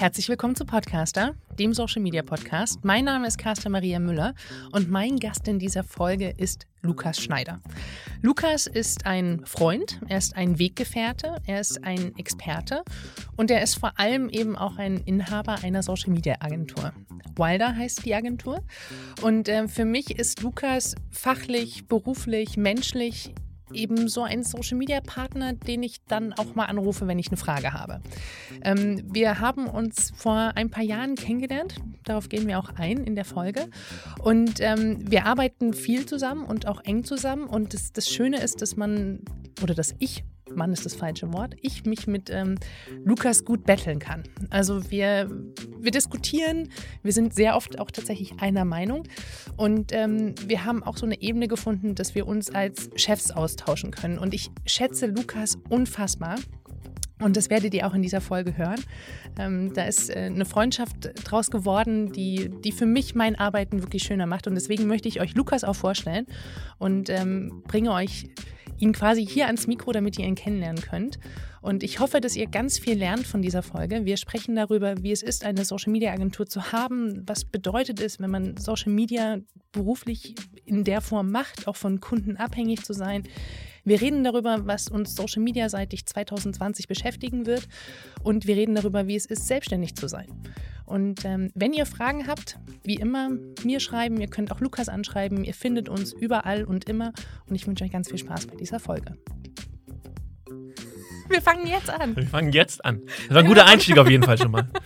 [0.00, 2.82] Herzlich willkommen zu Podcaster, dem Social Media Podcast.
[2.82, 4.34] Mein Name ist Carsten Maria Müller
[4.72, 7.60] und mein Gast in dieser Folge ist Lukas Schneider.
[8.22, 12.82] Lukas ist ein Freund, er ist ein Weggefährte, er ist ein Experte
[13.36, 16.94] und er ist vor allem eben auch ein Inhaber einer Social Media Agentur.
[17.36, 18.62] Wilder heißt die Agentur.
[19.22, 23.34] Und äh, für mich ist Lukas fachlich, beruflich, menschlich
[23.72, 27.36] eben so ein Social Media Partner, den ich dann auch mal anrufe, wenn ich eine
[27.36, 28.00] Frage habe.
[28.62, 31.76] Ähm, wir haben uns vor ein paar Jahren kennengelernt.
[32.04, 33.68] Darauf gehen wir auch ein in der Folge.
[34.18, 37.44] Und ähm, wir arbeiten viel zusammen und auch eng zusammen.
[37.44, 39.20] Und das, das Schöne ist, dass man
[39.62, 42.56] oder dass ich Mann ist das falsche Wort, ich mich mit ähm,
[43.04, 44.24] Lukas gut betteln kann.
[44.50, 45.30] Also wir,
[45.78, 46.68] wir diskutieren,
[47.02, 49.04] wir sind sehr oft auch tatsächlich einer Meinung
[49.56, 53.90] und ähm, wir haben auch so eine Ebene gefunden, dass wir uns als Chefs austauschen
[53.90, 54.18] können.
[54.18, 56.36] Und ich schätze Lukas unfassbar.
[57.20, 58.80] Und das werdet ihr auch in dieser Folge hören.
[59.38, 64.04] Ähm, da ist äh, eine Freundschaft draus geworden, die, die für mich mein Arbeiten wirklich
[64.04, 64.46] schöner macht.
[64.46, 66.26] Und deswegen möchte ich euch Lukas auch vorstellen
[66.78, 68.30] und ähm, bringe euch
[68.80, 71.18] ihn quasi hier ans Mikro, damit ihr ihn kennenlernen könnt.
[71.62, 74.06] Und ich hoffe, dass ihr ganz viel lernt von dieser Folge.
[74.06, 78.18] Wir sprechen darüber, wie es ist, eine Social Media Agentur zu haben, was bedeutet es,
[78.18, 79.38] wenn man Social Media
[79.72, 83.24] beruflich in der Form macht, auch von Kunden abhängig zu sein.
[83.84, 87.68] Wir reden darüber, was uns Social Media seitig 2020 beschäftigen wird.
[88.22, 90.28] Und wir reden darüber, wie es ist, selbstständig zu sein.
[90.86, 93.30] Und ähm, wenn ihr Fragen habt, wie immer,
[93.62, 94.20] mir schreiben.
[94.20, 95.44] Ihr könnt auch Lukas anschreiben.
[95.44, 97.12] Ihr findet uns überall und immer.
[97.48, 99.16] Und ich wünsche euch ganz viel Spaß bei dieser Folge.
[101.28, 102.16] Wir fangen jetzt an.
[102.16, 103.02] Wir fangen jetzt an.
[103.28, 104.68] Das war ein guter Einstieg auf jeden Fall schon mal.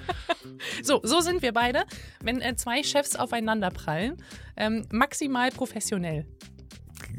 [0.83, 1.85] So, so sind wir beide,
[2.23, 4.17] wenn äh, zwei Chefs aufeinander prallen.
[4.57, 6.27] Ähm, maximal professionell.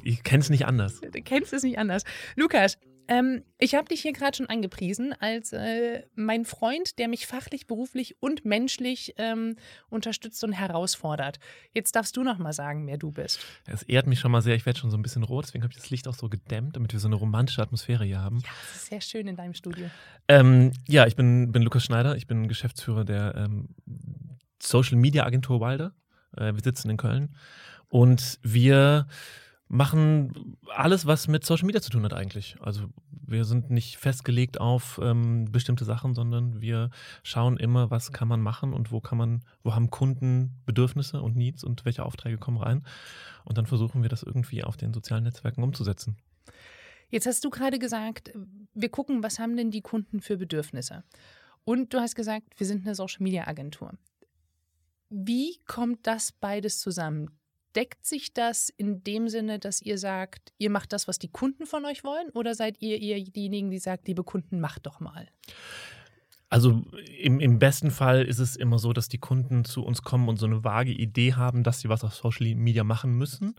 [0.03, 1.01] Ich kenne es nicht anders.
[1.01, 2.03] Du kennst es nicht anders.
[2.35, 7.27] Lukas, ähm, ich habe dich hier gerade schon angepriesen als äh, mein Freund, der mich
[7.27, 9.57] fachlich, beruflich und menschlich ähm,
[9.89, 11.39] unterstützt und herausfordert.
[11.71, 13.39] Jetzt darfst du noch mal sagen, wer du bist.
[13.67, 14.55] Es ehrt mich schon mal sehr.
[14.55, 16.75] Ich werde schon so ein bisschen rot, deswegen habe ich das Licht auch so gedämmt,
[16.75, 18.39] damit wir so eine romantische Atmosphäre hier haben.
[18.39, 19.89] Ja, das ist sehr schön in deinem Studio.
[20.27, 22.15] Ähm, ja, ich bin, bin Lukas Schneider.
[22.15, 23.69] Ich bin Geschäftsführer der ähm,
[24.61, 25.93] Social Media Agentur Wilder.
[26.35, 27.35] Äh, wir sitzen in Köln
[27.89, 29.07] und wir
[29.75, 32.55] machen alles, was mit Social Media zu tun hat eigentlich.
[32.61, 32.89] Also
[33.27, 36.89] wir sind nicht festgelegt auf ähm, bestimmte Sachen, sondern wir
[37.23, 41.35] schauen immer, was kann man machen und wo kann man, wo haben Kunden Bedürfnisse und
[41.35, 42.85] Needs und welche Aufträge kommen rein.
[43.43, 46.17] Und dann versuchen wir das irgendwie auf den sozialen Netzwerken umzusetzen.
[47.09, 48.31] Jetzt hast du gerade gesagt,
[48.73, 51.03] wir gucken, was haben denn die Kunden für Bedürfnisse?
[51.63, 53.93] Und du hast gesagt, wir sind eine Social Media Agentur.
[55.09, 57.29] Wie kommt das beides zusammen?
[57.75, 61.65] Deckt sich das in dem Sinne, dass ihr sagt, ihr macht das, was die Kunden
[61.65, 62.29] von euch wollen?
[62.31, 65.27] Oder seid ihr eher diejenigen, die sagt, liebe Kunden, macht doch mal?
[66.49, 66.83] Also
[67.19, 70.37] im, im besten Fall ist es immer so, dass die Kunden zu uns kommen und
[70.37, 73.55] so eine vage Idee haben, dass sie was auf Social Media machen müssen.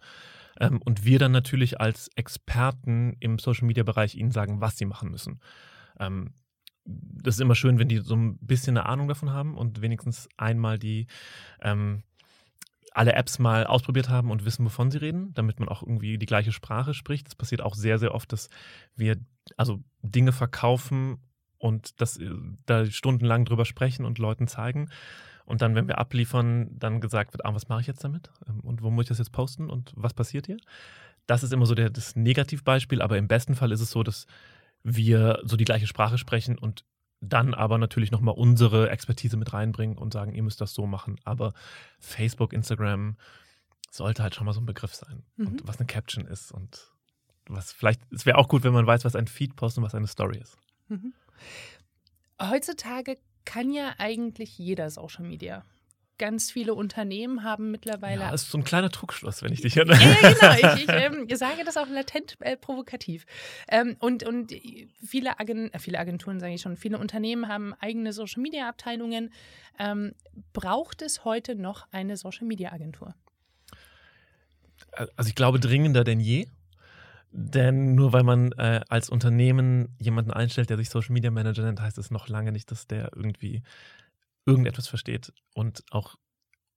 [0.59, 4.87] Ähm, und wir dann natürlich als Experten im Social Media Bereich ihnen sagen, was sie
[4.87, 5.41] machen müssen.
[5.98, 6.33] Ähm,
[6.84, 10.28] das ist immer schön, wenn die so ein bisschen eine Ahnung davon haben und wenigstens
[10.37, 11.09] einmal die
[11.60, 12.04] ähm,
[12.97, 16.27] alle Apps mal ausprobiert haben und wissen, wovon sie reden, damit man auch irgendwie die
[16.27, 17.27] gleiche Sprache spricht.
[17.27, 18.49] Das passiert auch sehr, sehr oft, dass
[18.97, 19.19] wir
[19.59, 21.19] also Dinge verkaufen
[21.59, 22.31] und das, äh,
[22.65, 24.89] da stundenlang drüber sprechen und Leuten zeigen.
[25.45, 28.31] Und dann, wenn wir abliefern, dann gesagt wird, ah, was mache ich jetzt damit?
[28.49, 30.57] Ähm, und wo muss ich das jetzt posten und was passiert hier?
[31.27, 34.27] Das ist immer so der, das Negativbeispiel, aber im besten Fall ist es so, dass
[34.83, 36.84] wir so die gleiche Sprache sprechen und
[37.21, 41.19] dann aber natürlich nochmal unsere Expertise mit reinbringen und sagen, ihr müsst das so machen.
[41.25, 41.54] Aber
[41.99, 43.16] Facebook, Instagram
[43.91, 45.22] sollte halt schon mal so ein Begriff sein.
[45.37, 45.47] Mhm.
[45.47, 46.93] Und was eine Caption ist und
[47.49, 50.06] was vielleicht, es wäre auch gut, wenn man weiß, was ein Feed-Post und was eine
[50.06, 50.59] Story ist.
[50.88, 51.15] Mhm.
[52.41, 55.65] Heutzutage kann ja eigentlich jeder Social Media
[56.19, 58.22] ganz viele Unternehmen haben mittlerweile.
[58.22, 60.03] Ja, das ist so ein kleiner Trugschluss, wenn ich dich erinnere.
[60.03, 60.75] Ja, genau.
[60.77, 63.27] Ich, ich ähm, sage das auch latent äh, provokativ.
[63.69, 64.53] Ähm, und, und
[65.04, 69.33] viele, Agen äh, viele Agenturen, sage ich schon, viele Unternehmen haben eigene Social Media Abteilungen.
[69.78, 70.13] Ähm,
[70.53, 73.15] braucht es heute noch eine Social Media Agentur?
[75.16, 76.47] Also ich glaube dringender denn je.
[77.39, 81.83] Denn nur weil man äh, als Unternehmen jemanden einstellt, der sich Social Media Manager nennt,
[81.83, 83.62] heißt es noch lange nicht, dass der irgendwie
[84.47, 86.16] irgendetwas versteht und auch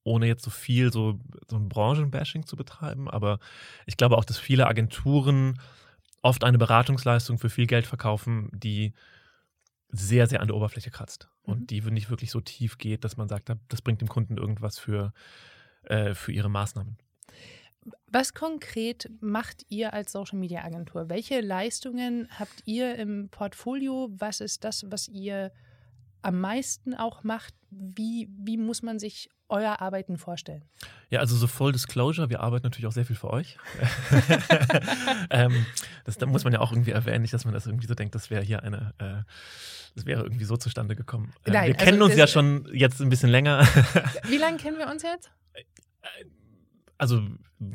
[0.04, 3.40] ohne jetzt so viel so, so ein Branchenbashing zu betreiben, aber
[3.86, 5.60] ich glaube auch, dass viele Agenturen
[6.22, 8.94] oft eine Beratungsleistung für viel Geld verkaufen, die
[9.90, 11.68] sehr, sehr an der Oberfläche kratzt und mhm.
[11.68, 15.14] die nicht wirklich so tief geht, dass man sagt, das bringt dem Kunden irgendwas für,
[15.84, 16.98] äh, für ihre Maßnahmen.
[18.08, 21.10] Was konkret macht ihr als Social Media Agentur?
[21.10, 24.10] Welche Leistungen habt ihr im Portfolio?
[24.12, 25.52] Was ist das, was ihr
[26.22, 27.54] am meisten auch macht.
[27.72, 30.64] Wie, wie muss man sich euer Arbeiten vorstellen?
[31.10, 33.58] Ja, also so Full Disclosure, wir arbeiten natürlich auch sehr viel für euch.
[35.30, 35.66] ähm,
[36.06, 38.16] das da muss man ja auch irgendwie erwähnen, nicht, dass man das irgendwie so denkt,
[38.16, 39.24] das wäre hier eine, äh,
[39.96, 41.34] das wäre irgendwie so zustande gekommen.
[41.46, 43.62] Äh, Nein, wir also kennen uns ja schon jetzt ein bisschen länger.
[44.28, 45.32] Wie lange kennen wir uns jetzt?
[46.98, 47.22] Also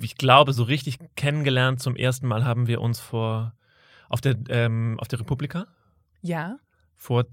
[0.00, 3.54] ich glaube, so richtig kennengelernt zum ersten Mal haben wir uns vor
[4.08, 5.66] auf der ähm, auf der Republika.
[6.22, 6.58] Ja.
[6.94, 7.26] Vor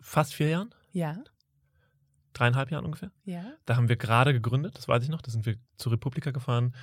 [0.00, 0.74] fast vier Jahren.
[0.92, 1.16] Ja
[2.36, 3.10] dreieinhalb Jahren ungefähr.
[3.24, 3.44] Ja.
[3.64, 5.22] Da haben wir gerade gegründet, das weiß ich noch.
[5.22, 6.74] Da sind wir zur Republika gefahren.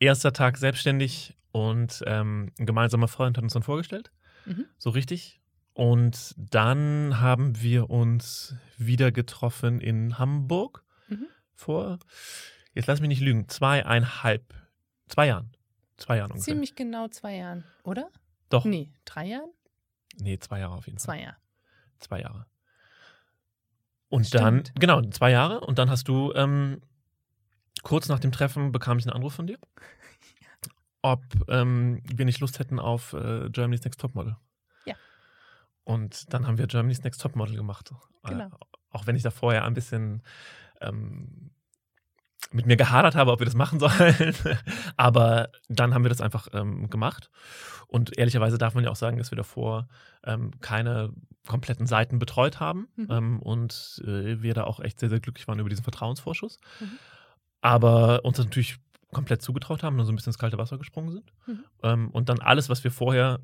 [0.00, 4.10] Erster Tag selbstständig und ähm, ein gemeinsamer Freund hat uns dann vorgestellt.
[4.44, 4.66] Mhm.
[4.76, 5.40] So richtig.
[5.72, 11.26] Und dann haben wir uns wieder getroffen in Hamburg mhm.
[11.54, 11.98] vor,
[12.74, 14.54] jetzt lass mich nicht lügen, zweieinhalb,
[15.08, 15.52] zwei Jahren.
[15.96, 16.52] Zwei Jahren ungefähr.
[16.52, 18.10] Ziemlich genau zwei Jahren, oder?
[18.50, 18.64] Doch.
[18.64, 19.50] Nee, drei Jahren?
[20.16, 21.16] Nee, zwei Jahre auf jeden Fall.
[21.16, 21.36] Zwei Jahre.
[21.98, 22.46] Zwei Jahre.
[24.08, 24.68] Und Stimmt.
[24.68, 25.60] dann, genau, zwei Jahre.
[25.60, 26.80] Und dann hast du, ähm,
[27.82, 29.58] kurz nach dem Treffen bekam ich einen Anruf von dir,
[31.02, 34.36] ob ähm, wir nicht Lust hätten auf äh, Germany's Next Topmodel.
[34.84, 34.94] Ja.
[35.84, 37.92] Und dann haben wir Germany's Next Topmodel gemacht.
[38.24, 38.46] Äh, genau.
[38.46, 38.58] Äh,
[38.90, 40.22] auch wenn ich da vorher ein bisschen
[40.80, 41.50] ähm,
[42.50, 44.34] mit mir gehadert habe, ob wir das machen sollen.
[44.96, 47.30] Aber dann haben wir das einfach ähm, gemacht.
[47.86, 49.88] Und ehrlicherweise darf man ja auch sagen, dass wir davor
[50.24, 51.10] ähm, keine
[51.46, 53.06] kompletten Seiten betreut haben mhm.
[53.10, 56.58] ähm, und äh, wir da auch echt sehr, sehr glücklich waren über diesen Vertrauensvorschuss.
[56.80, 56.98] Mhm.
[57.60, 58.76] Aber uns das natürlich
[59.12, 61.32] komplett zugetraut haben und so ein bisschen ins kalte Wasser gesprungen sind.
[61.46, 61.64] Mhm.
[61.82, 63.40] Ähm, und dann alles, was wir vorher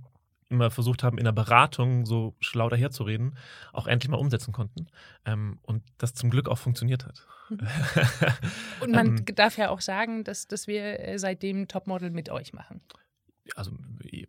[0.49, 3.37] immer versucht haben, in der Beratung so schlau daherzureden,
[3.73, 4.87] auch endlich mal umsetzen konnten.
[5.25, 7.27] Ähm, und das zum Glück auch funktioniert hat.
[8.81, 12.55] Und man ähm, darf ja auch sagen, dass, dass wir äh, seitdem Topmodel mit euch
[12.55, 12.81] machen
[13.57, 13.73] also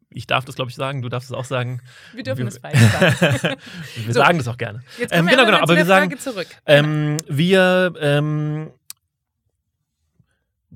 [0.09, 1.81] ich darf das, glaube ich, sagen, du darfst es auch sagen.
[2.13, 3.56] Wir dürfen es beide sagen.
[3.95, 4.19] wir so.
[4.19, 4.81] sagen das auch gerne.
[5.00, 6.47] Jetzt ähm, genau, genau, aber wir sagen, zurück.
[6.65, 8.71] Ähm, wir, ähm,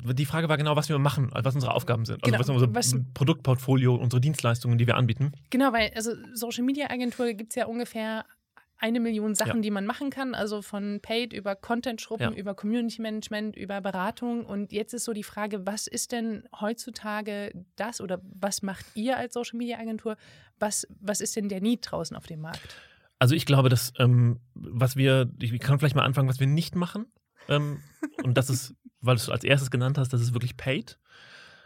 [0.04, 2.24] die Frage war genau, was wir machen, was unsere Aufgaben sind.
[2.24, 5.31] Also genau, was unser was, Produktportfolio, unsere Dienstleistungen, die wir anbieten.
[5.50, 8.25] Genau, weil also Social Media Agentur gibt es ja ungefähr
[8.80, 9.62] eine Million Sachen, ja.
[9.62, 10.34] die man machen kann.
[10.34, 12.38] Also von Paid über Content-Schruppen, ja.
[12.38, 14.46] über Community Management, über Beratung.
[14.46, 19.18] Und jetzt ist so die Frage, was ist denn heutzutage das oder was macht ihr
[19.18, 20.16] als Social Media Agentur?
[20.60, 22.75] Was, was ist denn der Need draußen auf dem Markt?
[23.19, 26.75] Also ich glaube, dass ähm, was wir, ich kann vielleicht mal anfangen, was wir nicht
[26.75, 27.06] machen.
[27.50, 27.81] Ähm,
[28.24, 30.98] und das ist, weil du es als erstes genannt hast, das ist wirklich Paid.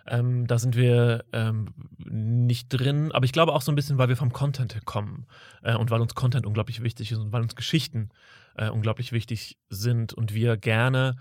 [0.06, 4.10] Ähm, da sind wir ähm, nicht drin, aber ich glaube auch so ein bisschen, weil
[4.10, 5.28] wir vom Content kommen
[5.62, 8.10] äh, und weil uns Content unglaublich wichtig ist und weil uns Geschichten
[8.56, 11.16] äh, unglaublich wichtig sind und wir gerne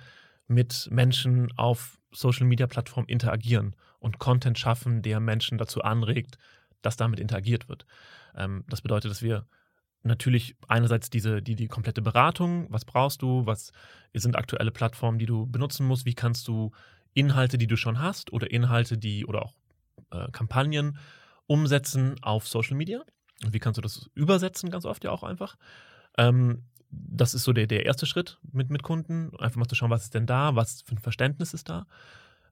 [0.49, 6.37] mit Menschen auf Social Media Plattformen interagieren und Content schaffen, der Menschen dazu anregt,
[6.82, 7.87] dass damit interagiert wird.
[8.35, 9.47] Ähm, das bedeutet, dass wir
[10.02, 13.72] natürlich einerseits diese, die, die komplette Beratung, was brauchst du, was
[14.12, 16.72] sind aktuelle Plattformen, die du benutzen musst, wie kannst du
[17.14, 19.54] Inhalte, die du schon hast oder Inhalte, die oder auch
[20.10, 20.99] äh, Kampagnen
[21.46, 23.02] umsetzen auf Social Media.
[23.46, 24.70] Wie kannst du das übersetzen?
[24.70, 25.56] Ganz oft ja auch einfach.
[26.16, 29.34] Ähm, das ist so der, der erste Schritt mit, mit Kunden.
[29.38, 31.87] Einfach mal zu schauen, was ist denn da, was für ein Verständnis ist da.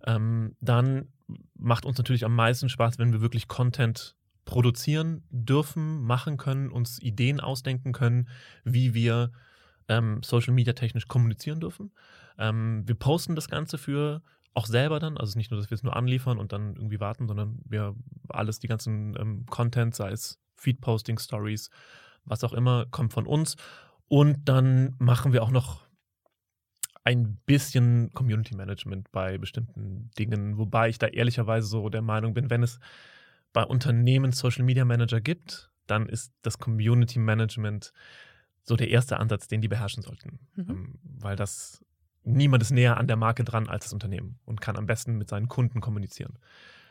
[0.04, 1.08] Ähm, dann
[1.54, 4.16] macht uns natürlich am meisten Spaß, wenn wir wirklich Content
[4.50, 8.28] produzieren dürfen, machen können, uns Ideen ausdenken können,
[8.64, 9.30] wie wir
[9.86, 11.92] ähm, Social Media technisch kommunizieren dürfen.
[12.36, 15.16] Ähm, wir posten das Ganze für auch selber dann.
[15.16, 17.94] Also nicht nur, dass wir es nur anliefern und dann irgendwie warten, sondern wir
[18.28, 21.70] alles, die ganzen ähm, Content, sei es Feed-Posting, Stories,
[22.24, 23.54] was auch immer, kommt von uns.
[24.08, 25.86] Und dann machen wir auch noch
[27.04, 32.50] ein bisschen Community Management bei bestimmten Dingen, wobei ich da ehrlicherweise so der Meinung bin,
[32.50, 32.80] wenn es
[33.52, 37.92] bei Unternehmen Social Media Manager gibt, dann ist das Community Management
[38.62, 40.38] so der erste Ansatz, den die beherrschen sollten.
[40.54, 40.70] Mhm.
[40.70, 41.84] Ähm, weil das
[42.22, 45.28] niemand ist näher an der Marke dran als das Unternehmen und kann am besten mit
[45.28, 46.38] seinen Kunden kommunizieren.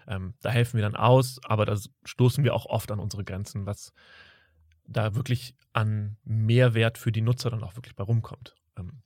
[0.08, 3.66] Ähm, da helfen wir dann aus, aber da stoßen wir auch oft an unsere Grenzen,
[3.66, 3.94] was
[4.88, 8.56] da wirklich an Mehrwert für die Nutzer dann auch wirklich bei rumkommt.
[8.76, 9.04] Ähm,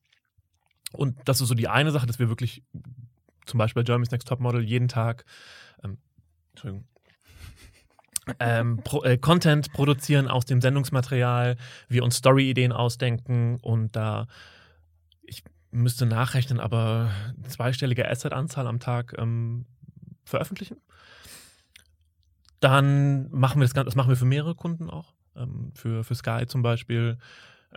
[0.94, 2.64] und das ist so die eine Sache, dass wir wirklich
[3.46, 5.26] zum Beispiel bei Germany's Next Top Model jeden Tag,
[5.84, 5.98] ähm,
[6.52, 6.88] Entschuldigung,
[8.40, 11.58] ähm, pro, äh, Content produzieren aus dem Sendungsmaterial,
[11.90, 14.28] wir uns Story-Ideen ausdenken und da
[15.74, 17.12] müsste nachrechnen, aber
[17.48, 19.66] zweistellige Asset-Anzahl am Tag ähm,
[20.24, 20.78] veröffentlichen.
[22.60, 26.16] Dann machen wir das Ganze, das machen wir für mehrere Kunden auch, ähm, für, für
[26.16, 27.18] Sky zum Beispiel.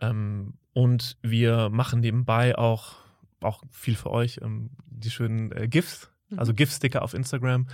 [0.00, 2.96] Ähm, und wir machen nebenbei auch,
[3.40, 6.38] auch viel für euch, ähm, die schönen äh, GIFs, mhm.
[6.38, 7.66] also GIF-Sticker auf Instagram.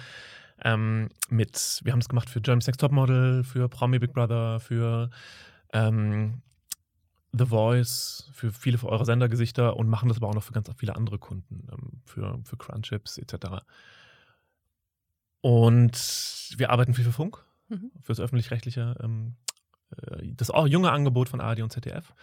[0.64, 4.60] Ähm, mit, wir haben es gemacht für German Sex Top Model, für Promi Big Brother,
[4.60, 5.10] für
[5.72, 6.42] ähm,
[7.32, 10.70] The Voice, für viele für eure Sendergesichter und machen das aber auch noch für ganz
[10.76, 13.62] viele andere Kunden, ähm, für, für Crunchips etc.
[15.40, 17.90] Und wir arbeiten viel für Funk, mhm.
[18.00, 19.36] fürs öffentlich-rechtliche, ähm,
[19.96, 22.14] äh, das auch junge Angebot von ARD und ZDF.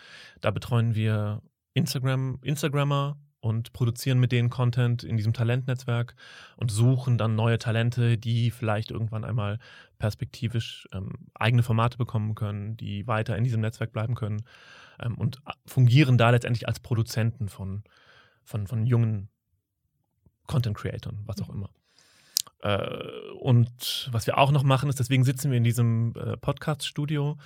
[0.41, 1.41] Da betreuen wir
[1.73, 6.15] Instagram, Instagrammer und produzieren mit denen Content in diesem Talentnetzwerk
[6.57, 9.59] und suchen dann neue Talente, die vielleicht irgendwann einmal
[9.97, 14.43] perspektivisch ähm, eigene Formate bekommen können, die weiter in diesem Netzwerk bleiben können
[14.99, 17.83] ähm, und fungieren da letztendlich als Produzenten von,
[18.43, 19.29] von, von jungen
[20.47, 21.69] Content-Creatern, was auch immer.
[22.61, 27.37] Äh, und was wir auch noch machen, ist, deswegen sitzen wir in diesem äh, Podcast-Studio,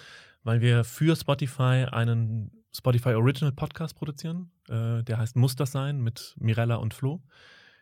[0.44, 4.50] weil wir für Spotify einen Spotify Original Podcast produzieren.
[4.70, 7.22] Äh, der heißt Muss das sein mit Mirella und Flo,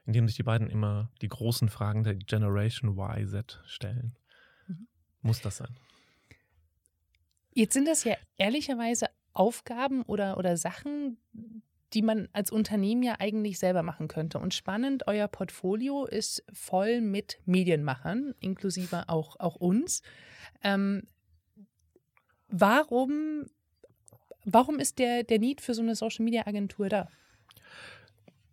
[0.05, 4.17] in dem sich die beiden immer die großen Fragen der Generation YZ stellen.
[4.67, 4.87] Mhm.
[5.21, 5.75] Muss das sein?
[7.53, 11.17] Jetzt sind das ja ehrlicherweise Aufgaben oder, oder Sachen,
[11.93, 14.39] die man als Unternehmen ja eigentlich selber machen könnte.
[14.39, 20.01] Und spannend, euer Portfolio ist voll mit Medienmachern, inklusive auch, auch uns.
[20.63, 21.03] Ähm,
[22.47, 23.45] warum,
[24.45, 27.07] warum ist der, der Need für so eine Social Media Agentur da?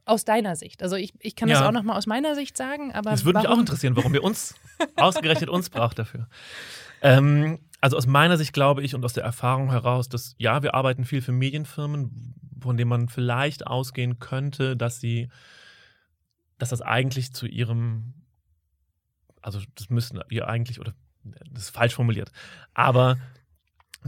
[0.04, 0.82] Aus deiner Sicht.
[0.82, 1.58] Also ich, ich kann ja.
[1.58, 3.10] das auch nochmal aus meiner Sicht sagen, aber.
[3.10, 4.54] Das würde mich auch interessieren, warum wir uns
[4.96, 6.28] ausgerechnet uns braucht dafür.
[7.02, 10.74] Ähm, also aus meiner Sicht glaube ich und aus der Erfahrung heraus, dass ja, wir
[10.74, 15.28] arbeiten viel für Medienfirmen, von denen man vielleicht ausgehen könnte, dass sie,
[16.58, 18.14] dass das eigentlich zu ihrem,
[19.42, 22.32] also das müssen wir eigentlich, oder das ist falsch formuliert,
[22.74, 23.18] aber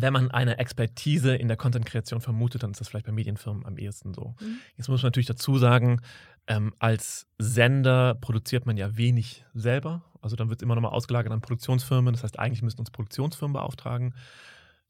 [0.03, 3.77] wenn man eine Expertise in der Content-Kreation vermutet, dann ist das vielleicht bei Medienfirmen am
[3.77, 4.35] ehesten so.
[4.41, 4.59] Mhm.
[4.77, 6.01] Jetzt muss man natürlich dazu sagen,
[6.47, 10.05] ähm, als Sender produziert man ja wenig selber.
[10.21, 12.13] Also dann wird es immer nochmal ausgelagert an Produktionsfirmen.
[12.13, 14.15] Das heißt, eigentlich müssten uns Produktionsfirmen beauftragen.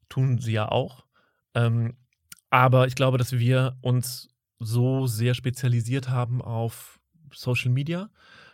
[0.09, 1.05] Tun sie ja auch.
[1.55, 1.97] Ähm,
[2.51, 7.01] aber ich glaube, dass wir uns so sehr spezialisiert haben auf
[7.33, 8.11] Social Media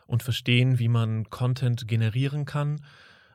[0.06, 2.84] und verstehen, wie man Content generieren kann,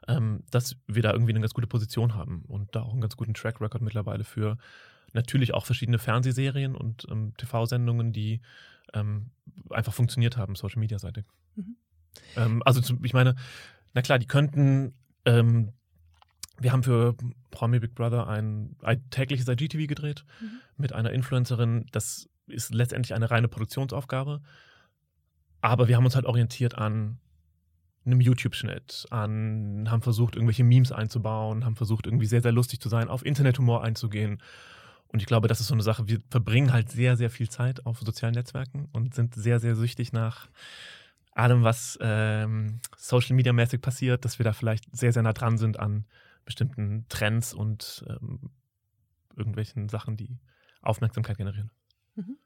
[0.07, 3.15] ähm, dass wir da irgendwie eine ganz gute Position haben und da auch einen ganz
[3.15, 4.57] guten Track Record mittlerweile für
[5.13, 8.41] natürlich auch verschiedene Fernsehserien und ähm, TV-Sendungen, die
[8.93, 9.31] ähm,
[9.69, 11.25] einfach funktioniert haben, Social Media seitig.
[11.55, 11.75] Mhm.
[12.35, 13.35] Ähm, also ich meine,
[13.93, 14.93] na klar, die könnten
[15.25, 15.73] ähm,
[16.61, 17.15] wir haben für
[17.49, 20.61] Promi Big Brother ein, ein tägliches IGTV gedreht mhm.
[20.77, 21.87] mit einer Influencerin.
[21.91, 24.41] Das ist letztendlich eine reine Produktionsaufgabe.
[25.61, 27.19] Aber wir haben uns halt orientiert an
[28.05, 32.89] einem YouTube-Schnitt, an, haben versucht, irgendwelche Memes einzubauen, haben versucht, irgendwie sehr, sehr lustig zu
[32.89, 34.41] sein, auf Internethumor einzugehen.
[35.09, 37.85] Und ich glaube, das ist so eine Sache, wir verbringen halt sehr, sehr viel Zeit
[37.85, 40.49] auf sozialen Netzwerken und sind sehr, sehr süchtig nach
[41.33, 45.57] allem, was ähm, Social Media mäßig passiert, dass wir da vielleicht sehr, sehr nah dran
[45.57, 46.05] sind an
[46.45, 48.51] bestimmten Trends und ähm,
[49.35, 50.39] irgendwelchen Sachen, die
[50.81, 51.71] Aufmerksamkeit generieren.
[52.15, 52.37] Mhm.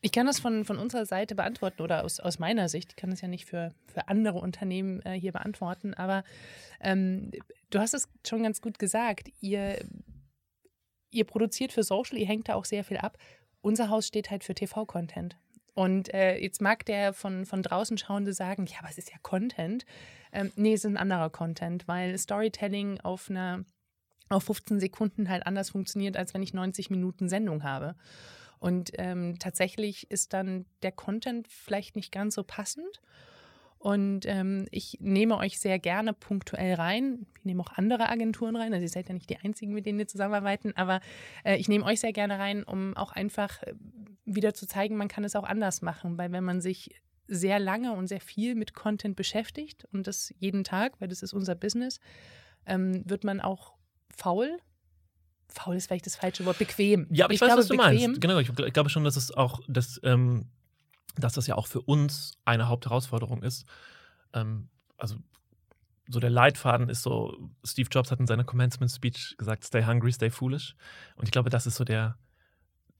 [0.00, 2.90] Ich kann das von, von unserer Seite beantworten oder aus, aus meiner Sicht.
[2.90, 6.22] Ich kann das ja nicht für, für andere Unternehmen äh, hier beantworten, aber
[6.80, 7.32] ähm,
[7.70, 9.28] du hast es schon ganz gut gesagt.
[9.40, 9.84] Ihr,
[11.10, 13.18] ihr produziert für Social, ihr hängt da auch sehr viel ab.
[13.60, 15.36] Unser Haus steht halt für TV-Content.
[15.74, 19.18] Und äh, jetzt mag der von, von draußen Schauende sagen, ja, aber es ist ja
[19.22, 19.84] Content.
[20.32, 23.64] Ähm, nee, es ist ein anderer Content, weil Storytelling auf einer
[24.28, 27.94] auf 15 Sekunden halt anders funktioniert, als wenn ich 90 Minuten Sendung habe.
[28.58, 33.00] Und ähm, tatsächlich ist dann der Content vielleicht nicht ganz so passend.
[33.78, 37.26] Und ähm, ich nehme euch sehr gerne punktuell rein.
[37.38, 38.72] Ich nehme auch andere Agenturen rein.
[38.72, 41.00] Also ihr seid ja nicht die einzigen, mit denen wir zusammenarbeiten, aber
[41.44, 43.74] äh, ich nehme euch sehr gerne rein, um auch einfach äh,
[44.24, 46.18] wieder zu zeigen, man kann es auch anders machen.
[46.18, 50.64] Weil wenn man sich sehr lange und sehr viel mit Content beschäftigt und das jeden
[50.64, 52.00] Tag, weil das ist unser Business,
[52.66, 53.74] ähm, wird man auch
[54.10, 54.58] faul.
[55.48, 57.06] Faul ist vielleicht das falsche Wort, bequem.
[57.10, 58.10] Ja, aber ich, ich weiß, glaube, was du bequem.
[58.10, 58.20] meinst.
[58.20, 60.46] Genau, ich, glaube schon, dass es auch, dass, ähm,
[61.16, 63.64] dass das ja auch für uns eine Hauptherausforderung ist.
[64.34, 65.16] Ähm, also
[66.08, 70.12] so der Leitfaden ist so, Steve Jobs hat in seiner Commencement Speech gesagt, stay hungry,
[70.12, 70.74] stay foolish.
[71.16, 72.16] Und ich glaube, das ist so der,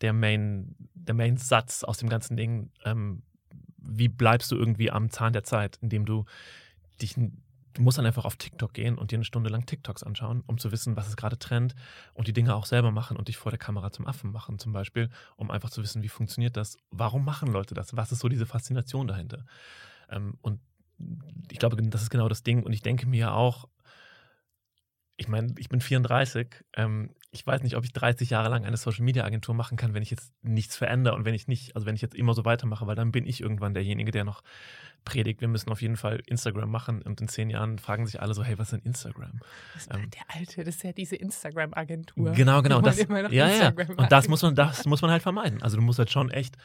[0.01, 2.71] der Main, der Main Satz aus dem ganzen Ding.
[2.85, 3.23] Ähm,
[3.79, 6.27] wie bleibst du irgendwie am Zahn der Zeit, indem du
[7.01, 7.17] dich,
[7.79, 10.59] du musst dann einfach auf TikTok gehen und dir eine Stunde lang TikToks anschauen, um
[10.59, 11.77] zu wissen, was ist gerade Trend
[12.13, 14.73] und die Dinge auch selber machen und dich vor der Kamera zum Affen machen zum
[14.73, 18.29] Beispiel, um einfach zu wissen, wie funktioniert das, warum machen Leute das, was ist so
[18.29, 19.45] diese Faszination dahinter.
[20.11, 20.61] Ähm, und
[21.53, 23.69] ich glaube, das ist genau das Ding und ich denke mir auch,
[25.19, 26.65] ich meine, ich bin 34.
[26.75, 29.93] Ähm, ich weiß nicht, ob ich 30 Jahre lang eine Social Media Agentur machen kann,
[29.93, 32.45] wenn ich jetzt nichts verändere und wenn ich nicht, also wenn ich jetzt immer so
[32.45, 34.43] weitermache, weil dann bin ich irgendwann derjenige, der noch
[35.05, 38.33] predigt, wir müssen auf jeden Fall Instagram machen und in zehn Jahren fragen sich alle
[38.33, 39.41] so, hey, was ist denn Instagram?
[39.75, 42.33] Das ist ähm, der alte, das ist ja diese Instagram-Agentur.
[42.33, 42.81] Genau, genau.
[42.81, 43.75] Das, ja, ja.
[43.97, 45.63] Und das muss man, das muss man halt vermeiden.
[45.63, 46.57] Also du musst halt schon echt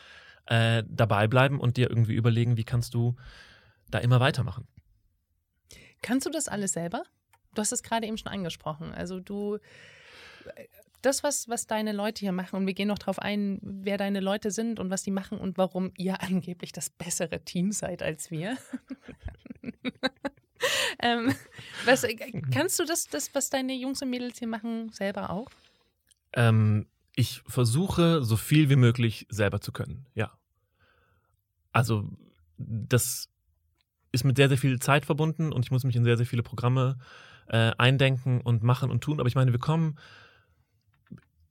[0.45, 3.15] äh, dabei bleiben und dir irgendwie überlegen, wie kannst du
[3.89, 4.67] da immer weitermachen.
[6.01, 7.03] Kannst du das alles selber?
[7.53, 8.93] Du hast es gerade eben schon angesprochen.
[8.93, 9.59] Also du,
[11.03, 14.19] das, was, was deine Leute hier machen, und wir gehen noch darauf ein, wer deine
[14.19, 18.31] Leute sind und was die machen und warum ihr angeblich das bessere Team seid als
[18.31, 18.57] wir.
[20.99, 21.33] ähm,
[21.85, 22.05] was,
[22.51, 25.47] kannst du das, das, was deine Jungs und Mädels hier machen, selber auch?
[26.33, 30.31] Ähm, ich versuche, so viel wie möglich selber zu können, ja.
[31.73, 32.07] Also,
[32.57, 33.29] das
[34.11, 36.43] ist mit sehr, sehr viel Zeit verbunden und ich muss mich in sehr, sehr viele
[36.43, 39.19] Programme äh, eindenken und machen und tun.
[39.19, 39.97] Aber ich meine, wir kommen,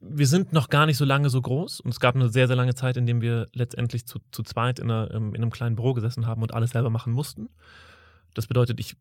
[0.00, 2.56] wir sind noch gar nicht so lange so groß und es gab eine sehr, sehr
[2.56, 5.94] lange Zeit, in der wir letztendlich zu, zu zweit in, einer, in einem kleinen Büro
[5.94, 7.49] gesessen haben und alles selber machen mussten.
[8.34, 8.96] Das bedeutet, ich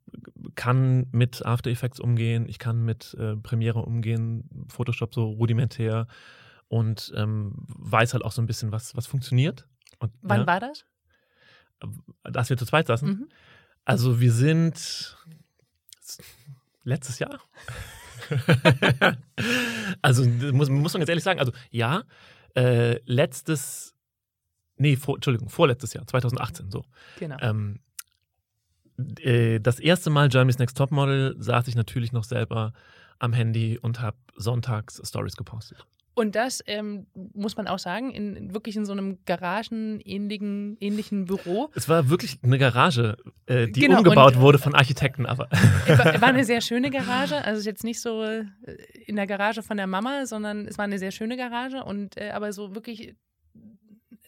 [0.56, 6.08] kann mit After Effects umgehen, ich kann mit äh, Premiere umgehen, Photoshop so rudimentär
[6.68, 9.68] und ähm, weiß halt auch so ein bisschen, was, was funktioniert.
[10.00, 10.86] Und, Wann ja, war das?
[12.24, 13.08] Als wir zu zweit saßen.
[13.08, 13.30] Mhm.
[13.86, 15.18] Also wir sind
[16.84, 17.40] letztes Jahr.
[20.02, 22.04] also muss, muss man ganz ehrlich sagen, also ja,
[22.56, 23.96] äh, letztes,
[24.78, 26.84] nee, vor, Entschuldigung, vorletztes Jahr, 2018, so.
[27.20, 27.38] Genau.
[27.42, 27.80] Ähm,
[29.20, 32.74] äh, das erste Mal Germany's Next Topmodel saß ich natürlich noch selber
[33.20, 35.86] am Handy und habe sonntags Stories gepostet.
[36.22, 41.72] Und das ähm, muss man auch sagen, in, wirklich in so einem garagenähnlichen ähnlichen Büro.
[41.74, 45.50] Es war wirklich eine Garage, äh, die genau, umgebaut und, wurde von Architekten, aber.
[45.88, 48.46] War, war eine sehr schöne Garage, also jetzt nicht so äh,
[49.08, 52.30] in der Garage von der Mama, sondern es war eine sehr schöne Garage und äh,
[52.30, 53.16] aber so wirklich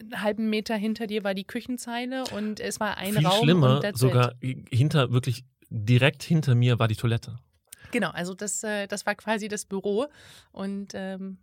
[0.00, 3.44] einen halben Meter hinter dir war die Küchenzeile und es war ein Viel Raum.
[3.44, 4.66] Schlimmer, sogar it.
[4.68, 7.38] hinter, wirklich direkt hinter mir war die Toilette.
[7.92, 10.06] Genau, also das, äh, das war quasi das Büro
[10.50, 11.38] und ähm,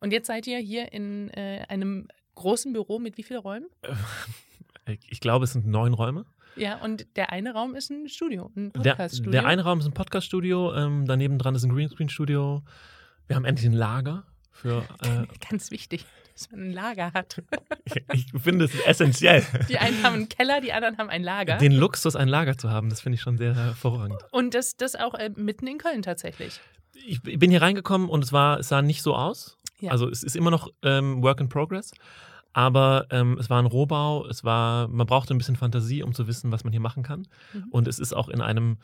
[0.00, 3.66] und jetzt seid ihr hier in äh, einem großen Büro mit wie vielen Räumen?
[5.08, 6.26] Ich glaube, es sind neun Räume.
[6.56, 9.30] Ja, und der eine Raum ist ein Studio, ein Podcaststudio.
[9.30, 12.62] Der, der eine Raum ist ein Podcaststudio, ähm, daneben dran ist ein Greenscreen-Studio.
[13.26, 14.82] Wir haben endlich ein Lager für.
[15.02, 17.42] Äh, Ganz wichtig, dass man ein Lager hat.
[18.14, 19.44] ich finde es essentiell.
[19.68, 21.58] Die einen haben einen Keller, die anderen haben ein Lager.
[21.58, 24.18] Den Luxus, ein Lager zu haben, das finde ich schon sehr hervorragend.
[24.30, 26.60] Und das, das auch äh, mitten in Köln tatsächlich.
[27.06, 29.55] Ich bin hier reingekommen und es, war, es sah nicht so aus.
[29.80, 29.90] Ja.
[29.90, 31.92] Also es ist immer noch ähm, Work in Progress.
[32.56, 36.26] Aber ähm, es war ein Rohbau, es war, man brauchte ein bisschen Fantasie, um zu
[36.26, 37.28] wissen, was man hier machen kann.
[37.52, 37.66] Mhm.
[37.68, 38.78] Und es ist auch in einem,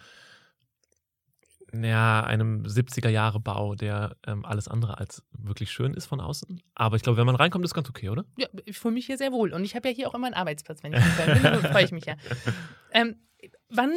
[1.72, 6.60] ja, einem 70er-Jahre-Bau, der ähm, alles andere als wirklich schön ist von außen.
[6.74, 8.26] Aber ich glaube, wenn man reinkommt, ist ganz okay, oder?
[8.36, 9.54] Ja, ich fühle mich hier sehr wohl.
[9.54, 11.42] Und ich habe ja hier auch immer einen Arbeitsplatz, wenn ich hier bin.
[11.42, 12.16] Da freue ich mich ja.
[12.92, 13.16] Ähm,
[13.70, 13.92] wann,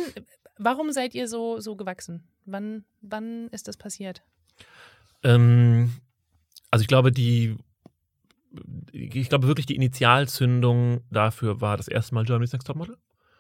[0.58, 2.24] warum seid ihr so, so gewachsen?
[2.46, 4.24] Wann, wann ist das passiert?
[5.22, 5.92] Ähm,
[6.76, 7.56] also ich glaube, die,
[8.92, 12.98] ich glaube wirklich die Initialzündung dafür war das erste Mal Germany's Next Topmodel.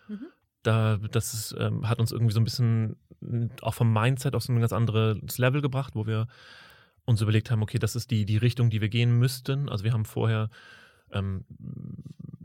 [0.07, 0.27] Mhm.
[0.63, 2.95] Da, das ist, ähm, hat uns irgendwie so ein bisschen
[3.61, 6.27] auch vom Mindset auf so ein ganz anderes Level gebracht, wo wir
[7.03, 9.67] uns überlegt haben, okay, das ist die, die Richtung, die wir gehen müssten.
[9.67, 10.49] Also wir haben vorher,
[11.11, 11.43] ähm,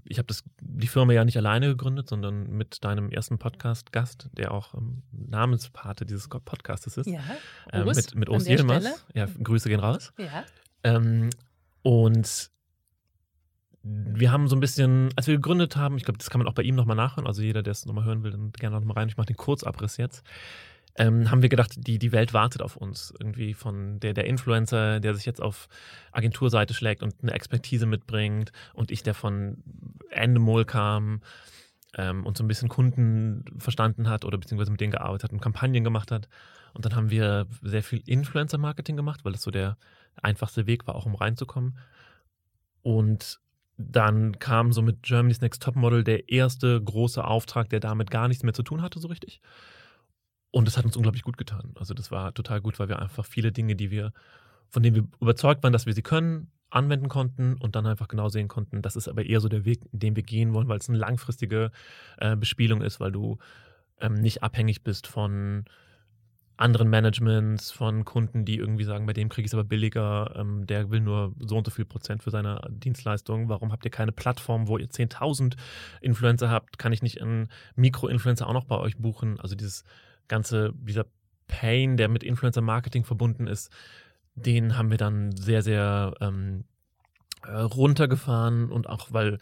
[0.07, 4.74] ich habe die Firma ja nicht alleine gegründet, sondern mit deinem ersten Podcast-Gast, der auch
[4.74, 7.07] ähm, Namenspate dieses Podcastes ist.
[7.07, 7.20] Ja,
[7.72, 8.48] ähm, mit, mit Urs.
[9.14, 10.12] Ja, Grüße gehen raus.
[10.18, 10.44] Ja.
[10.83, 11.31] Ähm,
[11.83, 12.51] und
[13.83, 16.55] wir haben so ein bisschen, als wir gegründet haben, ich glaube, das kann man auch
[16.55, 19.09] bei ihm nochmal nachhören, also jeder, der es nochmal hören will, dann gerne nochmal rein.
[19.09, 20.23] Ich mache den Kurzabriss jetzt.
[20.97, 23.14] Ähm, haben wir gedacht, die, die Welt wartet auf uns.
[23.19, 25.69] Irgendwie von der, der Influencer, der sich jetzt auf
[26.12, 29.62] Agenturseite schlägt und eine Expertise mitbringt und ich, der von
[30.11, 31.23] Endemol kam
[31.97, 35.40] ähm, und so ein bisschen Kunden verstanden hat oder beziehungsweise mit denen gearbeitet hat und
[35.40, 36.29] Kampagnen gemacht hat.
[36.75, 39.77] Und dann haben wir sehr viel Influencer-Marketing gemacht, weil das so der
[40.22, 41.78] einfachste Weg war, auch um reinzukommen.
[42.83, 43.40] Und
[43.76, 48.42] dann kam so mit Germany's Next Topmodel der erste große Auftrag, der damit gar nichts
[48.42, 49.40] mehr zu tun hatte, so richtig.
[50.50, 51.72] Und das hat uns unglaublich gut getan.
[51.76, 54.12] Also das war total gut, weil wir einfach viele Dinge, die wir,
[54.68, 58.28] von denen wir überzeugt waren, dass wir sie können, anwenden konnten und dann einfach genau
[58.28, 60.88] sehen konnten, das ist aber eher so der Weg, den wir gehen wollen, weil es
[60.88, 61.72] eine langfristige
[62.18, 63.38] äh, Bespielung ist, weil du
[64.00, 65.64] ähm, nicht abhängig bist von
[66.61, 70.66] anderen Managements, von Kunden, die irgendwie sagen, bei dem kriege ich es aber billiger, ähm,
[70.66, 73.49] der will nur so und so viel Prozent für seine Dienstleistung.
[73.49, 75.57] Warum habt ihr keine Plattform, wo ihr 10.000
[76.01, 76.79] Influencer habt?
[76.79, 79.40] Kann ich nicht einen Mikro-Influencer auch noch bei euch buchen?
[79.40, 79.85] Also dieses
[80.29, 81.07] ganze, dieser
[81.46, 83.73] Pain, der mit Influencer Marketing verbunden ist,
[84.35, 86.64] den haben wir dann sehr, sehr ähm,
[87.42, 89.38] äh, runtergefahren und auch weil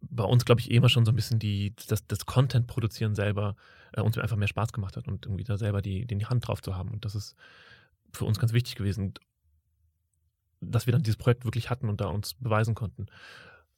[0.00, 3.56] bei uns, glaube ich, eh immer schon so ein bisschen die, das, das Content-Produzieren selber
[3.96, 6.62] äh, uns einfach mehr Spaß gemacht hat und irgendwie da selber die, die Hand drauf
[6.62, 6.90] zu haben.
[6.90, 7.36] Und das ist
[8.12, 9.14] für uns ganz wichtig gewesen,
[10.60, 13.06] dass wir dann dieses Projekt wirklich hatten und da uns beweisen konnten.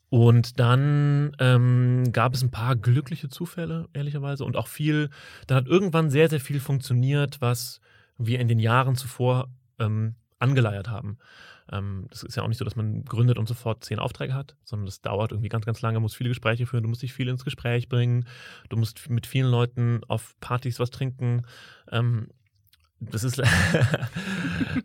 [0.08, 5.10] Und dann ähm, gab es ein paar glückliche Zufälle, ehrlicherweise, und auch viel,
[5.46, 7.80] dann hat irgendwann sehr, sehr viel funktioniert, was
[8.16, 9.48] wir in den Jahren zuvor
[9.80, 11.18] ähm, angeleiert haben.
[11.72, 14.56] Ähm, das ist ja auch nicht so, dass man gründet und sofort zehn Aufträge hat,
[14.64, 17.28] sondern das dauert irgendwie ganz, ganz lange, muss viele Gespräche führen, du musst dich viel
[17.28, 18.26] ins Gespräch bringen,
[18.68, 21.42] du musst mit vielen Leuten auf Partys was trinken.
[21.90, 22.28] Ähm,
[22.98, 23.44] das ist, ähm,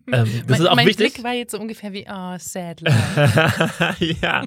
[0.08, 1.13] das mein, ist auch mein wichtig.
[1.13, 2.82] Blick war jetzt so ungefähr wie, oh, sad
[4.22, 4.44] ja,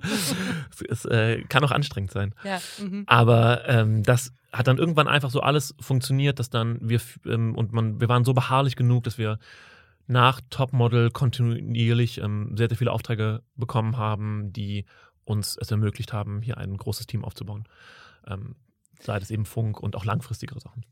[0.89, 2.35] es, äh, kann auch anstrengend sein.
[2.45, 3.05] ja, mhm.
[3.07, 7.73] Aber ähm, das hat dann irgendwann einfach so alles funktioniert, dass dann wir ähm, und
[7.73, 9.39] man, wir waren so beharrlich genug, dass wir
[10.07, 14.85] nach Topmodel kontinuierlich ähm, sehr, sehr viele Aufträge bekommen haben, die
[15.25, 17.65] uns es ermöglicht haben, hier ein großes Team aufzubauen.
[18.27, 18.57] Ähm,
[19.01, 20.85] sei es eben Funk und auch langfristigere Sachen.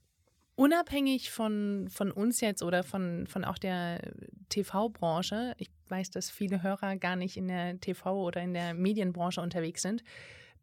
[0.55, 4.13] Unabhängig von, von uns jetzt oder von, von auch der
[4.51, 9.41] TV-Branche, ich weiß, dass viele Hörer gar nicht in der TV- oder in der Medienbranche
[9.41, 10.05] unterwegs sind,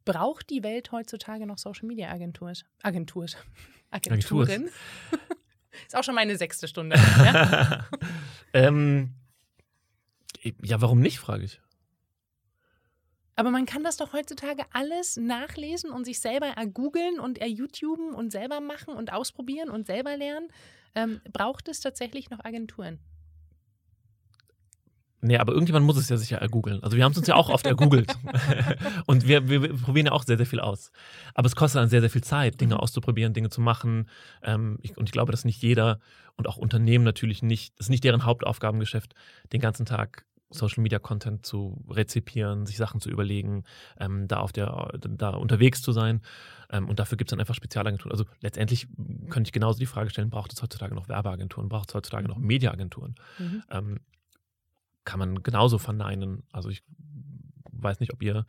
[0.05, 2.55] braucht die Welt heutzutage noch Social-Media-Agenturen?
[2.83, 3.29] Agenturen.
[3.91, 4.69] Agenturen.
[5.85, 6.95] Ist auch schon meine sechste Stunde.
[7.19, 7.85] Ja?
[8.53, 9.13] ähm,
[10.63, 11.59] ja, warum nicht, frage ich.
[13.35, 18.31] Aber man kann das doch heutzutage alles nachlesen und sich selber ergoogeln und erYouTuben und
[18.31, 20.49] selber machen und ausprobieren und selber lernen.
[20.95, 22.99] Ähm, braucht es tatsächlich noch Agenturen?
[25.21, 26.81] Nee, aber irgendjemand muss es ja sicher ergoogeln.
[26.81, 28.13] Also wir haben es uns ja auch oft ergoogelt.
[29.05, 30.91] und wir, wir, wir probieren ja auch sehr, sehr viel aus.
[31.33, 32.79] Aber es kostet dann sehr, sehr viel Zeit, Dinge Mhm.
[32.81, 34.09] auszuprobieren, Dinge zu machen.
[34.43, 35.99] Ähm, ich, und ich glaube, dass nicht jeder
[36.35, 39.13] und auch Unternehmen natürlich nicht, es ist nicht deren Hauptaufgabengeschäft,
[39.51, 43.65] den ganzen Tag Social Media Content zu rezipieren, sich Sachen zu überlegen,
[43.99, 46.21] ähm, da auf der, da unterwegs zu sein.
[46.71, 48.11] Ähm, und dafür gibt es dann einfach Spezialagenturen.
[48.11, 48.87] Also letztendlich
[49.29, 52.37] könnte ich genauso die Frage stellen, braucht es heutzutage noch Werbeagenturen, braucht es heutzutage noch
[52.37, 53.15] Mediaagenturen?
[53.37, 53.63] Mhm.
[53.69, 53.99] ähm,
[55.09, 56.43] kann man genauso verneinen.
[56.51, 56.83] Also ich
[57.71, 58.45] weiß nicht, ob ihr,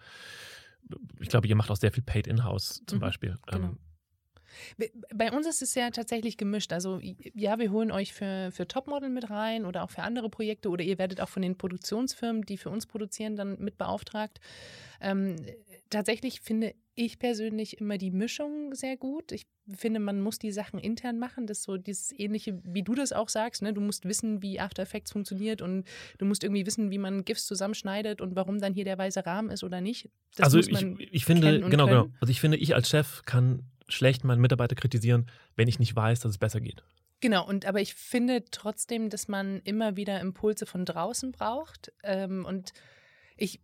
[1.19, 3.39] ich glaube, ihr macht auch sehr viel Paid In-House zum Mhm, Beispiel.
[3.47, 3.69] genau.
[3.69, 3.79] Ähm,
[5.15, 6.73] Bei uns ist es ja tatsächlich gemischt.
[6.73, 10.69] Also ja, wir holen euch für, für Topmodel mit rein oder auch für andere Projekte
[10.69, 14.41] oder ihr werdet auch von den Produktionsfirmen, die für uns produzieren, dann mit beauftragt.
[15.01, 15.37] Ähm,
[15.91, 19.33] tatsächlich finde ich persönlich immer die Mischung sehr gut.
[19.33, 21.47] Ich finde, man muss die Sachen intern machen.
[21.47, 23.63] Das ist so dieses ähnliche, wie du das auch sagst.
[23.63, 23.73] Ne?
[23.73, 25.85] Du musst wissen, wie After Effects funktioniert und
[26.19, 29.51] du musst irgendwie wissen, wie man GIFs zusammenschneidet und warum dann hier der weiße Rahmen
[29.51, 30.11] ist oder nicht.
[30.37, 31.87] Das also ich, ich finde, genau, genau.
[31.87, 32.17] können.
[32.21, 35.27] Also ich finde, ich als Chef kann schlecht meinen Mitarbeiter kritisieren,
[35.57, 36.83] wenn ich nicht weiß, dass es besser geht.
[37.21, 41.93] Genau, und aber ich finde trotzdem, dass man immer wieder Impulse von draußen braucht.
[42.03, 42.73] Ähm, und
[43.37, 43.61] ich,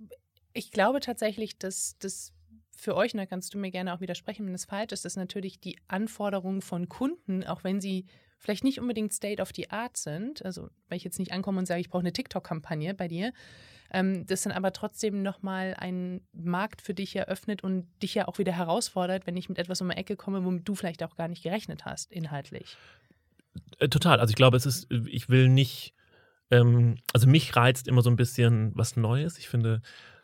[0.56, 2.32] ich glaube tatsächlich, dass das
[2.76, 5.16] für euch, und da kannst du mir gerne auch widersprechen, wenn das falsch ist, dass
[5.16, 8.06] natürlich die Anforderungen von Kunden, auch wenn sie
[8.38, 11.66] vielleicht nicht unbedingt State of the Art sind, also wenn ich jetzt nicht ankomme und
[11.66, 13.32] sage, ich brauche eine TikTok-Kampagne bei dir,
[13.90, 18.38] ähm, das dann aber trotzdem nochmal einen Markt für dich eröffnet und dich ja auch
[18.38, 21.28] wieder herausfordert, wenn ich mit etwas um die Ecke komme, womit du vielleicht auch gar
[21.28, 22.76] nicht gerechnet hast, inhaltlich.
[23.78, 24.20] Äh, total.
[24.20, 25.94] Also ich glaube, es ist, ich will nicht,
[26.50, 29.38] ähm, also mich reizt immer so ein bisschen was Neues.
[29.38, 29.80] Ich finde,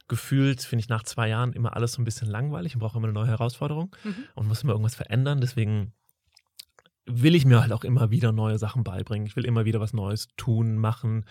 [0.09, 3.07] gefühlt finde ich nach zwei Jahren immer alles so ein bisschen langweilig und brauche immer
[3.07, 4.15] eine neue Herausforderung Mhm.
[4.35, 5.41] und muss immer irgendwas verändern.
[5.41, 5.93] Deswegen
[7.07, 9.27] will ich mir halt auch immer wieder neue Sachen beibringen.
[9.27, 11.25] Ich will immer wieder was Neues tun, machen,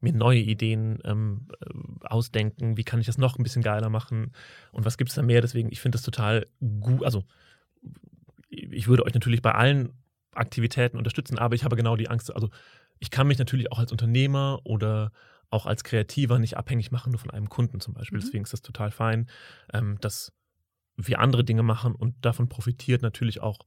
[0.00, 2.76] mir neue Ideen ähm, äh, ausdenken.
[2.76, 4.32] Wie kann ich das noch ein bisschen geiler machen?
[4.72, 5.40] Und was gibt es da mehr?
[5.40, 6.46] Deswegen, ich finde das total
[6.80, 7.04] gut.
[7.04, 7.24] Also,
[8.48, 9.92] ich würde euch natürlich bei allen
[10.34, 12.34] Aktivitäten unterstützen, aber ich habe genau die Angst.
[12.34, 12.50] Also,
[12.98, 15.12] ich kann mich natürlich auch als Unternehmer oder
[15.52, 18.18] auch als Kreativer nicht abhängig machen, nur von einem Kunden zum Beispiel.
[18.18, 18.22] Mhm.
[18.22, 19.28] Deswegen ist das total fein,
[19.72, 20.32] ähm, dass
[20.96, 23.60] wir andere Dinge machen und davon profitiert natürlich auch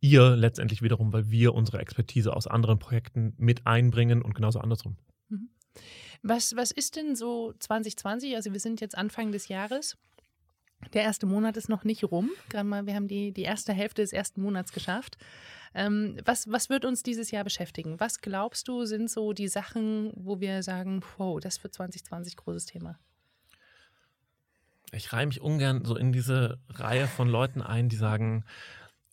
[0.00, 4.96] ihr letztendlich wiederum, weil wir unsere Expertise aus anderen Projekten mit einbringen und genauso andersrum.
[6.22, 8.34] Was, was ist denn so 2020?
[8.34, 9.96] Also wir sind jetzt Anfang des Jahres.
[10.92, 12.30] Der erste Monat ist noch nicht rum.
[12.48, 15.18] Gerade mal, wir haben die, die erste Hälfte des ersten Monats geschafft.
[15.74, 17.98] Ähm, was, was wird uns dieses Jahr beschäftigen?
[17.98, 22.66] Was glaubst du, sind so die Sachen, wo wir sagen, wow, das wird 2020 großes
[22.66, 22.98] Thema?
[24.92, 28.44] Ich reihe mich ungern so in diese Reihe von Leuten ein, die sagen,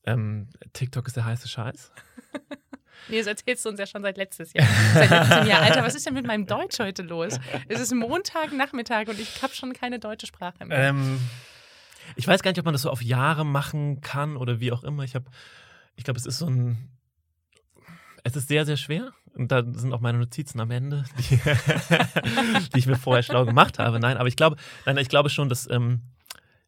[0.06, 1.92] ähm, TikTok ist der heiße Scheiß.
[3.08, 4.68] Nee, das erzählst du uns ja schon seit letztes Jahr.
[4.94, 5.62] Seit letztem Jahr.
[5.64, 7.40] Alter, was ist denn mit meinem Deutsch heute los?
[7.68, 10.90] Es ist Montagnachmittag und ich habe schon keine deutsche Sprache mehr.
[10.90, 11.20] Ähm,
[12.16, 14.84] ich weiß gar nicht, ob man das so auf Jahre machen kann oder wie auch
[14.84, 15.04] immer.
[15.04, 15.26] Ich habe,
[15.96, 16.90] ich glaube, es ist so ein,
[18.24, 19.12] Es ist sehr, sehr schwer.
[19.34, 21.40] Und da sind auch meine Notizen am Ende, die,
[22.74, 24.00] die ich mir vorher schlau gemacht habe.
[24.00, 26.02] Nein, aber ich glaube, nein, ich glaube schon, dass ähm,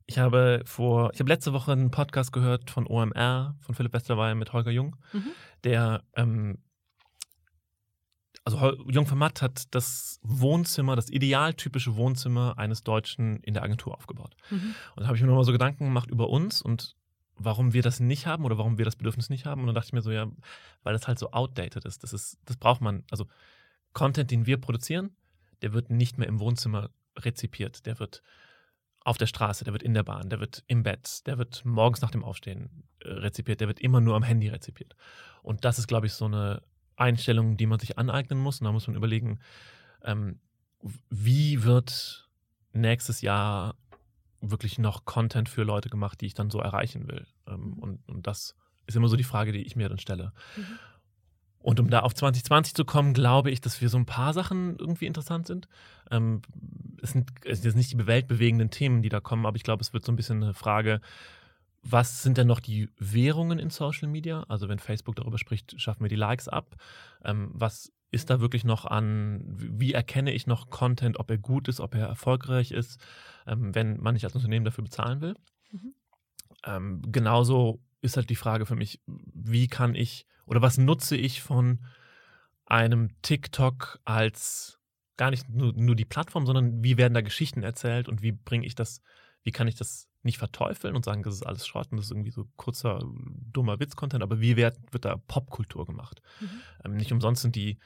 [0.06, 4.36] ich habe vor, ich habe letzte Woche einen Podcast gehört von OMR, von Philipp Westerwey
[4.36, 5.32] mit Holger Jung, mhm.
[5.64, 6.60] der ähm,
[8.46, 13.96] also Jung von Matt hat das Wohnzimmer, das idealtypische Wohnzimmer eines Deutschen in der Agentur
[13.96, 14.36] aufgebaut.
[14.50, 14.76] Mhm.
[14.96, 16.96] Und da habe ich mir nochmal so Gedanken gemacht über uns und
[17.36, 19.62] warum wir das nicht haben oder warum wir das Bedürfnis nicht haben.
[19.62, 20.30] Und dann dachte ich mir so, ja,
[20.84, 22.04] weil das halt so outdated ist.
[22.04, 23.04] Das ist, das braucht man.
[23.12, 23.28] Also
[23.94, 25.16] Content, den wir produzieren,
[25.62, 27.86] der wird nicht mehr im Wohnzimmer rezipiert.
[27.86, 28.22] Der wird
[29.04, 32.02] auf der Straße, der wird in der Bahn, der wird im Bett, der wird morgens
[32.02, 34.96] nach dem Aufstehen äh, rezipiert, der wird immer nur am Handy rezipiert.
[35.42, 36.64] Und das ist, glaube ich, so eine
[36.96, 38.62] Einstellung, die man sich aneignen muss.
[38.62, 39.40] Und da muss man überlegen,
[40.04, 40.40] ähm,
[41.10, 42.30] wie wird
[42.74, 43.76] nächstes Jahr
[44.52, 47.26] wirklich noch Content für Leute gemacht, die ich dann so erreichen will.
[47.48, 47.74] Ähm, mhm.
[47.74, 50.34] und, und das ist immer so die Frage, die ich mir dann stelle.
[50.58, 50.80] Mhm.
[51.60, 54.78] Und um da auf 2020 zu kommen, glaube ich, dass wir so ein paar Sachen
[54.78, 55.70] irgendwie interessant sind.
[56.12, 56.42] Ähm,
[57.02, 60.04] es sind jetzt nicht die weltbewegenden Themen, die da kommen, aber ich glaube, es wird
[60.04, 61.00] so ein bisschen eine Frage,
[61.82, 64.44] was sind denn noch die Währungen in Social Media?
[64.50, 66.76] Also wenn Facebook darüber spricht, schaffen wir die Likes ab.
[67.24, 71.68] Ähm, was ist da wirklich noch an, wie erkenne ich noch Content, ob er gut
[71.68, 73.04] ist, ob er erfolgreich ist,
[73.48, 75.36] ähm, wenn man nicht als Unternehmen dafür bezahlen will.
[75.72, 75.94] Mhm.
[76.64, 81.42] Ähm, genauso ist halt die Frage für mich, wie kann ich oder was nutze ich
[81.42, 81.86] von
[82.66, 84.80] einem TikTok als
[85.18, 88.66] gar nicht nur, nur die Plattform, sondern wie werden da Geschichten erzählt und wie bringe
[88.66, 89.02] ich das,
[89.42, 92.12] wie kann ich das nicht verteufeln und sagen, das ist alles Schrott und das ist
[92.12, 93.04] irgendwie so kurzer,
[93.52, 96.22] dummer Witz-Content, aber wie wird, wird da Popkultur gemacht?
[96.40, 96.50] Mhm.
[96.86, 97.78] Ähm, nicht umsonst sind die,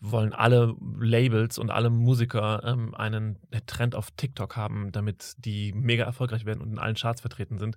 [0.00, 6.04] wollen alle Labels und alle Musiker ähm, einen Trend auf TikTok haben, damit die mega
[6.04, 7.76] erfolgreich werden und in allen Charts vertreten sind.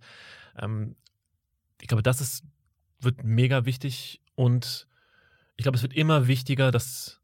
[0.58, 0.96] Ähm,
[1.80, 2.44] ich glaube, das ist,
[3.00, 4.88] wird mega wichtig und
[5.56, 7.22] ich glaube, es wird immer wichtiger, dass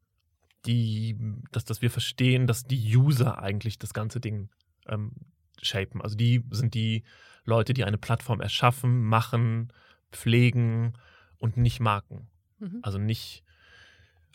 [0.65, 1.17] die,
[1.51, 4.49] dass, dass wir verstehen, dass die User eigentlich das ganze Ding
[4.87, 5.13] ähm,
[5.61, 6.01] shapen.
[6.01, 7.03] Also die sind die
[7.43, 9.71] Leute, die eine Plattform erschaffen, machen,
[10.11, 10.93] pflegen
[11.37, 12.27] und nicht Marken.
[12.59, 12.79] Mhm.
[12.81, 13.43] Also nicht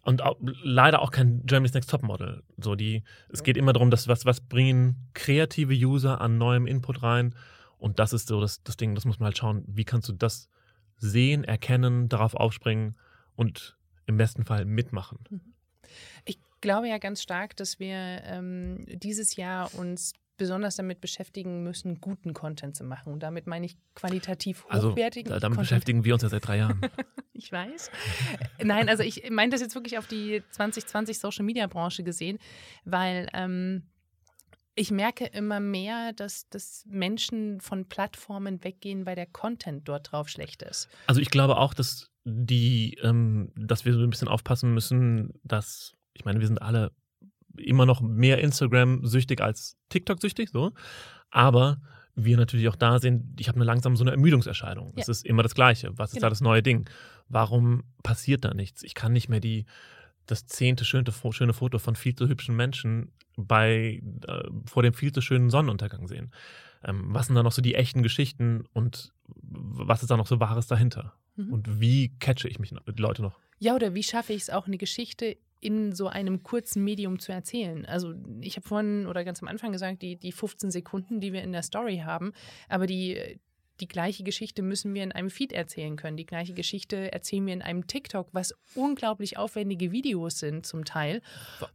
[0.07, 2.45] und auch, leider auch kein Germany's Next Topmodel.
[2.59, 7.03] So die, es geht immer darum, dass was, was bringen kreative User an neuem Input
[7.03, 7.35] rein.
[7.77, 10.13] Und das ist so das, das Ding, das muss man halt schauen, wie kannst du
[10.13, 10.49] das
[10.97, 12.97] sehen, erkennen, darauf aufspringen
[13.35, 15.19] und im besten Fall mitmachen.
[15.29, 15.55] Mhm.
[16.25, 22.01] Ich glaube ja ganz stark, dass wir ähm, dieses Jahr uns besonders damit beschäftigen müssen,
[22.01, 23.13] guten Content zu machen.
[23.13, 25.33] Und damit meine ich qualitativ also, hochwertigen.
[25.33, 25.71] Also, damit Content.
[25.71, 26.81] beschäftigen wir uns ja seit drei Jahren.
[27.33, 27.91] ich weiß.
[28.63, 32.39] Nein, also ich meine das jetzt wirklich auf die 2020 Social Media Branche gesehen,
[32.85, 33.85] weil ähm,
[34.75, 40.29] ich merke immer mehr, dass, dass Menschen von Plattformen weggehen, weil der Content dort drauf
[40.29, 40.89] schlecht ist.
[41.07, 45.95] Also ich glaube auch, dass die, ähm, dass wir so ein bisschen aufpassen müssen, dass,
[46.13, 46.93] ich meine, wir sind alle
[47.59, 50.73] immer noch mehr Instagram-süchtig als TikTok-süchtig, so.
[51.31, 51.81] Aber
[52.15, 54.93] wir natürlich auch da sehen, ich habe eine langsam so eine Ermüdungserscheinung.
[54.97, 55.11] Es ja.
[55.11, 55.93] ist immer das Gleiche.
[55.99, 56.27] Was ist genau.
[56.27, 56.89] da das neue Ding?
[57.29, 58.83] Warum passiert da nichts?
[58.83, 59.67] Ich kann nicht mehr die,
[60.25, 65.13] das zehnte schöne, schöne Foto von viel zu hübschen Menschen bei, äh, vor dem viel
[65.13, 66.33] zu schönen Sonnenuntergang sehen.
[66.83, 70.41] Ähm, was sind da noch so die echten Geschichten und was ist da noch so
[70.41, 71.15] Wahres dahinter?
[71.37, 71.53] Mhm.
[71.53, 73.39] Und wie catche ich mich die Leute noch?
[73.59, 77.33] Ja, oder wie schaffe ich es auch, eine Geschichte in so einem kurzen Medium zu
[77.33, 77.87] erzählen.
[77.87, 81.43] Also ich habe vorhin oder ganz am Anfang gesagt, die, die 15 Sekunden, die wir
[81.43, 82.33] in der Story haben,
[82.69, 83.39] aber die,
[83.81, 86.17] die gleiche Geschichte müssen wir in einem Feed erzählen können.
[86.17, 91.21] Die gleiche Geschichte erzählen wir in einem TikTok, was unglaublich aufwendige Videos sind zum Teil.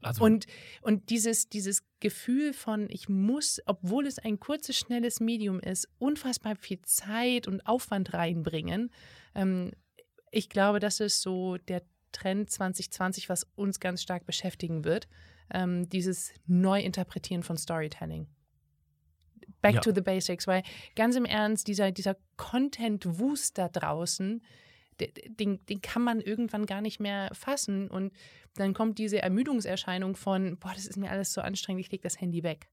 [0.02, 0.46] Also und,
[0.82, 6.56] und dieses, dieses Gefühl von, ich muss, obwohl es ein kurzes, schnelles Medium ist, unfassbar
[6.56, 8.92] viel Zeit und Aufwand reinbringen.
[9.36, 9.72] Ähm,
[10.32, 15.08] ich glaube, das ist so der Trend 2020, was uns ganz stark beschäftigen wird.
[15.54, 18.28] Ähm, dieses Neuinterpretieren von Storytelling.
[19.62, 19.82] Back ja.
[19.82, 20.64] to the basics, weil
[20.96, 24.42] ganz im Ernst, dieser, dieser Content-Wust da draußen,
[25.00, 27.90] den, den kann man irgendwann gar nicht mehr fassen.
[27.90, 28.14] Und
[28.56, 32.20] dann kommt diese Ermüdungserscheinung von, boah, das ist mir alles so anstrengend, ich lege das
[32.20, 32.70] Handy weg.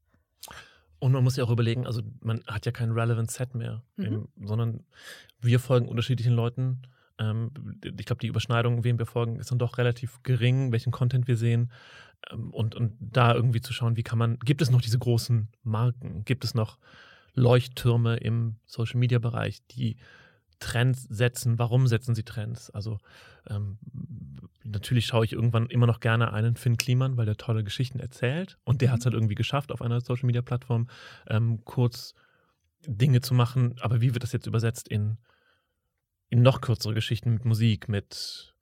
[0.99, 4.05] Und man muss ja auch überlegen, also man hat ja kein relevant Set mehr, mhm.
[4.05, 4.85] im, sondern
[5.41, 6.83] wir folgen unterschiedlichen Leuten
[7.19, 11.37] ich glaube, die Überschneidung, wem wir folgen, ist dann doch relativ gering, welchen Content wir
[11.37, 11.73] sehen.
[12.31, 15.49] Ähm, und, und da irgendwie zu schauen, wie kann man, gibt es noch diese großen
[15.63, 16.25] Marken?
[16.25, 16.79] Gibt es noch
[17.35, 19.97] Leuchttürme im Social Media Bereich, die
[20.61, 21.59] Trends setzen?
[21.59, 22.71] Warum setzen sie Trends?
[22.71, 22.99] Also
[23.49, 23.79] ähm,
[24.65, 28.59] natürlich schaue ich irgendwann immer noch gerne einen Finn Kliman, weil der tolle Geschichten erzählt.
[28.65, 29.11] Und der hat es mhm.
[29.11, 30.89] halt irgendwie geschafft, auf einer Social Media Plattform
[31.29, 32.15] ähm, kurz
[32.87, 33.77] Dinge zu machen.
[33.81, 35.19] Aber wie wird das jetzt übersetzt in
[36.31, 38.55] in noch kürzere Geschichten mit Musik, mit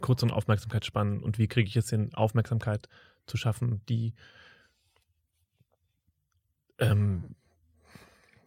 [0.00, 2.88] kürzeren Aufmerksamkeitsspannen und wie kriege ich es hin, Aufmerksamkeit
[3.26, 4.14] zu schaffen, die
[6.78, 7.34] ähm,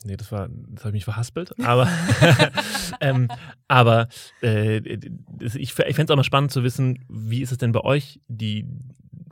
[0.03, 1.59] Nee, das war, das habe ich mich verhaspelt.
[1.59, 1.89] Aber,
[3.01, 3.27] ähm,
[3.67, 4.07] aber
[4.41, 7.81] äh, ich, ich fände es auch mal spannend zu wissen, wie ist es denn bei
[7.81, 8.65] euch, die,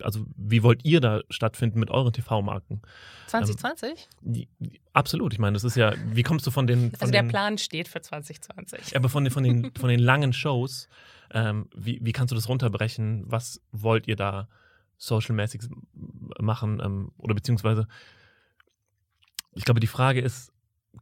[0.01, 2.81] also wie wollt ihr da stattfinden mit euren TV-Marken?
[3.27, 4.07] 2020?
[4.25, 4.47] Ähm,
[4.93, 5.33] absolut.
[5.33, 6.91] Ich meine, das ist ja, wie kommst du von den.
[6.91, 8.95] Von also der den, Plan steht für 2020.
[8.95, 10.87] Aber von den, von den, von den langen Shows,
[11.31, 13.23] ähm, wie, wie kannst du das runterbrechen?
[13.27, 14.47] Was wollt ihr da
[14.97, 15.63] social-mäßig
[16.39, 16.81] machen?
[16.83, 17.87] Ähm, oder beziehungsweise,
[19.53, 20.51] ich glaube, die Frage ist,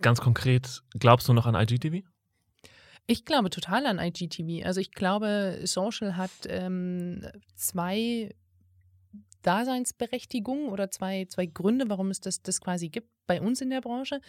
[0.01, 2.03] ganz konkret, glaubst du noch an IGTV?
[3.05, 4.65] Ich glaube total an IGTV.
[4.65, 8.33] Also ich glaube, Social hat ähm, zwei
[9.43, 13.81] Daseinsberechtigungen oder zwei, zwei Gründe, warum es das, das quasi gibt bei uns in der
[13.81, 14.19] Branche.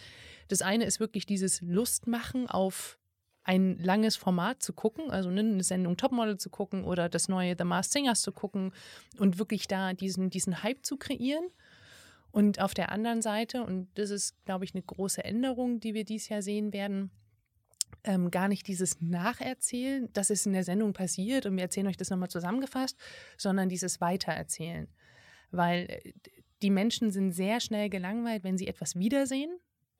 [0.47, 2.99] Das eine ist wirklich dieses Lustmachen auf
[3.43, 7.55] ein langes Format zu gucken, also ne, eine Sendung Topmodel zu gucken oder das neue
[7.57, 8.73] The Masked Singers zu gucken
[9.19, 11.45] und wirklich da diesen, diesen Hype zu kreieren.
[12.31, 16.03] Und auf der anderen Seite, und das ist, glaube ich, eine große Änderung, die wir
[16.03, 17.11] dieses Jahr sehen werden,
[18.03, 21.97] ähm, gar nicht dieses Nacherzählen, das ist in der Sendung passiert und wir erzählen euch
[21.97, 22.97] das nochmal zusammengefasst,
[23.37, 24.87] sondern dieses Weitererzählen.
[25.55, 26.13] Weil äh,
[26.61, 29.49] die Menschen sind sehr schnell gelangweilt, wenn sie etwas wiedersehen.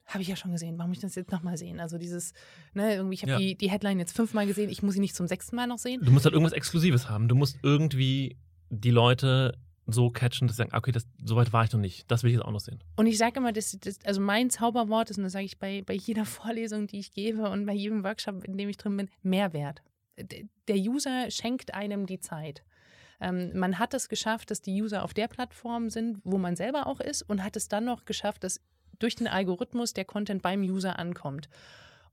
[0.06, 1.80] Habe ich ja schon gesehen, warum muss ich das jetzt nochmal sehen?
[1.80, 2.34] Also dieses,
[2.74, 3.38] ne, irgendwie, ich habe ja.
[3.40, 6.02] die, die Headline jetzt fünfmal gesehen, ich muss sie nicht zum sechsten Mal noch sehen.
[6.04, 7.28] Du musst halt irgendwas Exklusives haben.
[7.28, 8.38] Du musst irgendwie
[8.70, 12.10] die Leute so catchen, dass sie sagen, okay, das, so weit war ich noch nicht.
[12.10, 12.84] Das will ich jetzt auch noch sehen.
[12.96, 15.84] Und ich sage immer, das, das, also mein Zauberwort ist, und das sage ich bei,
[15.84, 19.10] bei jeder Vorlesung, die ich gebe und bei jedem Workshop, in dem ich drin bin,
[19.22, 19.82] Mehrwert.
[20.68, 22.64] Der User schenkt einem die Zeit.
[23.22, 26.88] Ähm, man hat es geschafft, dass die User auf der Plattform sind, wo man selber
[26.88, 28.62] auch ist und hat es dann noch geschafft, dass
[29.00, 31.50] durch den Algorithmus der Content beim User ankommt.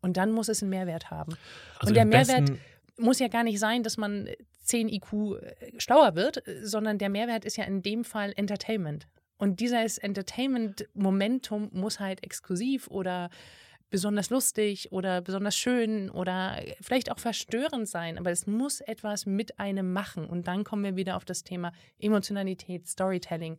[0.00, 1.36] Und dann muss es einen Mehrwert haben.
[1.78, 2.52] Also und der Mehrwert
[2.98, 4.28] muss ja gar nicht sein, dass man
[4.64, 9.06] 10 IQ äh, schlauer wird, sondern der Mehrwert ist ja in dem Fall Entertainment.
[9.38, 13.28] Und dieses Entertainment-Momentum muss halt exklusiv oder
[13.92, 19.60] besonders lustig oder besonders schön oder vielleicht auch verstörend sein, aber es muss etwas mit
[19.60, 20.24] einem machen.
[20.24, 23.58] Und dann kommen wir wieder auf das Thema Emotionalität, Storytelling.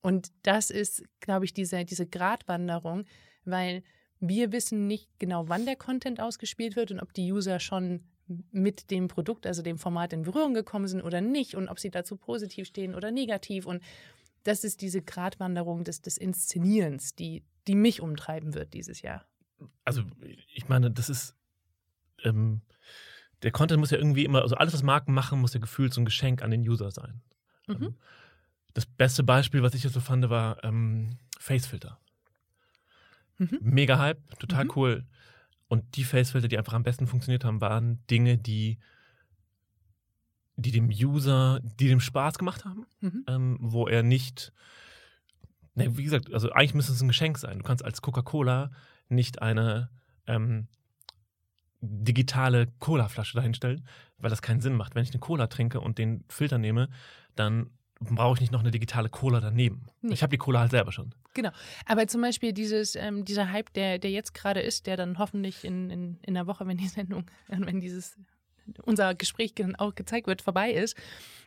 [0.00, 3.04] Und das ist, glaube ich, diese, diese Gratwanderung,
[3.44, 3.82] weil
[4.20, 8.04] wir wissen nicht genau, wann der Content ausgespielt wird und ob die User schon
[8.50, 11.90] mit dem Produkt, also dem Format in Berührung gekommen sind oder nicht und ob sie
[11.90, 13.66] dazu positiv stehen oder negativ.
[13.66, 13.82] Und
[14.44, 19.26] das ist diese Gratwanderung des, des Inszenierens, die, die mich umtreiben wird dieses Jahr.
[19.84, 20.02] Also
[20.54, 21.36] ich meine, das ist,
[22.22, 22.62] ähm,
[23.42, 26.00] der Content muss ja irgendwie immer, also alles, was Marken machen, muss ja gefühlt so
[26.00, 27.22] ein Geschenk an den User sein.
[27.66, 27.74] Mhm.
[27.74, 27.94] Ähm,
[28.72, 31.98] das beste Beispiel, was ich jetzt so fand, war ähm, Facefilter.
[33.38, 33.58] Mhm.
[33.60, 34.72] Mega Hype, total mhm.
[34.76, 35.04] cool.
[35.68, 38.78] Und die Facefilter, die einfach am besten funktioniert haben, waren Dinge, die,
[40.56, 43.24] die dem User, die dem Spaß gemacht haben, mhm.
[43.26, 44.52] ähm, wo er nicht,
[45.74, 47.58] ne, wie gesagt, also eigentlich müsste es ein Geschenk sein.
[47.58, 48.70] Du kannst als Coca-Cola
[49.08, 49.90] nicht eine
[50.26, 50.68] ähm,
[51.80, 53.86] digitale Cola-Flasche dahinstellen,
[54.18, 54.94] weil das keinen Sinn macht.
[54.94, 56.88] Wenn ich eine Cola trinke und den Filter nehme,
[57.34, 59.86] dann brauche ich nicht noch eine digitale Cola daneben.
[60.02, 60.14] Nee.
[60.14, 61.14] Ich habe die Cola halt selber schon.
[61.34, 61.50] Genau.
[61.86, 65.64] Aber zum Beispiel dieses, ähm, dieser Hype, der, der jetzt gerade ist, der dann hoffentlich
[65.64, 68.16] in, in, in einer Woche, wenn die Sendung, wenn dieses
[68.84, 70.96] unser Gespräch auch gezeigt wird, vorbei ist,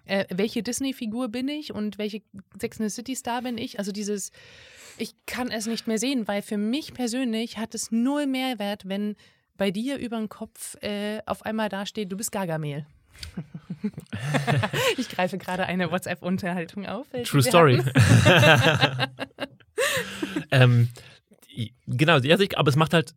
[0.05, 2.21] äh, welche Disney-Figur bin ich und welche
[2.59, 3.79] Sex in the City-Star bin ich?
[3.79, 4.31] Also dieses,
[4.97, 9.15] ich kann es nicht mehr sehen, weil für mich persönlich hat es null Mehrwert, wenn
[9.57, 12.85] bei dir über den Kopf äh, auf einmal dasteht, du bist Gargamel.
[14.97, 17.07] ich greife gerade eine WhatsApp-Unterhaltung auf.
[17.25, 17.81] True Story.
[20.51, 20.89] ähm,
[21.87, 23.15] genau, aber es macht halt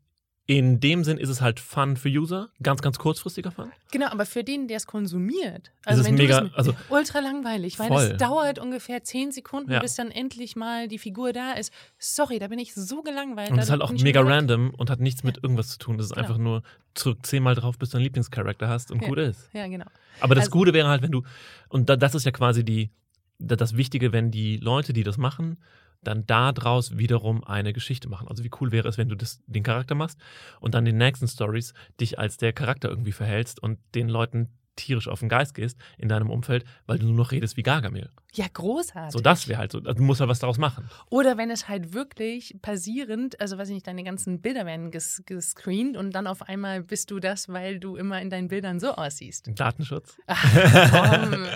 [0.51, 3.71] in dem Sinn ist es halt Fun für User, ganz, ganz kurzfristiger Fun.
[3.93, 7.87] Genau, aber für den, der es konsumiert, also wenn mega, du also ultra langweilig, weil
[7.87, 8.03] voll.
[8.03, 9.79] es dauert ungefähr zehn Sekunden, ja.
[9.79, 11.73] bis dann endlich mal die Figur da ist.
[12.01, 13.53] Sorry, da bin ich so gelangweilt.
[13.53, 15.29] Und es ist halt auch mega random und hat nichts ja.
[15.29, 15.99] mit irgendwas zu tun.
[15.99, 16.27] Das ist genau.
[16.27, 19.09] einfach nur zurück zehnmal drauf, bis du einen Lieblingscharakter hast und ja.
[19.09, 19.49] gut ist.
[19.53, 19.87] Ja, genau.
[20.19, 21.23] Aber das also, Gute wäre halt, wenn du,
[21.69, 22.91] und das ist ja quasi die,
[23.39, 25.59] das Wichtige, wenn die Leute, die das machen,
[26.03, 28.29] dann daraus wiederum eine Geschichte machen.
[28.29, 30.19] Also wie cool wäre es, wenn du das, den Charakter machst
[30.61, 34.49] und dann in den nächsten Stories dich als der Charakter irgendwie verhältst und den Leuten
[34.77, 38.11] tierisch auf den Geist gehst in deinem Umfeld, weil du nur noch redest wie Gargamel.
[38.33, 39.13] Ja, großartig.
[39.13, 39.79] So, das wäre halt so.
[39.79, 40.89] Also du musst halt was daraus machen.
[41.11, 45.23] Oder wenn es halt wirklich passierend, also weiß ich nicht, deine ganzen Bilder werden ges
[45.27, 48.93] gescreent und dann auf einmal bist du das, weil du immer in deinen Bildern so
[48.93, 49.51] aussiehst.
[49.55, 50.17] Datenschutz.
[50.27, 50.43] Ach,
[50.91, 51.47] komm.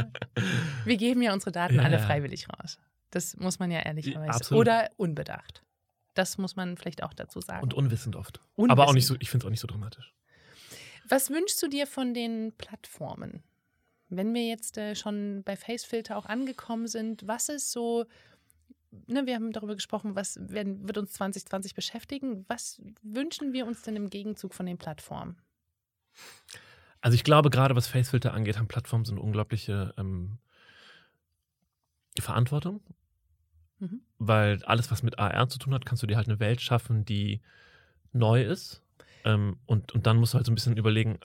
[0.85, 1.83] Wir geben ja unsere Daten ja.
[1.83, 2.79] alle freiwillig raus.
[3.15, 4.35] Das muss man ja ehrlicherweise.
[4.35, 4.61] Absolut.
[4.63, 5.63] Oder unbedacht.
[6.15, 7.63] Das muss man vielleicht auch dazu sagen.
[7.63, 8.41] Und unwissend oft.
[8.57, 8.73] Unwissend.
[8.73, 10.13] Aber auch nicht so, ich finde es auch nicht so dramatisch.
[11.09, 13.43] Was wünschst du dir von den Plattformen?
[14.09, 18.07] Wenn wir jetzt äh, schon bei Facefilter auch angekommen sind, was ist so,
[19.07, 22.45] ne, wir haben darüber gesprochen, was werden, wird uns 2020 beschäftigen.
[22.49, 25.37] Was wünschen wir uns denn im Gegenzug von den Plattformen?
[27.01, 30.39] Also ich glaube, gerade was Facefilter angeht, haben Plattformen so eine unglaubliche ähm,
[32.19, 32.81] Verantwortung.
[33.85, 34.01] Mhm.
[34.19, 37.05] Weil alles, was mit AR zu tun hat, kannst du dir halt eine Welt schaffen,
[37.05, 37.41] die
[38.13, 38.85] neu ist
[39.25, 41.19] ähm, und, und dann musst du halt so ein bisschen überlegen,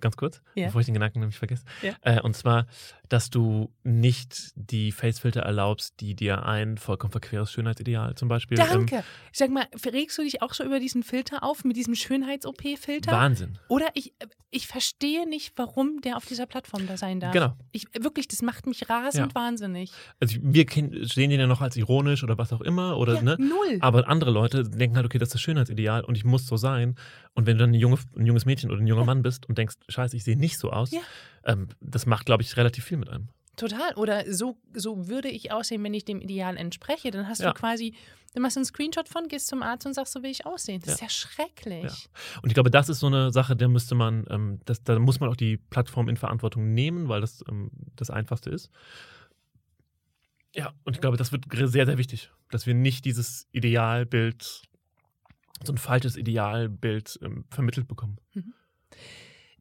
[0.00, 0.66] ganz kurz, ja.
[0.66, 1.64] bevor ich den Gedanken nämlich vergesse.
[1.82, 1.94] Ja.
[2.02, 2.66] Äh, und zwar,
[3.08, 8.56] dass du nicht die Facefilter erlaubst, die dir ein vollkommen verqueres Schönheitsideal zum Beispiel.
[8.56, 8.96] Danke.
[8.96, 11.94] Ähm, ich sag mal, regst du dich auch so über diesen Filter auf, mit diesem
[11.94, 13.12] Schönheits-OP-Filter?
[13.12, 13.58] Wahnsinn.
[13.68, 14.14] Oder ich,
[14.50, 17.32] ich verstehe nicht, warum der auf dieser Plattform da sein darf.
[17.32, 17.56] Genau.
[17.72, 19.34] Ich, wirklich, das macht mich rasend ja.
[19.34, 19.92] wahnsinnig.
[20.20, 20.66] Also wir
[21.02, 22.96] sehen den ja noch als ironisch oder was auch immer.
[22.96, 23.36] Oder, ja, ne?
[23.38, 23.78] Null.
[23.80, 26.96] Aber andere Leute denken halt, okay, das ist das Schönheitsideal und ich muss so sein.
[27.34, 29.06] Und wenn du dann ein, junge, ein junges Mädchen oder ein junger ja.
[29.06, 30.92] Mann bist und denkst, scheiße, ich sehe nicht so aus,
[31.44, 33.28] ähm, das macht, glaube ich, relativ viel mit einem.
[33.58, 33.92] Total.
[33.94, 37.10] Oder so, so würde ich aussehen, wenn ich dem Ideal entspreche.
[37.10, 37.52] Dann hast ja.
[37.52, 37.94] du quasi,
[38.32, 40.80] dann machst du einen Screenshot von, gehst zum Arzt und sagst, so will ich aussehen.
[40.84, 42.08] Das ist ja schrecklich.
[42.42, 45.20] Und ich glaube, das ist so eine Sache, der müsste man, ähm, das, da muss
[45.20, 48.70] man auch die Plattform in Verantwortung nehmen, weil das ähm, das Einfachste ist.
[50.54, 54.62] Ja, und ich glaube, das wird sehr, sehr wichtig, dass wir nicht dieses Idealbild
[55.64, 58.18] so ein falsches Idealbild ähm, vermittelt bekommen.
[58.34, 58.54] Mhm.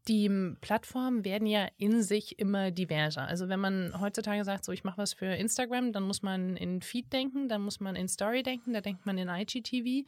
[0.08, 0.30] Die
[0.62, 3.28] Plattformen werden ja in sich immer diverser.
[3.28, 6.82] Also wenn man heutzutage sagt, so ich mache was für Instagram, dann muss man in
[6.82, 10.08] Feed denken, dann muss man in Story denken, da denkt man in IGTV.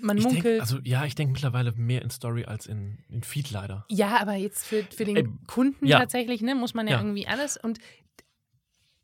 [0.00, 0.44] Man ich munkelt.
[0.44, 3.84] Denk, also ja, ich denke mittlerweile mehr in Story als in, in Feed leider.
[3.90, 5.98] Ja, aber jetzt für, für den äh, Kunden ja.
[5.98, 7.56] tatsächlich, ne, muss man ja, ja irgendwie alles.
[7.56, 7.78] Und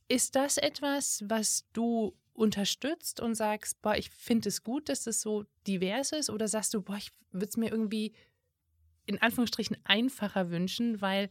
[0.08, 5.20] ist das etwas, was du unterstützt und sagst, boah, ich finde es gut, dass das
[5.20, 6.30] so divers ist?
[6.30, 8.12] Oder sagst du, boah, ich würde es mir irgendwie
[9.08, 11.28] in Anführungsstrichen einfacher wünschen, weil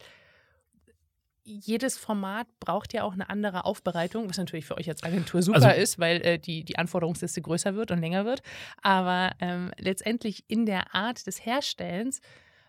[1.44, 5.56] jedes Format braucht ja auch eine andere Aufbereitung, was natürlich für euch als Agentur super
[5.56, 8.42] also, ist, weil äh, die, die Anforderungsliste größer wird und länger wird.
[8.82, 12.20] Aber ähm, letztendlich in der Art des Herstellens,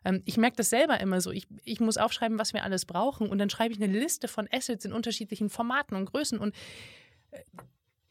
[0.06, 3.28] ähm, ich merke das selber immer so, ich, ich muss aufschreiben, was wir alles brauchen
[3.28, 6.56] und dann schreibe ich eine Liste von Assets in unterschiedlichen Formaten und Größen und
[7.32, 7.42] äh,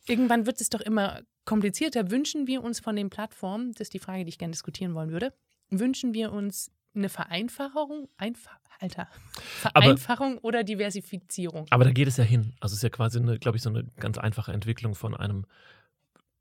[0.09, 2.11] Irgendwann wird es doch immer komplizierter.
[2.11, 5.11] Wünschen wir uns von den Plattformen, das ist die Frage, die ich gerne diskutieren wollen
[5.11, 5.34] würde,
[5.70, 11.66] wünschen wir uns eine Vereinfachung, Einfa Alter, Vereinfachung aber, oder Diversifizierung?
[11.70, 12.55] Aber da geht es ja hin.
[12.61, 15.47] Also es ist ja quasi, glaube ich, so eine ganz einfache Entwicklung von einem,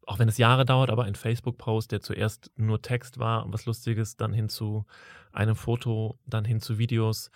[0.06, 4.18] auch wenn es Jahre dauert, aber ein Facebook-Post, der zuerst nur Text war was Lustiges,
[4.18, 4.86] dann hin zu
[5.32, 7.32] einem Foto, dann hin zu Videos,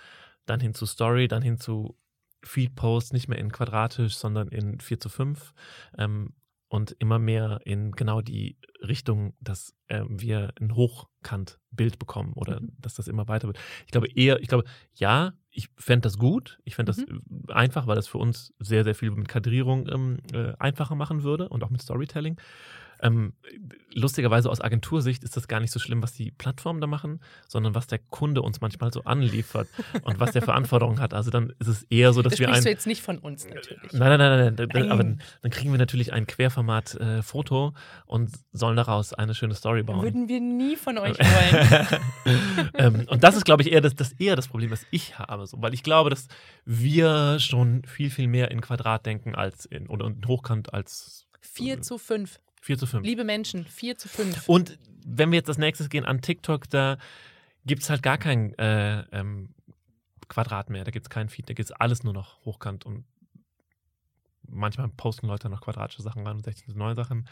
[0.45, 1.97] dann hin zu Story, dann hin zu
[2.43, 5.53] Feed-Posts nicht mehr in quadratisch, sondern in 4 zu 5
[5.97, 6.33] ähm,
[6.71, 12.71] und immer mehr in genau die Richtung, dass äh, wir ein Hochkant-Bild bekommen oder mhm.
[12.79, 13.59] dass das immer weiter wird.
[13.85, 14.63] Ich glaube eher, ich glaube,
[14.93, 16.59] ja, ich fände das gut.
[16.63, 17.23] Ich fände das mhm.
[17.49, 21.49] einfach, weil das für uns sehr, sehr viel mit Kadrierung ähm, äh, einfacher machen würde
[21.49, 22.39] und auch mit Storytelling.
[23.01, 23.33] Ähm,
[23.93, 27.75] lustigerweise aus Agentursicht ist das gar nicht so schlimm, was die Plattformen da machen, sondern
[27.75, 29.67] was der Kunde uns manchmal so anliefert
[30.03, 31.13] und was der für Anforderungen hat.
[31.13, 32.63] Also dann ist es eher so, dass das wir ein.
[32.63, 33.91] du jetzt nicht von uns natürlich.
[33.93, 34.69] Nein, nein, nein, nein.
[34.73, 34.91] nein.
[34.91, 40.03] Aber dann kriegen wir natürlich ein Querformat-Foto äh, und sollen daraus eine schöne Story bauen.
[40.03, 42.01] Würden wir nie von euch wollen.
[42.75, 45.45] ähm, und das ist, glaube ich, eher das, das, eher das Problem, was ich habe.
[45.47, 46.27] So, weil ich glaube, dass
[46.65, 51.81] wir schon viel, viel mehr in Quadrat denken als in oder in Hochkant als 4
[51.81, 52.39] zu 5.
[52.61, 53.05] 4 zu 5.
[53.05, 54.47] Liebe Menschen, 4 zu 5.
[54.47, 56.97] Und wenn wir jetzt das nächste gehen an TikTok, da
[57.65, 59.53] gibt es halt gar kein äh, ähm,
[60.27, 60.83] Quadrat mehr.
[60.83, 63.05] Da gibt es keinen Feed, da gibt es alles nur noch hochkant und
[64.47, 67.27] manchmal posten Leute noch quadratische Sachen rein und 16 neue Sachen.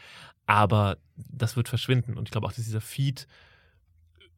[0.45, 2.17] Aber das wird verschwinden.
[2.17, 3.27] Und ich glaube auch, dass dieser Feed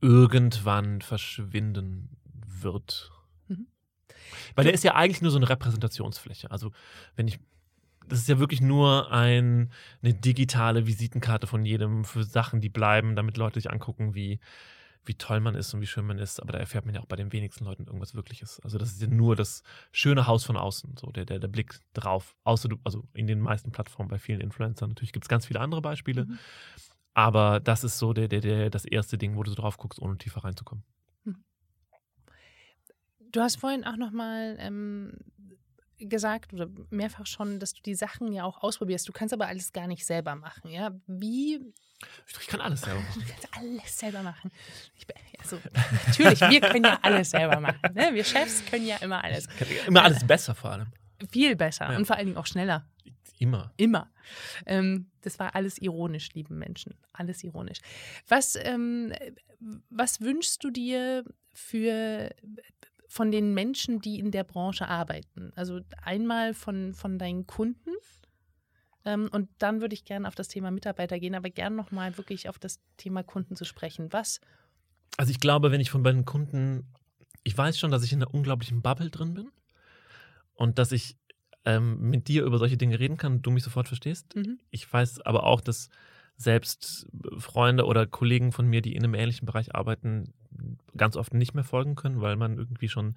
[0.02, 3.12] irgendwann verschwinden wird.
[3.48, 3.68] Mhm.
[4.56, 6.52] Weil der ist ja eigentlich nur so eine Repräsentationsfläche.
[6.52, 6.72] Also,
[7.16, 7.40] wenn ich
[8.08, 9.72] das ist ja wirklich nur ein,
[10.02, 14.40] eine digitale Visitenkarte von jedem für Sachen, die bleiben, damit Leute sich angucken, wie,
[15.06, 16.42] wie toll man ist und wie schön man ist.
[16.42, 18.60] Aber da erfährt man ja auch bei den wenigsten Leuten irgendwas Wirkliches.
[18.62, 21.80] Also das ist ja nur das schöne Haus von außen, so der, der, der Blick
[21.94, 22.36] drauf.
[22.44, 24.90] Außer du, also in den meisten Plattformen bei vielen Influencern.
[24.90, 26.26] Natürlich gibt es ganz viele andere Beispiele.
[26.26, 26.40] Mhm.
[27.14, 30.02] Aber das ist so der, der, der, das erste Ding, wo du so drauf guckst,
[30.02, 30.84] ohne tiefer reinzukommen.
[31.24, 31.44] Mhm.
[33.32, 35.14] Du hast vorhin auch nochmal ähm,
[36.10, 39.08] gesagt oder mehrfach schon, dass du die Sachen ja auch ausprobierst.
[39.08, 40.92] Du kannst aber alles gar nicht selber machen, ja?
[41.08, 41.74] Wie
[42.40, 43.22] ich kann alles selber machen.
[43.22, 44.52] Du kannst alles selber machen.
[44.96, 45.06] Ich,
[45.40, 45.60] also,
[46.08, 47.94] natürlich, wir können ja alles selber machen.
[47.94, 48.10] Ne?
[48.14, 49.48] Wir Chefs können ja immer alles.
[49.88, 50.88] Immer alles besser vor allem.
[51.32, 51.98] Viel besser ja.
[51.98, 52.88] und vor allen Dingen auch schneller.
[53.38, 53.74] Immer.
[53.78, 54.12] Immer.
[54.68, 56.96] Ähm, das war alles ironisch, lieben Menschen.
[57.12, 57.80] Alles ironisch.
[58.28, 59.14] Was, ähm,
[59.90, 61.24] was wünschst du dir
[61.54, 62.30] für
[63.12, 65.52] von den Menschen, die in der Branche arbeiten.
[65.58, 67.92] Also einmal von, von deinen Kunden.
[69.04, 72.48] Ähm, und dann würde ich gerne auf das Thema Mitarbeiter gehen, aber gerne nochmal wirklich
[72.48, 74.14] auf das Thema Kunden zu sprechen.
[74.14, 74.40] Was?
[75.18, 76.88] Also ich glaube, wenn ich von meinen Kunden,
[77.44, 79.52] ich weiß schon, dass ich in einer unglaublichen Bubble drin bin
[80.54, 81.18] und dass ich
[81.66, 84.38] ähm, mit dir über solche Dinge reden kann und du mich sofort verstehst.
[84.38, 84.58] Mhm.
[84.70, 85.90] Ich weiß aber auch, dass
[86.38, 87.08] selbst
[87.38, 90.34] Freunde oder Kollegen von mir, die in einem ähnlichen Bereich arbeiten,
[90.98, 93.16] ganz oft nicht mehr folgen können, weil man irgendwie schon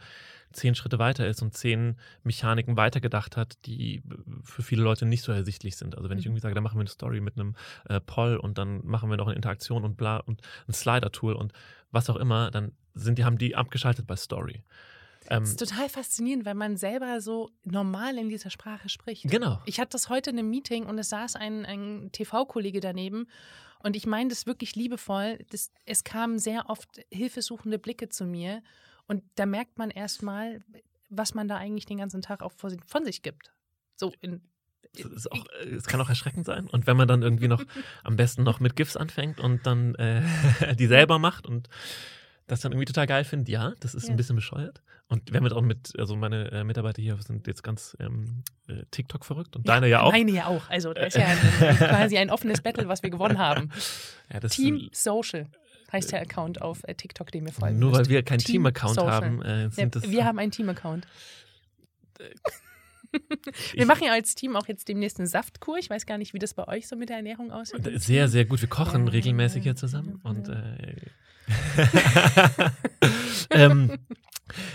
[0.53, 4.03] zehn Schritte weiter ist und zehn Mechaniken weitergedacht hat, die
[4.43, 5.97] für viele Leute nicht so ersichtlich sind.
[5.97, 6.31] Also wenn ich mhm.
[6.31, 7.55] irgendwie sage, da machen wir eine Story mit einem
[7.89, 11.53] äh, Poll und dann machen wir noch eine Interaktion und bla und ein Slider-Tool und
[11.91, 14.63] was auch immer, dann sind die, haben die abgeschaltet bei Story.
[15.29, 19.29] Ähm, das ist total faszinierend, weil man selber so normal in dieser Sprache spricht.
[19.29, 19.61] Genau.
[19.65, 23.27] Ich hatte das heute in einem Meeting und es saß ein, ein TV-Kollege daneben
[23.85, 25.39] und ich meine das wirklich liebevoll.
[25.51, 28.63] Das, es kamen sehr oft hilfesuchende Blicke zu mir
[29.07, 30.65] und da merkt man erstmal,
[31.11, 33.53] was man da eigentlich den ganzen Tag auch von sich gibt.
[33.95, 34.41] So in,
[34.97, 36.67] es, auch, es, kann auch erschreckend sein.
[36.67, 37.63] Und wenn man dann irgendwie noch
[38.05, 40.23] am besten noch mit GIFs anfängt und dann äh,
[40.79, 41.69] die selber macht und
[42.47, 44.11] das dann irgendwie total geil findet, ja, das ist ja.
[44.11, 44.83] ein bisschen bescheuert.
[45.09, 48.43] Und wir haben jetzt auch mit, also meine äh, Mitarbeiter hier sind jetzt ganz ähm,
[48.69, 50.13] äh, TikTok verrückt und ja, deine ja auch.
[50.13, 50.69] Meine ja auch.
[50.69, 53.71] Also das ist ja ein, quasi ein offenes Battle, was wir gewonnen haben.
[54.33, 55.49] Ja, Team Social
[55.93, 57.79] heißt der Account auf äh, TikTok, den wir folgen.
[57.79, 59.43] Nur weil wir keinen Team-Account Team haben.
[59.43, 61.07] Äh, sind ja, wir haben einen Team-Account.
[63.75, 65.77] wir machen ja als Team auch jetzt demnächst einen Saftkur.
[65.77, 67.83] Ich weiß gar nicht, wie das bei euch so mit der Ernährung aussieht.
[68.01, 68.63] Sehr, sehr gut.
[68.63, 70.21] Wir kochen regelmäßig hier zusammen.
[70.25, 70.97] Und äh,
[73.51, 73.99] ähm,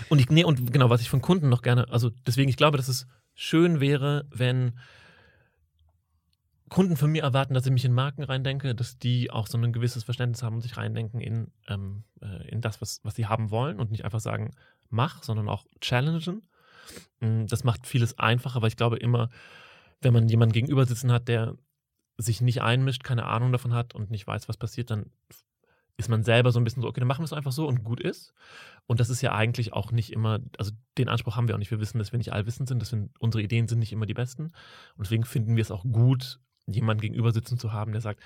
[0.08, 2.76] und ich, nee, und genau, was ich von Kunden noch gerne, also deswegen, ich glaube,
[2.76, 4.78] dass es schön wäre, wenn
[6.68, 9.72] Kunden von mir erwarten, dass ich mich in Marken reindenke, dass die auch so ein
[9.72, 13.50] gewisses Verständnis haben und sich reindenken in, ähm, äh, in das, was, was sie haben
[13.50, 14.52] wollen und nicht einfach sagen,
[14.88, 16.42] mach, sondern auch challengen.
[17.18, 19.30] Mm, das macht vieles einfacher, weil ich glaube immer,
[20.00, 21.56] wenn man jemanden gegenüber sitzen hat, der
[22.18, 25.10] sich nicht einmischt, keine Ahnung davon hat und nicht weiß, was passiert, dann
[26.00, 27.84] ist man selber so ein bisschen so, okay, dann machen wir es einfach so und
[27.84, 28.34] gut ist.
[28.86, 31.70] Und das ist ja eigentlich auch nicht immer, also den Anspruch haben wir auch nicht.
[31.70, 34.14] Wir wissen, dass wir nicht allwissend sind, dass wir, unsere Ideen sind nicht immer die
[34.14, 34.44] besten.
[34.96, 38.20] Und deswegen finden wir es auch gut, jemanden gegenüber sitzen zu haben, der sagt,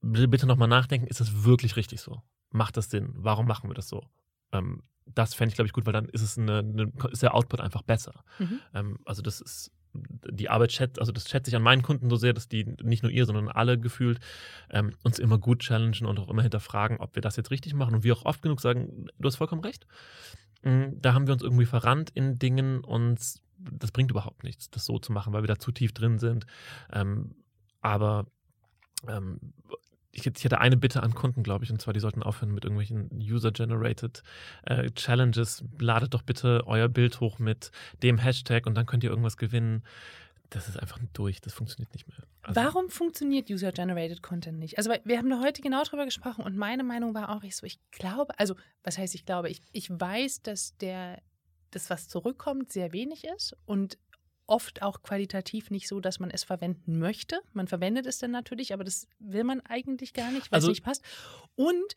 [0.00, 2.22] bitte nochmal nachdenken, ist das wirklich richtig so?
[2.50, 3.10] Macht das Sinn?
[3.16, 4.04] Warum machen wir das so?
[4.52, 7.34] Ähm, das fände ich, glaube ich, gut, weil dann ist es eine, eine, ist der
[7.34, 8.24] Output einfach besser.
[8.38, 8.60] Mhm.
[8.74, 12.16] Ähm, also das ist die Arbeit schätzt, also das schätze ich an meinen Kunden so
[12.16, 14.20] sehr, dass die nicht nur ihr, sondern alle gefühlt
[14.70, 17.94] ähm, uns immer gut challengen und auch immer hinterfragen, ob wir das jetzt richtig machen
[17.94, 19.86] und wir auch oft genug sagen, du hast vollkommen recht.
[20.62, 23.18] Mhm, da haben wir uns irgendwie verrannt in Dingen und
[23.58, 26.46] das bringt überhaupt nichts, das so zu machen, weil wir da zu tief drin sind.
[26.92, 27.34] Ähm,
[27.80, 28.26] aber
[29.08, 29.38] ähm,
[30.12, 33.08] ich, hatte eine Bitte an Kunden, glaube ich, und zwar, die sollten aufhören mit irgendwelchen
[33.12, 34.22] User-Generated
[34.64, 35.64] äh, Challenges.
[35.78, 37.70] Ladet doch bitte euer Bild hoch mit
[38.02, 39.82] dem Hashtag und dann könnt ihr irgendwas gewinnen.
[40.50, 42.18] Das ist einfach durch, das funktioniert nicht mehr.
[42.42, 44.76] Also Warum funktioniert User-Generated Content nicht?
[44.76, 47.64] Also, wir haben da heute genau drüber gesprochen und meine Meinung war auch, ich so,
[47.64, 48.54] ich glaube, also,
[48.84, 51.22] was heißt, ich glaube, ich, ich weiß, dass der,
[51.70, 53.96] das, was zurückkommt, sehr wenig ist und
[54.46, 57.40] oft auch qualitativ nicht so, dass man es verwenden möchte.
[57.52, 60.76] Man verwendet es dann natürlich, aber das will man eigentlich gar nicht, weil also, es
[60.76, 61.02] nicht passt.
[61.54, 61.94] Und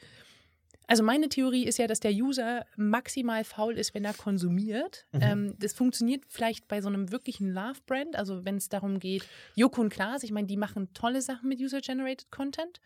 [0.88, 5.06] also meine Theorie ist ja, dass der User maximal faul ist, wenn er konsumiert.
[5.12, 5.22] Mhm.
[5.22, 9.82] Ähm, das funktioniert vielleicht bei so einem wirklichen Love-Brand, also wenn es darum geht, Joko
[9.82, 12.80] und Klaas, ich meine, die machen tolle Sachen mit User-Generated Content.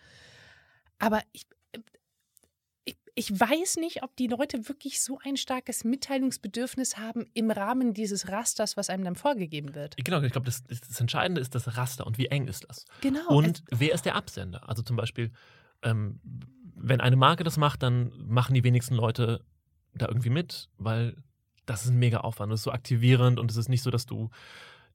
[0.98, 1.46] Aber ich,
[3.20, 8.30] ich weiß nicht, ob die Leute wirklich so ein starkes Mitteilungsbedürfnis haben im Rahmen dieses
[8.30, 9.98] Rasters, was einem dann vorgegeben wird.
[9.98, 12.86] Genau, ich glaube, das, das, Entscheidende ist das Raster und wie eng ist das.
[13.02, 13.28] Genau.
[13.28, 14.70] Und wer ist der Absender?
[14.70, 15.34] Also zum Beispiel,
[15.82, 16.22] ähm,
[16.78, 19.44] wenn eine Marke das macht, dann machen die wenigsten Leute
[19.94, 21.18] da irgendwie mit, weil
[21.66, 22.54] das ist ein mega Aufwand.
[22.54, 24.30] Das ist so aktivierend und es ist nicht so, dass du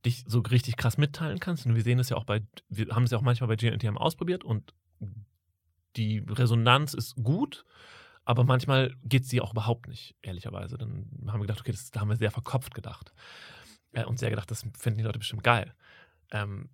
[0.06, 1.66] dich so richtig krass mitteilen kannst.
[1.66, 3.98] Und wir sehen es ja auch bei, wir haben es ja auch manchmal bei GNTM
[3.98, 4.72] ausprobiert und
[5.96, 7.66] die Resonanz ist gut
[8.24, 10.78] aber manchmal geht sie auch überhaupt nicht, ehrlicherweise.
[10.78, 13.12] Dann haben wir gedacht, okay, das, da haben wir sehr verkopft gedacht.
[13.92, 15.74] Äh, und sehr gedacht, das finden die Leute bestimmt geil.
[16.30, 16.68] Ähm,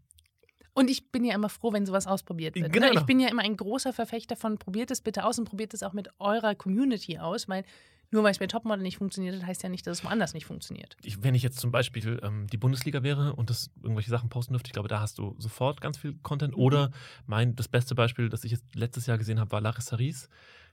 [0.72, 2.66] und ich bin ja immer froh, wenn sowas ausprobiert wird.
[2.66, 2.70] Ne?
[2.72, 2.92] Genau.
[2.92, 5.82] Ich bin ja immer ein großer Verfechter von, probiert es bitte aus und probiert es
[5.82, 7.64] auch mit eurer Community aus, weil
[8.12, 10.44] nur weil es bei Topmodel nicht funktioniert hat, heißt ja nicht, dass es woanders nicht
[10.44, 10.96] funktioniert.
[11.02, 14.52] Ich, wenn ich jetzt zum Beispiel ähm, die Bundesliga wäre und das irgendwelche Sachen posten
[14.52, 16.56] dürfte, ich glaube, da hast du sofort ganz viel Content.
[16.56, 16.62] Mhm.
[16.62, 16.90] Oder
[17.26, 20.28] mein, das beste Beispiel, das ich jetzt letztes Jahr gesehen habe, war Larissa Ries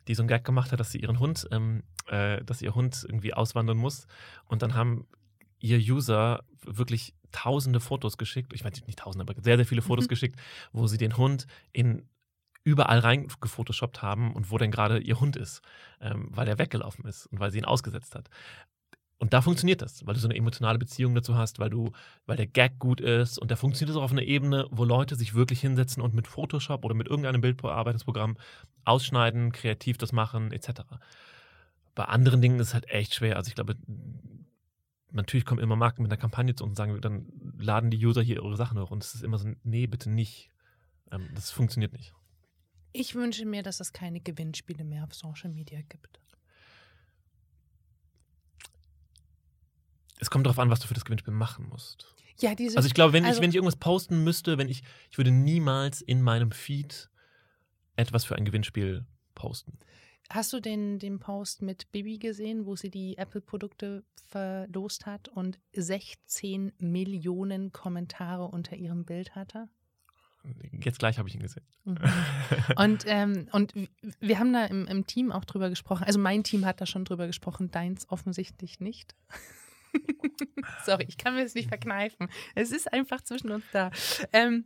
[0.07, 3.05] die so einen Gag gemacht hat, dass sie ihren Hund, ähm, äh, dass ihr Hund
[3.07, 4.07] irgendwie auswandern muss.
[4.45, 5.07] Und dann haben
[5.59, 10.05] ihr User wirklich tausende Fotos geschickt, ich weiß nicht tausende, aber sehr, sehr viele Fotos
[10.05, 10.09] mhm.
[10.09, 10.39] geschickt,
[10.71, 12.07] wo sie den Hund in
[12.63, 15.61] überall reingefotoshoppt haben und wo denn gerade ihr Hund ist,
[16.01, 18.29] ähm, weil er weggelaufen ist und weil sie ihn ausgesetzt hat.
[19.19, 21.91] Und da funktioniert das, weil du so eine emotionale Beziehung dazu hast, weil du,
[22.27, 25.15] weil der Gag gut ist und da funktioniert es auch auf einer Ebene, wo Leute
[25.15, 28.37] sich wirklich hinsetzen und mit Photoshop oder mit irgendeinem Bildbearbeitungsprogramm
[28.85, 30.81] ausschneiden, kreativ das machen, etc.
[31.95, 33.37] Bei anderen Dingen ist es halt echt schwer.
[33.37, 33.75] Also ich glaube,
[35.11, 37.25] natürlich kommen immer Marken mit einer Kampagne zu uns und sagen, dann
[37.57, 40.51] laden die User hier ihre Sachen hoch und es ist immer so, nee, bitte nicht.
[41.11, 42.13] Ähm, das funktioniert nicht.
[42.93, 46.19] Ich wünsche mir, dass es keine Gewinnspiele mehr auf Social Media gibt.
[50.19, 52.13] Es kommt darauf an, was du für das Gewinnspiel machen musst.
[52.39, 54.83] Ja, diese, Also ich glaube, wenn, also- ich, wenn ich irgendwas posten müsste, wenn ich,
[55.09, 57.09] ich würde niemals in meinem Feed
[57.95, 59.77] etwas für ein Gewinnspiel posten.
[60.29, 65.57] Hast du den, den Post mit Bibi gesehen, wo sie die Apple-Produkte verlost hat und
[65.73, 69.69] 16 Millionen Kommentare unter ihrem Bild hatte?
[70.83, 71.65] Jetzt gleich habe ich ihn gesehen.
[71.85, 71.97] Mhm.
[72.75, 73.73] Und, ähm, und
[74.19, 76.03] wir haben da im, im Team auch drüber gesprochen.
[76.03, 79.15] Also mein Team hat da schon drüber gesprochen, deins offensichtlich nicht.
[80.85, 82.27] Sorry, ich kann mir das nicht verkneifen.
[82.55, 83.91] Es ist einfach zwischen uns da.
[84.33, 84.65] Ähm,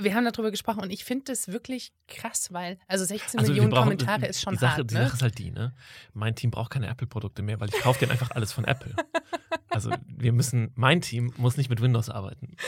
[0.00, 3.70] wir haben darüber gesprochen und ich finde das wirklich krass, weil, also 16 Also Millionen
[3.70, 5.04] brauchen- Kommentare ist schon die Sache, hart, Die ne?
[5.04, 5.74] Sache ist halt die, ne?
[6.14, 8.94] Mein Team braucht keine Apple-Produkte mehr, weil ich kaufe denen einfach alles von Apple.
[9.70, 12.56] Also wir müssen, mein Team muss nicht mit Windows arbeiten.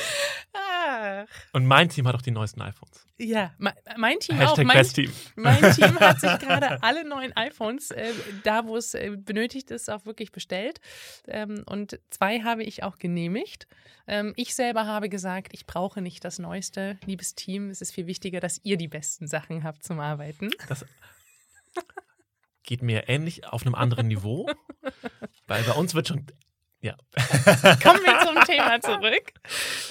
[1.28, 3.06] Ach, Und mein Team hat auch die neuesten iPhones.
[3.18, 4.40] ja, me- mein Team auch.
[4.50, 5.12] Hashtag Mein, Best Team.
[5.36, 8.12] mein Team hat sich gerade alle neuen iPhones, äh,
[8.42, 10.80] da wo es äh, benötigt ist, auch wirklich bestellt.
[11.28, 13.66] Ähm, und zwei habe ich auch genehmigt.
[14.06, 16.98] Ähm, ich selber habe gesagt, ich brauche nicht das Neueste.
[17.06, 20.50] Liebes Team, es ist viel wichtiger, dass ihr die besten Sachen habt zum Arbeiten.
[20.68, 20.84] Das
[22.62, 24.48] geht mir ähnlich auf einem anderen Niveau,
[25.46, 26.26] weil bei uns wird schon,
[26.84, 26.96] ja,
[27.82, 29.32] Kommen wir zum Thema zurück.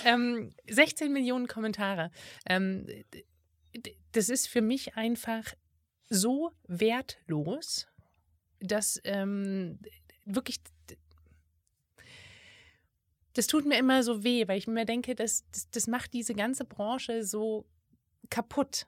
[0.05, 2.11] Ähm, 16 Millionen Kommentare.
[2.45, 2.85] Ähm,
[4.11, 5.43] das ist für mich einfach
[6.09, 7.87] so wertlos,
[8.59, 9.79] dass ähm,
[10.25, 10.61] wirklich.
[13.33, 16.35] Das tut mir immer so weh, weil ich mir denke, das, das, das macht diese
[16.35, 17.65] ganze Branche so
[18.29, 18.85] kaputt.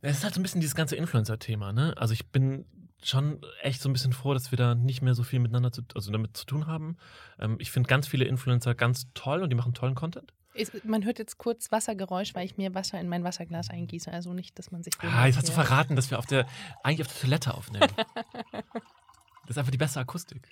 [0.00, 1.94] Es ist halt so ein bisschen dieses ganze Influencer-Thema, ne?
[1.96, 2.66] Also ich bin
[3.02, 5.82] schon echt so ein bisschen froh, dass wir da nicht mehr so viel miteinander zu,
[5.94, 6.96] also damit zu tun haben.
[7.38, 10.32] Ähm, ich finde ganz viele Influencer ganz toll und die machen tollen Content.
[10.54, 14.12] Ist, man hört jetzt kurz Wassergeräusch, weil ich mir Wasser in mein Wasserglas eingieße.
[14.12, 14.92] Also nicht, dass man sich.
[15.00, 16.46] Ah, jetzt hast du verraten, dass wir auf der,
[16.82, 17.88] eigentlich auf der Toilette aufnehmen.
[18.52, 20.46] das ist einfach die bessere Akustik.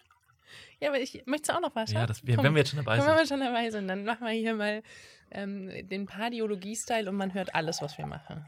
[0.80, 1.92] Ja, aber ich möchte auch noch was.
[1.92, 3.12] Ja, das, wir, Komm, wenn wir jetzt schon dabei Komm, sind.
[3.12, 4.82] wenn wir schon dabei sind, dann machen wir hier mal
[5.30, 8.46] ähm, den Pardiologie-Style und man hört alles, was wir machen.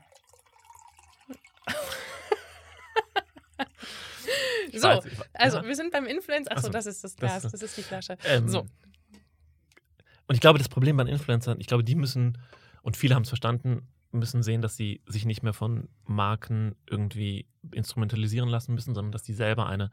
[4.73, 5.65] So, weiß, ich also Ja.
[5.65, 6.53] wir sind beim Influencer.
[6.53, 8.17] Achso, Ach so, das ist das Glas, das ist die Flasche.
[8.25, 12.39] Ähm, so, Und ich glaube, das Problem bei den Influencern, ich glaube, die müssen,
[12.83, 17.47] und viele haben es verstanden, müssen sehen, dass sie sich nicht mehr von Marken irgendwie
[17.73, 19.91] instrumentalisieren lassen müssen, sondern dass die selber eine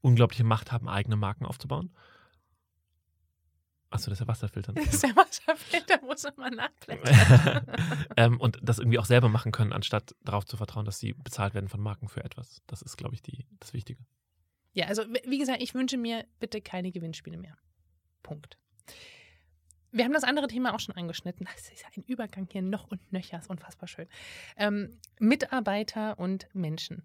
[0.00, 1.90] unglaubliche Macht haben, eigene Marken aufzubauen.
[3.90, 4.72] Achso, das ist der Wasserfilter.
[4.72, 7.66] das ist der Wasserfilter, muss man nachblättern.
[8.16, 11.54] ähm, und das irgendwie auch selber machen können, anstatt darauf zu vertrauen, dass sie bezahlt
[11.54, 12.62] werden von Marken für etwas.
[12.68, 14.04] Das ist, glaube ich, die, das Wichtige.
[14.72, 17.58] Ja, also wie gesagt, ich wünsche mir bitte keine Gewinnspiele mehr.
[18.22, 18.56] Punkt.
[19.90, 21.48] Wir haben das andere Thema auch schon angeschnitten.
[21.52, 24.06] Das ist ein Übergang hier noch und nöcher, ist unfassbar schön.
[24.56, 27.02] Ähm, Mitarbeiter und Menschen,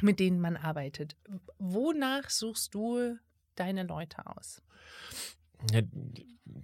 [0.00, 1.16] mit denen man arbeitet.
[1.58, 3.18] Wonach suchst du
[3.54, 4.62] deine Leute aus?
[5.72, 5.82] Ja,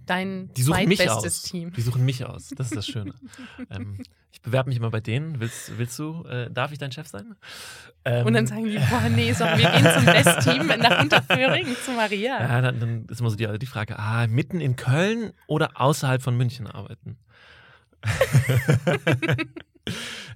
[0.06, 1.42] Dein die suchen mich aus.
[1.42, 1.72] Team.
[1.72, 2.50] Die suchen mich aus.
[2.56, 3.14] Das ist das Schöne.
[3.70, 3.98] ähm,
[4.32, 5.40] ich bewerbe mich immer bei denen.
[5.40, 7.34] Willst, willst du, äh, darf ich dein Chef sein?
[8.04, 11.90] Ähm, Und dann sagen die, boah, nee, sorry, wir gehen zum Best-Team nach Unterföhring zu
[11.92, 12.40] Maria.
[12.40, 16.22] Ja, dann, dann ist immer so die, die Frage, ah, mitten in Köln oder außerhalb
[16.22, 17.18] von München arbeiten?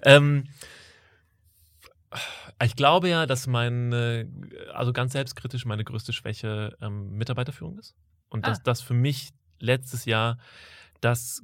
[0.04, 0.44] ähm,
[2.62, 4.28] ich glaube ja, dass meine,
[4.74, 7.94] also ganz selbstkritisch, meine größte Schwäche ähm, Mitarbeiterführung ist.
[8.30, 8.62] Und dass Ah.
[8.64, 10.38] das für mich letztes Jahr
[11.00, 11.42] das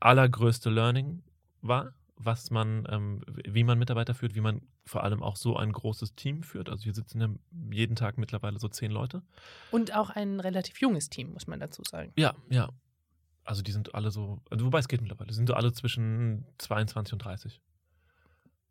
[0.00, 1.22] allergrößte Learning
[1.62, 5.72] war, was man, ähm, wie man Mitarbeiter führt, wie man vor allem auch so ein
[5.72, 6.68] großes Team führt.
[6.68, 7.28] Also hier sitzen ja
[7.72, 9.22] jeden Tag mittlerweile so zehn Leute.
[9.70, 12.12] Und auch ein relativ junges Team, muss man dazu sagen.
[12.16, 12.68] Ja, ja.
[13.44, 16.44] Also die sind alle so, also wobei es geht mittlerweile, die sind so alle zwischen
[16.58, 17.60] 22 und 30.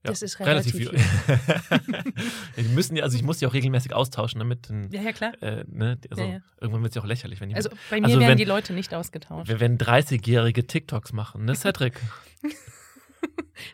[0.05, 0.91] Ja, Das ist relativ ja,
[2.57, 5.33] die müssen ja, also ich muss die auch regelmäßig austauschen, damit, dann, Ja, ja, klar.
[5.43, 6.39] äh, ne, also Ja, ja.
[6.61, 8.45] irgendwann wird es ja auch lächerlich, wenn die Also bei mir Also werden wenn- die
[8.45, 9.51] Leute nicht ausgetauscht.
[9.59, 11.99] wenn 30-jährige TikToks machen, ne, Cedric?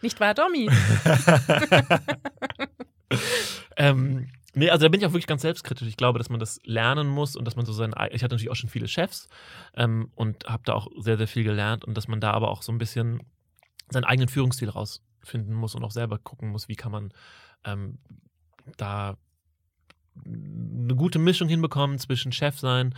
[0.01, 0.67] Nicht wahr, Domi?
[3.77, 5.87] ähm, nee, also da bin ich auch wirklich ganz selbstkritisch.
[5.87, 8.49] Ich glaube, dass man das lernen muss und dass man so sein, ich hatte natürlich
[8.49, 9.27] auch schon viele Chefs
[9.75, 12.61] ähm, und habe da auch sehr, sehr viel gelernt und dass man da aber auch
[12.63, 13.21] so ein bisschen
[13.89, 14.69] seinen eigenen Führungsstil
[15.25, 17.11] rausfinden muss und auch selber gucken muss, wie kann man
[17.63, 17.97] ähm,
[18.77, 19.17] da
[20.25, 22.95] eine gute Mischung hinbekommen zwischen Chef sein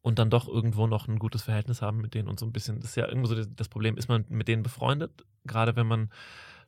[0.00, 2.80] und dann doch irgendwo noch ein gutes Verhältnis haben mit denen und so ein bisschen,
[2.80, 6.10] das ist ja irgendwo so das Problem, ist man mit denen befreundet, gerade wenn man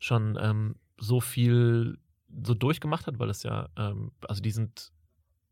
[0.01, 1.99] schon ähm, so viel
[2.43, 4.93] so durchgemacht hat, weil es ja, ähm, also die sind,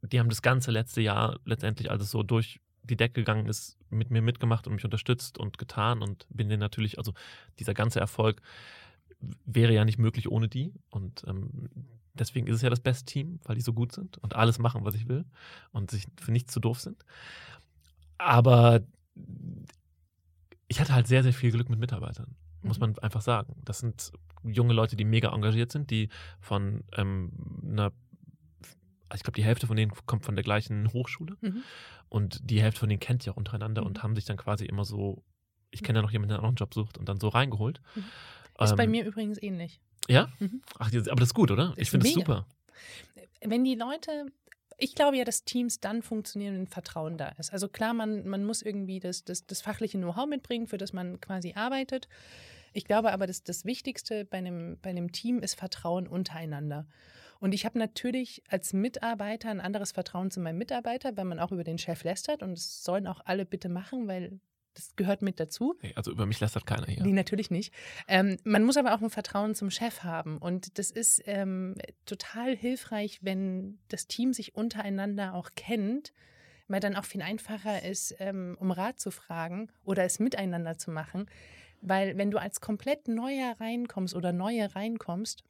[0.03, 3.79] die haben das ganze letzte Jahr letztendlich, als es so durch die Decke gegangen ist,
[3.91, 7.13] mit mir mitgemacht und mich unterstützt und getan und bin denen natürlich, also
[7.61, 8.43] dieser ganze Erfolg
[9.45, 11.69] wäre ja nicht möglich ohne die und ähm,
[12.15, 14.85] deswegen ist es ja das beste Team, weil die so gut sind und alles machen,
[14.85, 15.25] was ich will
[15.73, 17.05] und sich für nichts zu doof sind.
[18.19, 18.81] Aber
[20.69, 22.93] ich hatte halt sehr, sehr viel Glück mit Mitarbeitern, muss mhm.
[22.93, 23.55] man einfach sagen.
[23.65, 24.13] Das sind
[24.45, 26.09] junge Leute, die mega engagiert sind, die
[26.41, 27.33] von ähm,
[27.65, 27.93] einer
[29.13, 31.63] also ich glaube, die Hälfte von denen kommt von der gleichen Hochschule mhm.
[32.09, 33.89] und die Hälfte von denen kennt ja untereinander mhm.
[33.89, 35.23] und haben sich dann quasi immer so,
[35.71, 37.83] ich kenne ja noch jemanden, der auch einen Job sucht und dann so reingeholt.
[37.95, 38.05] Mhm.
[38.61, 39.81] Ist ähm, bei mir übrigens ähnlich.
[40.09, 40.29] Ja?
[40.39, 40.63] Mhm.
[40.79, 41.75] Ach, aber das ist gut, oder?
[41.77, 42.47] Ich finde es super.
[43.41, 44.27] Wenn die Leute,
[44.79, 47.53] ich glaube ja, dass Teams dann funktionieren, wenn Vertrauen da ist.
[47.53, 51.21] Also klar, man, man muss irgendwie das, das, das fachliche Know-how mitbringen, für das man
[51.21, 52.09] quasi arbeitet.
[52.73, 56.87] Ich glaube aber, dass das Wichtigste bei einem, bei einem Team ist Vertrauen untereinander.
[57.39, 61.51] Und ich habe natürlich als Mitarbeiter ein anderes Vertrauen zu meinem Mitarbeiter, weil man auch
[61.51, 64.39] über den Chef lästert und das sollen auch alle bitte machen, weil
[64.75, 65.75] das gehört mit dazu.
[65.95, 67.03] Also über mich lästert keiner hier.
[67.03, 67.73] Nee, natürlich nicht.
[68.09, 70.39] Ähm, man muss aber auch ein Vertrauen zum Chef haben.
[70.39, 76.13] Und das ist ähm, total hilfreich, wenn das Team sich untereinander auch kennt,
[76.69, 80.91] weil dann auch viel einfacher ist, ähm, um Rat zu fragen oder es miteinander zu
[80.91, 81.27] machen.
[81.81, 85.45] Weil wenn du als komplett Neuer reinkommst oder Neue reinkommst,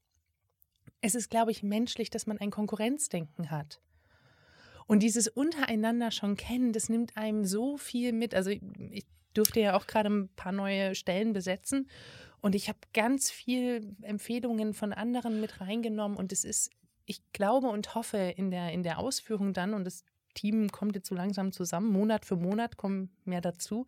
[1.01, 3.81] es ist, glaube ich, menschlich, dass man ein Konkurrenzdenken hat.
[4.87, 8.35] Und dieses untereinander schon kennen, das nimmt einem so viel mit.
[8.35, 11.89] Also ich durfte ja auch gerade ein paar neue Stellen besetzen
[12.41, 16.71] und ich habe ganz viel Empfehlungen von anderen mit reingenommen und es ist,
[17.07, 20.05] ich glaube und hoffe in der, in der Ausführung dann und das
[20.35, 23.87] Team kommt jetzt so langsam zusammen, Monat für Monat kommen mehr dazu.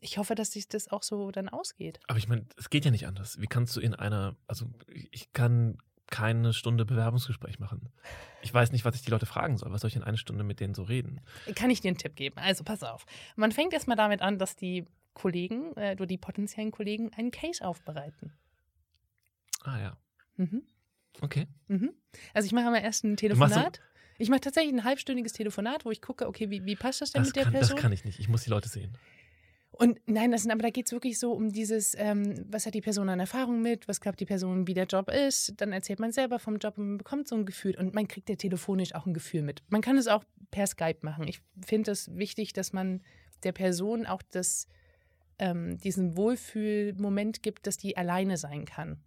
[0.00, 2.00] Ich hoffe, dass sich das auch so dann ausgeht.
[2.08, 3.40] Aber ich meine, es geht ja nicht anders.
[3.40, 5.76] Wie kannst du in einer, also ich kann
[6.10, 7.88] keine Stunde Bewerbungsgespräch machen.
[8.42, 9.70] Ich weiß nicht, was ich die Leute fragen soll.
[9.72, 11.20] Was soll ich in einer Stunde mit denen so reden?
[11.54, 12.36] Kann ich dir einen Tipp geben?
[12.38, 13.06] Also pass auf.
[13.36, 14.84] Man fängt erstmal damit an, dass die
[15.14, 18.32] Kollegen, äh, die potenziellen Kollegen, einen Case aufbereiten.
[19.62, 19.96] Ah ja.
[20.36, 20.62] Mhm.
[21.20, 21.46] Okay.
[21.68, 21.92] Mhm.
[22.34, 23.80] Also ich mache mal erst ein Telefonat.
[24.18, 27.22] Ich mache tatsächlich ein halbstündiges Telefonat, wo ich gucke, okay, wie, wie passt das denn
[27.22, 27.76] das mit der kann, Person?
[27.76, 28.18] Das kann ich nicht.
[28.20, 28.96] Ich muss die Leute sehen.
[29.80, 32.74] Und nein, das sind, aber da geht es wirklich so um dieses, ähm, was hat
[32.74, 35.54] die Person an Erfahrung mit, was glaubt die Person, wie der Job ist.
[35.56, 38.28] Dann erzählt man selber vom Job und man bekommt so ein Gefühl und man kriegt
[38.28, 39.62] ja telefonisch auch ein Gefühl mit.
[39.70, 41.26] Man kann es auch per Skype machen.
[41.26, 43.00] Ich finde es wichtig, dass man
[43.42, 44.66] der Person auch das,
[45.38, 48.98] ähm, diesen Wohlfühlmoment gibt, dass die alleine sein kann.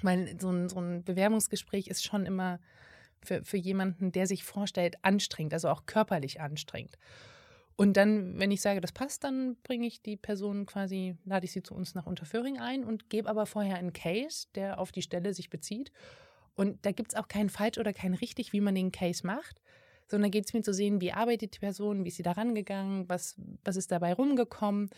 [0.00, 2.60] Weil so ein, so ein Bewerbungsgespräch ist schon immer
[3.22, 6.96] für, für jemanden, der sich vorstellt, anstrengend, also auch körperlich anstrengend.
[7.76, 11.52] Und dann, wenn ich sage, das passt, dann bringe ich die Person quasi, lade ich
[11.52, 15.02] sie zu uns nach Unterföhring ein und gebe aber vorher einen Case, der auf die
[15.02, 15.92] Stelle sich bezieht.
[16.54, 19.60] Und da gibt es auch kein falsch oder kein richtig, wie man den Case macht,
[20.08, 23.08] sondern geht es mir zu sehen, wie arbeitet die Person, wie ist sie da rangegangen,
[23.10, 24.88] was, was ist dabei rumgekommen,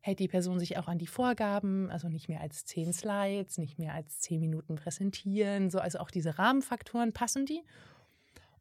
[0.00, 3.78] hält die Person sich auch an die Vorgaben, also nicht mehr als zehn Slides, nicht
[3.78, 7.62] mehr als zehn Minuten präsentieren, so, also auch diese Rahmenfaktoren passen die.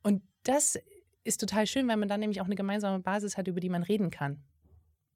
[0.03, 0.78] Und das
[1.24, 3.84] ist total schön, weil man dann nämlich auch eine gemeinsame Basis hat, über die man
[3.84, 4.43] reden kann.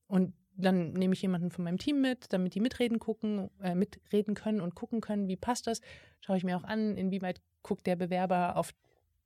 [0.08, 4.34] Und dann nehme ich jemanden von meinem Team mit, damit die mitreden gucken, äh, mitreden
[4.34, 5.82] können und gucken können, wie passt das.
[6.22, 8.74] Schaue ich mir auch an, inwieweit guckt der Bewerber auf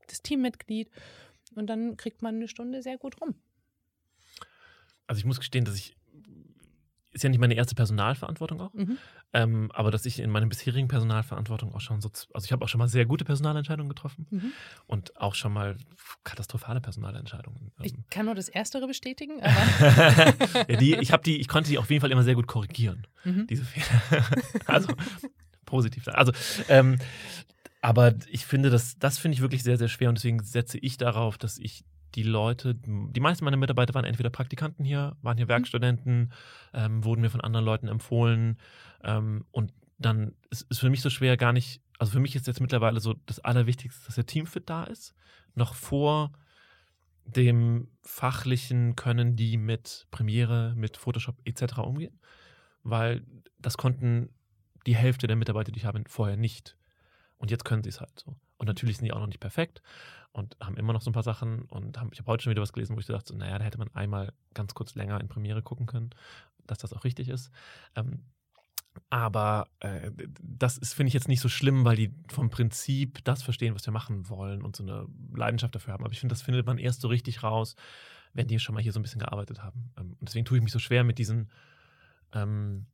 [0.07, 0.89] das Teammitglied.
[1.55, 3.35] Und dann kriegt man eine Stunde sehr gut rum.
[5.07, 5.95] Also ich muss gestehen, dass ich
[7.21, 8.97] ist ja nicht meine erste Personalverantwortung auch, mhm.
[9.33, 12.67] ähm, aber dass ich in meiner bisherigen Personalverantwortung auch schon so, also ich habe auch
[12.67, 14.51] schon mal sehr gute Personalentscheidungen getroffen mhm.
[14.87, 15.77] und auch schon mal
[16.23, 17.71] katastrophale Personalentscheidungen.
[17.83, 18.03] Ich ähm.
[18.09, 21.89] kann nur das Erstere bestätigen, aber ja, die, ich habe die, ich konnte die auf
[21.91, 23.45] jeden Fall immer sehr gut korrigieren, mhm.
[23.47, 24.25] diese Fehler.
[24.65, 24.91] also
[25.65, 26.07] positiv.
[26.07, 26.31] Also
[26.67, 26.97] ähm,
[27.83, 30.97] aber ich finde, das, das finde ich wirklich sehr, sehr schwer und deswegen setze ich
[30.97, 31.83] darauf, dass ich
[32.15, 35.51] die Leute, die meisten meiner Mitarbeiter waren entweder Praktikanten hier, waren hier mhm.
[35.51, 36.33] Werkstudenten,
[36.73, 38.57] ähm, wurden mir von anderen Leuten empfohlen.
[39.03, 42.47] Ähm, und dann ist es für mich so schwer, gar nicht, also für mich ist
[42.47, 45.13] jetzt mittlerweile so das Allerwichtigste, dass der Teamfit da ist.
[45.53, 46.31] Noch vor
[47.25, 51.79] dem fachlichen Können, die mit Premiere, mit Photoshop etc.
[51.79, 52.19] umgehen.
[52.83, 53.23] Weil
[53.59, 54.29] das konnten
[54.87, 56.77] die Hälfte der Mitarbeiter, die ich habe, vorher nicht.
[57.37, 58.35] Und jetzt können sie es halt so.
[58.57, 59.81] Und natürlich sind die auch noch nicht perfekt
[60.33, 61.63] und haben immer noch so ein paar Sachen.
[61.63, 63.65] Und haben, ich habe heute schon wieder was gelesen, wo ich dachte, so, naja, da
[63.65, 66.11] hätte man einmal ganz kurz länger in Premiere gucken können,
[66.67, 67.51] dass das auch richtig ist.
[67.95, 68.23] Ähm,
[69.09, 70.11] Aber äh,
[70.41, 73.85] das ist, finde ich, jetzt nicht so schlimm, weil die vom Prinzip das verstehen, was
[73.85, 76.03] wir machen wollen und so eine Leidenschaft dafür haben.
[76.03, 77.75] Aber ich finde, das findet man erst so richtig raus,
[78.33, 79.91] wenn die schon mal hier so ein bisschen gearbeitet haben.
[79.97, 81.49] Ähm, und deswegen tue ich mich so schwer mit diesen,
[82.33, 82.85] ähm,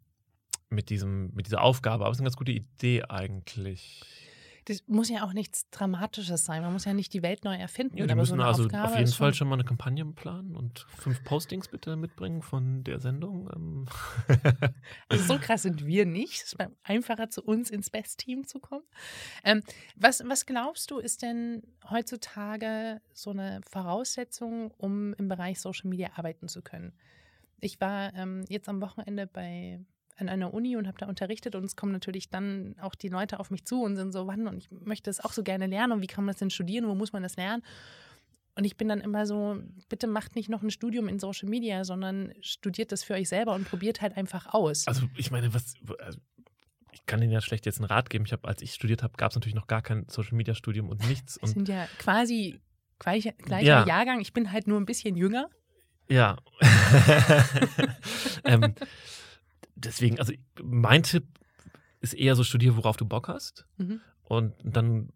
[0.70, 2.04] mit diesem, mit dieser Aufgabe.
[2.04, 4.27] Aber es ist eine ganz gute Idee eigentlich.
[4.68, 6.62] Das muss ja auch nichts Dramatisches sein.
[6.62, 7.98] Man muss ja nicht die Welt neu erfinden.
[7.98, 10.58] Ja, die müssen so also Aufgabe auf jeden Fall schon schon mal eine Kampagne planen
[10.58, 13.50] und fünf Postings bitte mitbringen von der Sendung.
[13.56, 13.86] Ähm.
[15.10, 16.44] Also so krass sind wir nicht.
[16.44, 18.84] Es ist einfacher, zu uns ins Best-Team zu kommen.
[19.46, 19.62] Ähm,
[19.96, 26.10] was, was glaubst du, ist denn heutzutage so eine Voraussetzung, um im Bereich Social Media
[26.16, 26.92] arbeiten zu können?
[27.62, 29.80] Ich war ähm, jetzt am Wochenende bei
[30.18, 33.40] an einer Uni und habe da unterrichtet und es kommen natürlich dann auch die Leute
[33.40, 35.94] auf mich zu und sind so, wann und ich möchte das auch so gerne lernen
[35.94, 37.64] und wie kann man das denn studieren, wo muss man das lernen?
[38.56, 41.84] Und ich bin dann immer so, bitte macht nicht noch ein Studium in Social Media,
[41.84, 44.88] sondern studiert das für euch selber und probiert halt einfach aus.
[44.88, 46.20] Also ich meine, was also
[46.92, 48.26] ich kann Ihnen ja schlecht jetzt einen Rat geben.
[48.26, 50.90] Ich habe, als ich studiert habe, gab es natürlich noch gar kein Social Media Studium
[50.90, 51.40] und nichts.
[51.42, 52.60] Wir sind ja quasi
[52.98, 53.86] gleicher, gleicher Ja.
[53.86, 54.20] Jahrgang.
[54.22, 55.52] Ich bin halt nur ein bisschen jünger.
[56.10, 56.38] ja.
[58.44, 58.74] ähm,
[59.78, 61.26] deswegen, also mein Tipp
[62.00, 63.66] ist eher so, studier, worauf du Bock hast.
[63.78, 64.02] Mhm.
[64.24, 65.10] Und dann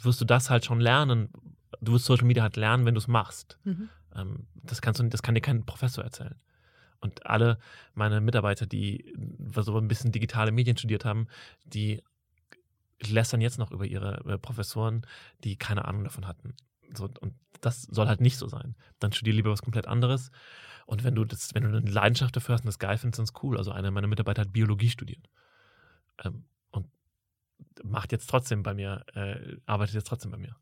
[0.00, 1.30] wirst du das halt schon lernen.
[1.80, 3.58] Du wirst Social Media halt lernen, wenn du es machst.
[3.64, 3.88] Mhm.
[4.14, 6.34] Ähm, das, kannst du, das kann dir kein Professor erzählen.
[7.00, 7.58] Und alle
[7.94, 9.12] meine Mitarbeiter, die
[9.56, 11.26] so ein bisschen digitale Medien studiert haben,
[11.64, 12.02] die
[13.00, 15.04] lästern jetzt noch über ihre Professoren,
[15.42, 16.54] die keine Ahnung davon hatten.
[16.94, 18.74] So, und das soll halt nicht so sein.
[18.98, 20.30] Dann studier lieber was komplett anderes.
[20.86, 23.24] Und wenn du das, wenn du eine Leidenschaft dafür hast und das geil findest, dann
[23.24, 23.56] ist cool.
[23.56, 25.28] Also einer meiner Mitarbeiter hat Biologie studiert.
[26.24, 26.88] Ähm, und
[27.84, 30.56] macht jetzt trotzdem bei mir, äh, arbeitet jetzt trotzdem bei mir.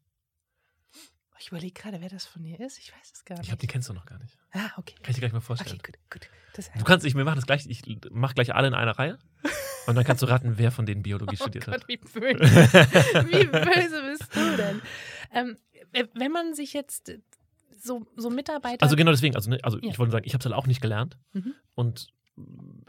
[1.38, 2.78] Ich überlege gerade, wer das von dir ist.
[2.78, 3.48] Ich weiß es gar Ich nicht.
[3.48, 4.38] glaube, die kennst du noch gar nicht.
[4.52, 4.94] ah, okay.
[4.96, 5.78] Kann ich dir gleich mal Okay, vorstellen.
[5.82, 6.28] gut, gut.
[6.54, 9.18] Das Du kannst, ich, wir machen das gleich, ich mach gleich alle in einer Reihe
[9.86, 11.88] und dann kannst du raten, wer von denen Biologie oh studiert Gott, hat.
[11.88, 12.40] wie böse.
[13.30, 14.80] wie böse bist du denn?
[15.32, 15.56] Ähm,
[15.92, 17.12] äh, wenn man sich jetzt
[17.78, 18.82] so, so Mitarbeiter.
[18.82, 19.90] Also genau deswegen, also, ne, also Ja.
[19.90, 21.54] ich wollte sagen, ich habe es halt auch nicht gelernt Mhm.
[21.74, 22.08] und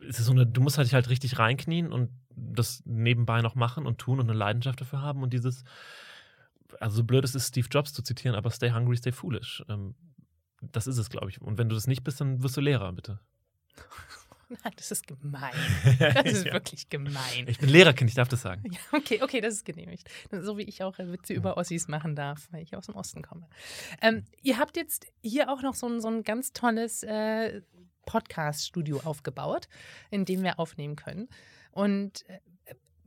[0.07, 3.55] es ist so eine, du musst halt dich halt richtig reinknien und das nebenbei noch
[3.55, 5.63] machen und tun und eine Leidenschaft dafür haben und dieses,
[6.79, 9.63] also so blöd es ist, Steve Jobs zu zitieren, aber stay hungry, stay foolish.
[9.67, 9.95] Ähm,
[10.61, 11.41] das ist es, glaube ich.
[11.41, 13.19] Und wenn du das nicht bist, dann wirst du Lehrer, bitte.
[14.63, 15.53] Nein, das ist gemein.
[15.99, 16.53] Das ist Ja.
[16.53, 17.47] wirklich gemein.
[17.47, 18.63] Ich bin Lehrerkind, ich darf das sagen.
[18.71, 20.09] Ja, okay, okay, das ist genehmigt.
[20.31, 23.21] So wie ich auch äh, Witze über Ossis machen darf, weil ich aus dem Osten
[23.21, 23.47] komme.
[24.01, 27.61] Ähm, ihr habt jetzt hier auch noch so ein, so ein ganz tolles äh,
[28.05, 29.67] Podcast-Studio aufgebaut,
[30.09, 31.29] in dem wir aufnehmen können.
[31.71, 32.39] Und äh,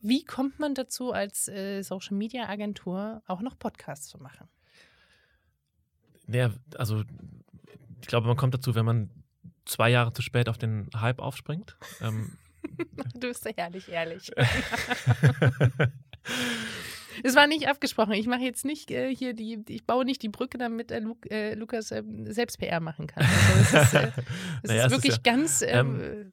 [0.01, 4.49] wie kommt man dazu, als äh, Social-Media-Agentur auch noch Podcasts zu machen?
[6.27, 7.03] Naja, also
[8.01, 9.11] ich glaube, man kommt dazu, wenn man
[9.65, 11.77] zwei Jahre zu spät auf den Hype aufspringt.
[12.01, 12.39] Ähm,
[13.15, 14.31] Du bist so herrlich ehrlich.
[17.23, 18.13] Es war nicht abgesprochen.
[18.15, 21.17] Ich mache jetzt nicht äh, hier die, ich baue nicht die Brücke, damit äh, Lu
[21.31, 23.25] äh, Lukas ähm, selbst PR machen kann.
[23.25, 24.11] Also es ist, äh,
[24.63, 26.33] es Naja, ist es ist wirklich ja, ganz ähm,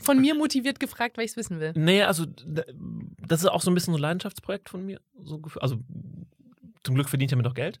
[0.00, 1.72] von mir motiviert gefragt, weil ich es wissen will.
[1.76, 5.00] Nee, also das ist auch so ein bisschen so ein Leidenschaftsprojekt von mir.
[5.22, 5.78] So, also
[6.82, 7.78] zum Glück verdient er damit auch Geld.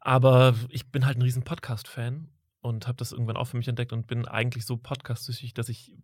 [0.00, 2.28] Aber ich bin halt ein riesen Podcast-Fan
[2.60, 5.94] und habe das irgendwann auch für mich entdeckt und bin eigentlich so podcast-süchtig, dass ich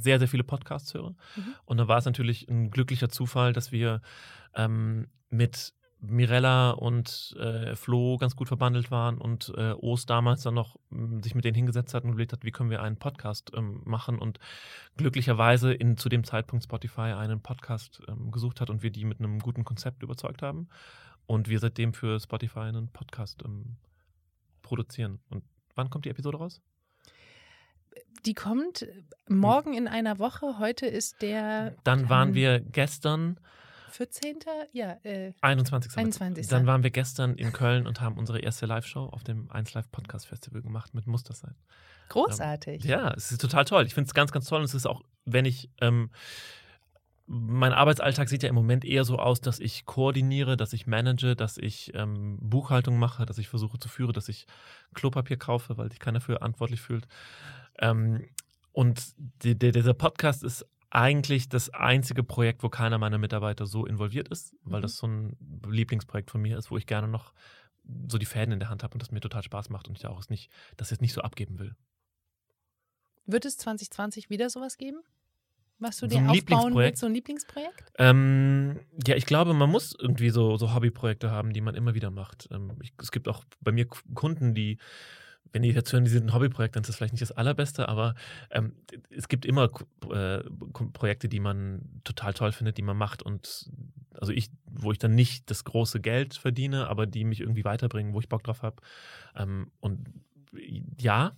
[0.00, 1.10] sehr, sehr viele Podcasts höre.
[1.10, 1.54] Mhm.
[1.64, 4.02] Und da war es natürlich ein glücklicher Zufall, dass wir
[4.54, 10.54] ähm, mit Mirella und äh, Flo ganz gut verbandelt waren und äh, O's damals dann
[10.54, 13.52] noch m, sich mit denen hingesetzt hat und überlegt hat, wie können wir einen Podcast
[13.56, 14.38] ähm, machen und
[14.96, 19.20] glücklicherweise in, zu dem Zeitpunkt Spotify einen Podcast ähm, gesucht hat und wir die mit
[19.20, 20.68] einem guten Konzept überzeugt haben
[21.26, 23.76] und wir seitdem für Spotify einen Podcast ähm,
[24.62, 25.20] produzieren.
[25.30, 25.44] Und
[25.76, 26.60] wann kommt die Episode raus?
[28.24, 28.86] Die kommt
[29.28, 30.58] morgen in einer Woche.
[30.58, 33.38] Heute ist der Dann waren ähm, wir gestern
[33.92, 34.38] 14.
[34.72, 35.96] Ja, äh, 21.
[35.96, 36.48] 21..
[36.48, 39.90] Dann waren wir gestern in Köln und haben unsere erste Live-Show auf dem 1 Live
[39.90, 41.54] Podcast Festival gemacht mit Muss das sein.
[42.08, 42.84] großartig.
[42.84, 43.86] Ja, es ist total toll.
[43.86, 44.58] Ich finde es ganz, ganz toll.
[44.58, 46.10] Und es ist auch, wenn ich, ähm,
[47.26, 51.34] mein Arbeitsalltag sieht ja im Moment eher so aus, dass ich koordiniere, dass ich manage,
[51.34, 54.46] dass ich ähm, Buchhaltung mache, dass ich versuche zu führen, dass ich
[54.94, 57.06] Klopapier kaufe, weil sich keiner für verantwortlich fühlt.
[57.78, 58.28] Ähm,
[58.72, 63.86] und die, der, dieser Podcast ist eigentlich das einzige Projekt, wo keiner meiner Mitarbeiter so
[63.86, 64.82] involviert ist, weil Mhm.
[64.82, 65.36] das so ein
[65.68, 67.32] Lieblingsprojekt von mir ist, wo ich gerne noch
[68.08, 70.06] so die Fäden in der Hand habe und das mir total Spaß macht und ich
[70.06, 71.74] auch es nicht, das jetzt nicht so abgeben will.
[73.26, 75.00] Wird es 2020 wieder sowas geben?
[75.78, 77.92] Was du So dir ein aufbauen willst, so ein Lieblingsprojekt?
[77.98, 82.10] Ähm, ja, ich glaube, man muss irgendwie so, so Hobbyprojekte haben, die man immer wieder
[82.10, 82.48] macht.
[82.50, 84.78] Ähm, ich, es gibt auch bei mir Kunden, die
[85.52, 87.88] wenn die jetzt hören, die sind ein Hobbyprojekt, dann ist das vielleicht nicht das allerbeste,
[87.88, 88.14] aber
[88.50, 88.74] ähm,
[89.10, 89.70] es gibt immer
[90.12, 90.42] äh,
[90.92, 93.70] Projekte, die man total toll findet, die man macht und
[94.12, 98.12] also ich, wo ich dann nicht das große Geld verdiene, aber die mich irgendwie weiterbringen,
[98.12, 98.82] wo ich Bock drauf habe.
[99.34, 100.08] Ähm, und
[100.98, 101.36] ja,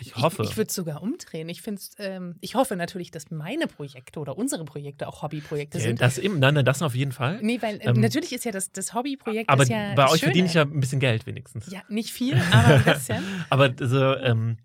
[0.00, 0.42] ich hoffe.
[0.42, 1.48] Ich, ich würde es sogar umdrehen.
[1.48, 1.62] Ich,
[1.98, 6.00] ähm, ich hoffe natürlich, dass meine Projekte oder unsere Projekte auch Hobbyprojekte ja, sind.
[6.00, 7.38] Das eben, nein, nein, das auf jeden Fall.
[7.42, 9.48] Nee, weil äh, ähm, natürlich ist ja das, das Hobbyprojekt.
[9.48, 11.70] Aber ja bei euch verdiene ich ja ein bisschen Geld wenigstens.
[11.70, 13.24] Ja, nicht viel, aber ein bisschen.
[13.50, 14.58] aber so, ähm,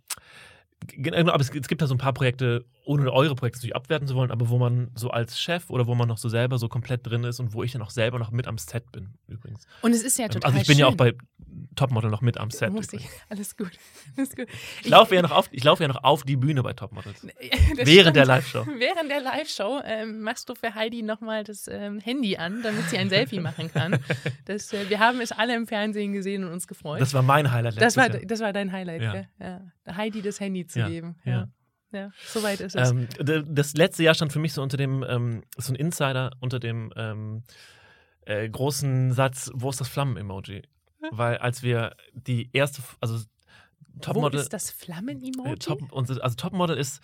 [0.87, 4.07] Genau, aber es, es, gibt da so ein paar Projekte, ohne eure Projekte natürlich abwerten
[4.07, 6.69] zu wollen, aber wo man so als Chef oder wo man noch so selber so
[6.69, 9.67] komplett drin ist und wo ich dann auch selber noch mit am Set bin, übrigens.
[9.81, 10.81] Und es ist ja total Also ich bin schön.
[10.81, 11.15] ja auch bei
[11.75, 12.71] Topmodel noch mit am Set.
[12.71, 13.07] Muss ich.
[13.29, 13.71] Alles gut.
[14.17, 14.47] Alles gut.
[14.49, 17.25] Ich, ich laufe ja, noch auf, lauf ja noch auf die Bühne bei Topmodels.
[17.75, 18.15] während stimmt.
[18.15, 18.65] der Live-Show.
[18.77, 22.97] Während der Live-Show ähm, machst du für Heidi nochmal das ähm, Handy an, damit sie
[22.97, 23.99] ein Selfie machen kann.
[24.45, 27.01] Das, äh, wir haben es alle im Fernsehen gesehen und uns gefreut.
[27.01, 28.19] Das war mein Highlight das war, Jahr.
[28.25, 29.25] Das war dein Highlight, ja.
[29.39, 29.61] Ja.
[29.95, 30.87] Heidi das Handy zu ja.
[30.87, 31.15] geben.
[31.23, 31.47] Ja.
[31.95, 32.11] Ja.
[32.27, 32.91] Soweit ist es.
[32.91, 36.59] Ähm, das letzte Jahr stand für mich so unter dem, ähm, so ein Insider unter
[36.59, 37.43] dem ähm,
[38.25, 40.63] äh, großen Satz, wo ist das Flammen-Emoji?
[41.11, 43.23] Weil als wir die erste, also
[44.01, 44.39] Topmodel.
[44.39, 45.53] Wo ist das Flammen-Emoji?
[45.53, 47.01] Äh, Top, also Topmodel ist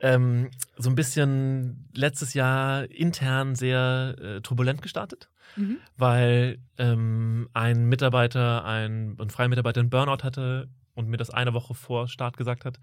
[0.00, 5.78] ähm, so ein bisschen letztes Jahr intern sehr äh, turbulent gestartet, mhm.
[5.96, 11.52] weil ähm, ein Mitarbeiter, ein, ein freier Mitarbeiter einen Burnout hatte und mir das eine
[11.54, 12.78] Woche vor Start gesagt hat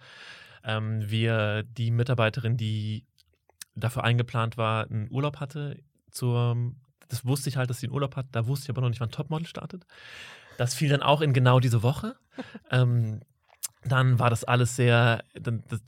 [0.66, 3.05] ähm, wir die Mitarbeiterin, die
[3.76, 5.78] dafür eingeplant war, einen Urlaub hatte.
[6.11, 6.74] Zur,
[7.07, 8.28] das wusste ich halt, dass sie einen Urlaub hat.
[8.32, 9.86] Da wusste ich aber noch nicht, wann Topmodel startet.
[10.57, 12.16] Das fiel dann auch in genau diese Woche.
[12.72, 13.22] ähm,
[13.88, 15.24] dann war das alles sehr,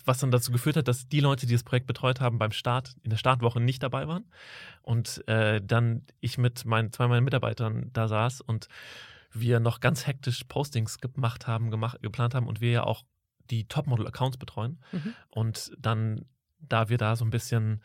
[0.06, 2.96] was dann dazu geführt hat, dass die Leute, die das Projekt betreut haben, beim Start,
[3.04, 4.26] in der Startwoche nicht dabei waren.
[4.84, 8.68] Und äh, dann ich mit meinen zwei meinen Mitarbeitern da saß und
[9.32, 13.04] wir noch ganz hektisch Postings gemacht haben, gemacht, geplant haben und wir ja auch
[13.48, 14.80] die Topmodel-Accounts betreuen.
[14.92, 15.14] Mhm.
[15.30, 16.26] Und dann,
[16.60, 17.82] da wir da so ein bisschen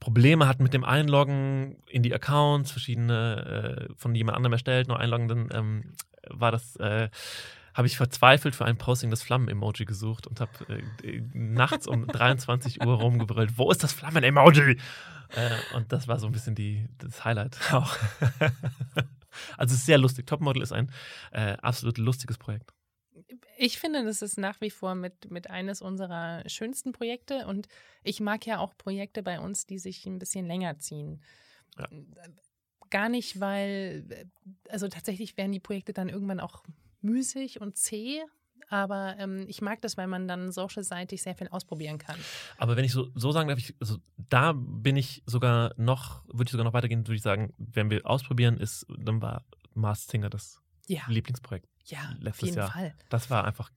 [0.00, 5.00] Probleme hatten mit dem Einloggen in die Accounts, verschiedene äh, von jemand anderem erstellt, nur
[5.00, 5.92] einloggen, dann ähm,
[6.28, 7.08] war das, äh,
[7.72, 10.50] habe ich verzweifelt für ein Posting das Flammen-Emoji gesucht und habe
[11.02, 14.78] äh, nachts um 23 Uhr rumgebrüllt, wo ist das Flammen-Emoji?
[15.30, 17.96] Äh, und das war so ein bisschen die, das Highlight auch.
[19.56, 20.26] also es ist sehr lustig.
[20.26, 20.90] Topmodel ist ein
[21.32, 22.73] äh, absolut lustiges Projekt
[23.56, 27.68] ich finde, das ist nach wie vor mit, mit eines unserer schönsten Projekte und
[28.02, 31.22] ich mag ja auch Projekte bei uns, die sich ein bisschen länger ziehen.
[31.78, 31.88] Ja.
[32.90, 34.28] Gar nicht, weil,
[34.68, 36.62] also tatsächlich werden die Projekte dann irgendwann auch
[37.00, 38.22] müßig und zäh,
[38.68, 42.18] aber ähm, ich mag das, weil man dann social-seitig sehr viel ausprobieren kann.
[42.56, 46.44] Aber wenn ich so, so sagen darf, ich, also da bin ich sogar noch, würde
[46.44, 49.44] ich sogar noch weitergehen, würde ich sagen, wenn wir ausprobieren, ist, dann war
[49.74, 51.02] Mars Singer das ja.
[51.08, 51.68] Lieblingsprojekt.
[51.84, 52.72] Ja, letztes auf jeden Jahr.
[52.72, 52.94] Fall.
[53.08, 53.70] Das war einfach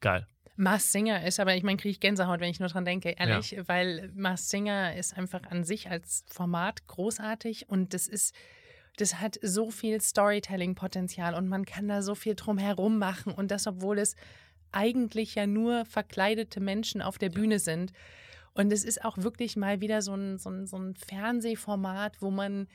[0.00, 0.26] geil.
[0.56, 3.50] Mars Singer ist aber, ich meine, kriege ich Gänsehaut, wenn ich nur dran denke, ehrlich,
[3.52, 3.68] ja.
[3.68, 8.34] weil Mars Singer ist einfach an sich als Format großartig und das ist,
[8.96, 13.66] das hat so viel Storytelling-Potenzial und man kann da so viel drumherum machen und das,
[13.66, 14.16] obwohl es
[14.72, 17.92] eigentlich ja nur verkleidete Menschen auf der Bühne sind.
[18.54, 22.30] Und es ist auch wirklich mal wieder so ein, so ein, so ein Fernsehformat, wo
[22.30, 22.68] man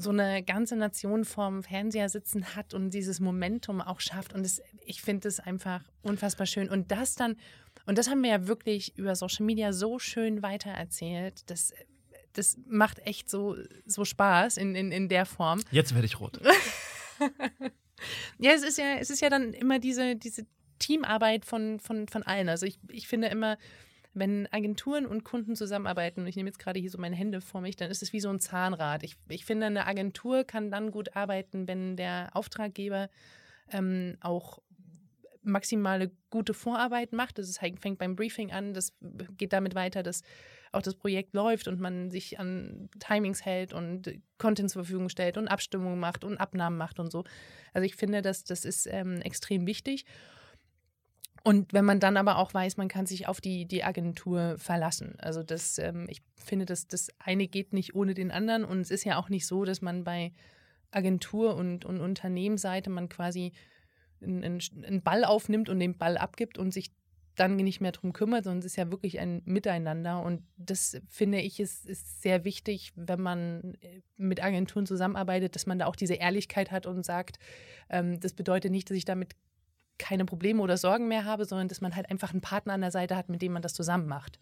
[0.00, 4.32] so eine ganze Nation vorm Fernseher sitzen hat und dieses Momentum auch schafft.
[4.34, 6.68] Und das, ich finde das einfach unfassbar schön.
[6.68, 7.36] Und das dann,
[7.86, 11.48] und das haben wir ja wirklich über Social Media so schön weitererzählt.
[11.50, 11.72] Das,
[12.32, 15.60] das macht echt so, so Spaß in, in, in der Form.
[15.70, 16.40] Jetzt werde ich rot.
[18.38, 20.46] ja, es ist ja, es ist ja dann immer diese, diese
[20.78, 22.48] Teamarbeit von, von, von allen.
[22.48, 23.58] Also ich, ich finde immer,
[24.20, 27.60] wenn Agenturen und Kunden zusammenarbeiten, und ich nehme jetzt gerade hier so meine Hände vor
[27.60, 29.02] mich, dann ist es wie so ein Zahnrad.
[29.02, 33.08] Ich, ich finde, eine Agentur kann dann gut arbeiten, wenn der Auftraggeber
[33.72, 34.60] ähm, auch
[35.42, 37.38] maximale gute Vorarbeit macht.
[37.38, 38.92] Das ist, fängt beim Briefing an, das
[39.36, 40.22] geht damit weiter, dass
[40.72, 45.36] auch das Projekt läuft und man sich an Timings hält und Content zur Verfügung stellt
[45.36, 47.24] und Abstimmungen macht und Abnahmen macht und so.
[47.72, 50.04] Also ich finde, dass das ist ähm, extrem wichtig.
[51.42, 55.14] Und wenn man dann aber auch weiß, man kann sich auf die, die Agentur verlassen.
[55.18, 58.64] Also das, ähm, ich finde, dass das eine geht nicht ohne den anderen.
[58.64, 60.32] Und es ist ja auch nicht so, dass man bei
[60.90, 63.52] Agentur und, und Unternehmensseite man quasi
[64.22, 66.92] einen, einen Ball aufnimmt und den Ball abgibt und sich
[67.36, 70.22] dann nicht mehr darum kümmert, sondern es ist ja wirklich ein Miteinander.
[70.22, 75.66] Und das finde ich ist, ist sehr wichtig, wenn man äh, mit Agenturen zusammenarbeitet, dass
[75.66, 77.38] man da auch diese Ehrlichkeit hat und sagt,
[77.88, 79.36] ähm, das bedeutet nicht, dass ich damit
[80.00, 82.90] keine Probleme oder Sorgen mehr habe, sondern dass man halt einfach einen Partner an der
[82.90, 84.40] Seite hat, mit dem man das zusammen macht.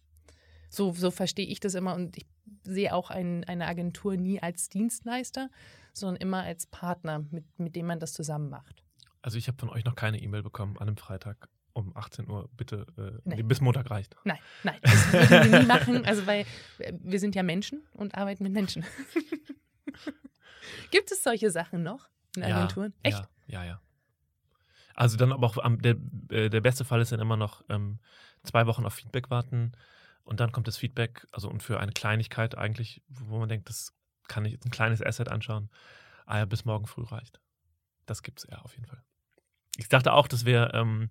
[0.71, 2.27] So, so verstehe ich das immer und ich
[2.63, 5.51] sehe auch ein, eine Agentur nie als Dienstleister,
[5.93, 8.83] sondern immer als Partner, mit, mit dem man das zusammen macht.
[9.23, 12.49] Also ich habe von euch noch keine E-Mail bekommen an einem Freitag um 18 Uhr
[12.57, 13.43] bitte, äh, Nee.
[13.43, 14.17] bis Montag reicht.
[14.25, 16.05] Nein, nein, das würden wir nie machen.
[16.05, 16.45] Also, weil
[16.79, 18.85] äh, wir sind ja Menschen und arbeiten mit Menschen.
[20.91, 22.93] Gibt es solche Sachen noch in Agenturen?
[23.03, 23.19] Echt?
[23.47, 23.81] Ja, ja, ja.
[24.99, 25.95] Also dann aber auch am, der,
[26.29, 28.01] äh, der beste Fall ist dann immer noch ähm,
[28.43, 29.71] zwei Wochen auf Feedback warten
[30.25, 33.95] und dann kommt das Feedback, also und für eine Kleinigkeit eigentlich, wo man denkt, das
[34.27, 35.71] kann ich jetzt ein kleines Asset anschauen,
[36.27, 37.41] ah ja, bis morgen früh reicht.
[38.07, 39.01] Das gibt's ja auf jeden Fall.
[39.77, 41.11] Ich dachte auch, das wäre, ähm,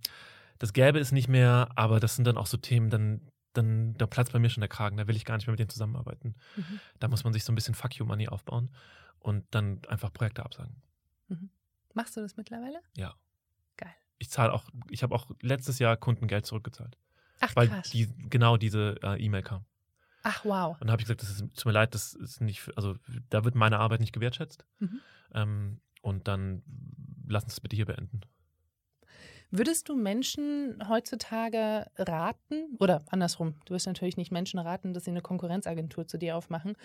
[0.59, 4.05] das gäbe es nicht mehr, aber das sind dann auch so Themen, dann, dann, da
[4.05, 6.35] platzt bei mir schon der Kragen, da will ich gar nicht mehr mit denen zusammenarbeiten.
[6.57, 6.81] Mhm.
[6.99, 8.69] Da muss man sich so ein bisschen Fuck You Money aufbauen
[9.19, 10.75] und dann einfach Projekte absagen.
[11.93, 12.81] Machst du das mittlerweile?
[12.97, 13.15] Ja.
[13.77, 13.93] Geil.
[14.17, 16.97] Ich zahle auch, ich habe auch letztes Jahr Kundengeld zurückgezahlt,
[17.39, 17.91] Ach, weil krass.
[17.91, 19.65] die, genau diese äh, E-Mail kam.
[20.23, 20.81] Ach, wow.
[20.81, 22.95] Und da habe ich gesagt, das ist, tut mir leid, das ist nicht, also
[23.29, 24.65] da wird meine Arbeit nicht gewertschätzt.
[24.79, 24.99] Mhm.
[25.33, 26.63] Ähm, und dann
[27.27, 28.21] lass uns das bitte hier beenden.
[29.49, 35.11] Würdest du Menschen heutzutage raten, oder andersrum, du wirst natürlich nicht Menschen raten, dass sie
[35.11, 36.75] eine Konkurrenzagentur zu dir aufmachen.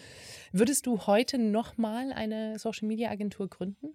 [0.53, 3.89] Würdest du heute nochmal eine Social Media Agentur gründen?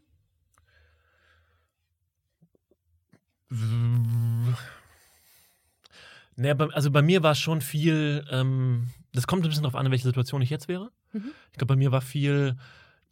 [6.36, 9.92] Naja, also bei mir war schon viel, ähm, das kommt ein bisschen darauf an, in
[9.92, 10.92] welcher Situation ich jetzt wäre.
[11.14, 11.32] Mhm.
[11.52, 12.58] Ich glaube, bei mir war viel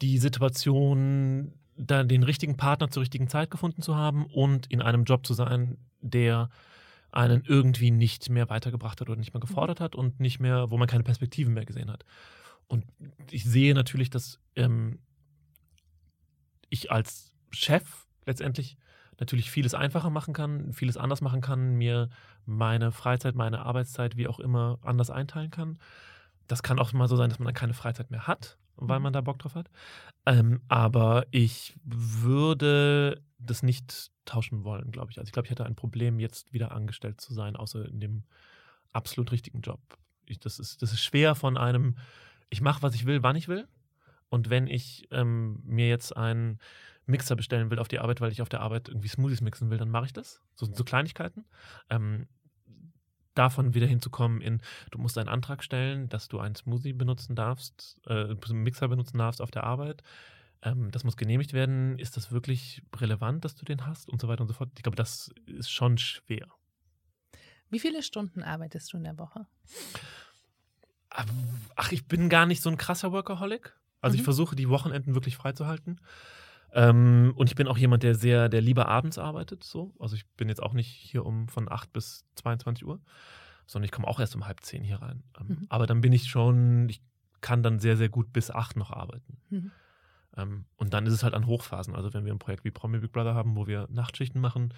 [0.02, 5.06] die Situation, da den richtigen Partner zur richtigen Zeit gefunden zu haben und in einem
[5.06, 6.50] Job zu sein, der
[7.12, 10.78] einen irgendwie nicht mehr weitergebracht hat oder nicht mehr gefordert hat und nicht mehr, wo
[10.78, 12.04] man keine Perspektiven mehr gesehen hat.
[12.68, 12.86] Und
[13.32, 15.00] ich sehe natürlich, dass ähm,
[16.70, 18.78] ich als Chef letztendlich
[19.20, 22.10] natürlich vieles einfacher machen kann, vieles anders machen kann, mir
[22.46, 25.80] meine Freizeit, meine Arbeitszeit, wie auch immer, anders einteilen kann.
[26.48, 29.04] Das kann auch mal so sein, dass man dann keine Freizeit mehr hat, weil Mhm.
[29.04, 29.70] man da Bock drauf hat.
[30.26, 35.18] Ähm, aber ich würde das nicht tauschen wollen, glaube ich.
[35.18, 38.24] Also ich glaube, ich hätte ein Problem, jetzt wieder angestellt zu sein, außer in dem
[38.94, 39.80] absolut richtigen Job.
[40.26, 41.98] Ich, das, ist, das ist schwer von einem,
[42.50, 43.68] ich mache, was ich will, wann ich will.
[44.30, 46.60] Und wenn ich ähm, mir jetzt einen
[47.06, 49.78] Mixer bestellen will auf die Arbeit, weil ich auf der Arbeit irgendwie Smoothies mixen will,
[49.78, 50.42] dann mache ich das.
[50.56, 51.46] So, so Kleinigkeiten.
[51.90, 52.28] Ähm,
[53.36, 58.00] davon wieder hinzukommen in, du musst einen Antrag stellen, dass du einen Smoothie benutzen darfst,
[58.08, 60.04] äh, einen Mixer benutzen darfst auf der Arbeit.
[60.62, 62.00] Ähm, das muss genehmigt werden.
[62.00, 64.70] Ist das wirklich relevant, dass du den hast und so weiter und so fort?
[64.78, 66.48] Ich glaube, das ist schon schwer.
[67.70, 69.48] Wie viele Stunden arbeitest du in der Woche?
[71.76, 73.76] Ach, ich bin gar nicht so ein krasser Workaholic.
[74.02, 74.26] Also ich Mhm.
[74.26, 76.00] versuche die Wochenenden wirklich freizuhalten.
[76.76, 79.64] Ähm, und ich bin auch jemand, der sehr, der lieber abends arbeitet.
[79.64, 79.94] So.
[79.98, 83.00] Also ich bin jetzt auch nicht hier um von 8 bis 22 Uhr,
[83.66, 85.24] sondern ich komme auch erst um halb zehn hier rein.
[85.40, 85.66] Ähm, Mhm.
[85.70, 87.02] Aber dann bin ich schon, ich
[87.40, 89.38] kann dann sehr, sehr gut bis 8 noch arbeiten.
[89.50, 89.72] Mhm.
[90.36, 91.96] Ähm, und dann ist es halt an Hochphasen.
[91.96, 94.74] Also wenn wir ein Projekt wie Promi Big Brother haben, wo wir Nachtschichten machen,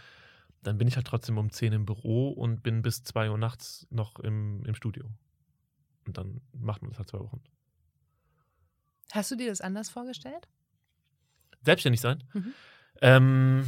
[0.62, 3.88] dann bin ich halt trotzdem um 10 im Büro und bin bis 2 Uhr nachts
[3.90, 5.10] noch im, im Studio.
[6.06, 7.42] Und dann macht man das halt zwei Wochen.
[9.12, 10.48] Hast du dir das anders vorgestellt?
[11.62, 12.24] Selbstständig sein?
[12.34, 12.54] Mhm.
[13.02, 13.66] Ähm,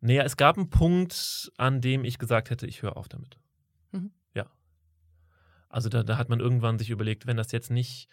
[0.00, 3.38] naja, es gab einen Punkt, an dem ich gesagt hätte, ich höre auf damit.
[3.92, 4.12] Mhm.
[4.34, 4.46] Ja.
[5.68, 8.08] Also da, da hat man irgendwann sich überlegt, wenn das jetzt nicht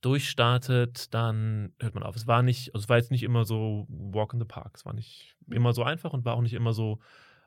[0.00, 2.16] durchstartet, dann hört man auf.
[2.16, 4.76] Es war nicht, also es war jetzt nicht immer so Walk in the Park.
[4.76, 7.00] Es war nicht immer so einfach und war auch nicht immer so,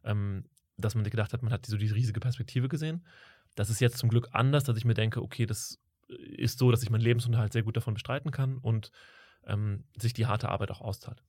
[0.03, 0.45] ähm,
[0.77, 3.05] dass man gedacht hat, man hat so diese riesige Perspektive gesehen.
[3.55, 6.83] Das ist jetzt zum Glück anders, dass ich mir denke, okay, das ist so, dass
[6.83, 8.91] ich meinen Lebensunterhalt sehr gut davon bestreiten kann und
[9.47, 11.23] ähm, sich die harte Arbeit auch auszahlt.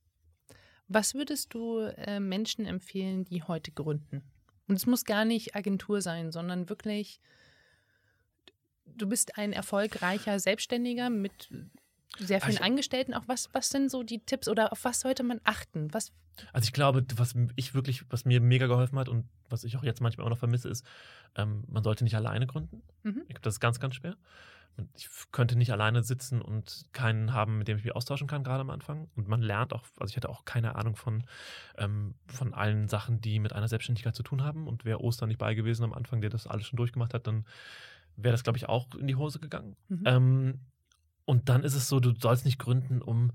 [0.87, 4.23] Was würdest du äh, Menschen empfehlen, die heute gründen?
[4.67, 7.19] Und es muss gar nicht Agentur sein, sondern wirklich,
[8.85, 11.49] du bist ein erfolgreicher Selbstständiger mit
[12.19, 13.13] sehr vielen Also- Angestellten.
[13.13, 15.93] Auch was, was sind so die Tipps oder auf was sollte man achten?
[15.93, 16.11] Was,
[16.53, 19.83] Also ich glaube, was ich wirklich, was mir mega geholfen hat und was ich auch
[19.83, 20.85] jetzt manchmal auch noch vermisse, ist,
[21.35, 22.81] ähm, man sollte nicht alleine gründen.
[23.03, 23.21] Mhm.
[23.23, 24.15] Ich glaube, das ist ganz, ganz schwer.
[24.77, 28.43] Und Ich könnte nicht alleine sitzen und keinen haben, mit dem ich mich austauschen kann,
[28.43, 29.07] gerade am Anfang.
[29.15, 31.23] Und man lernt auch, also ich hatte auch keine Ahnung von,
[31.77, 34.67] ähm, von allen Sachen, die mit einer Selbstständigkeit zu tun haben.
[34.67, 37.45] Und wäre Ostern nicht bei gewesen am Anfang, der das alles schon durchgemacht hat, dann
[38.17, 39.77] wäre das, glaube ich, auch in die Hose gegangen.
[39.87, 40.03] Mhm.
[40.05, 40.59] Ähm,
[41.25, 43.31] und dann ist es so, du sollst nicht gründen, um,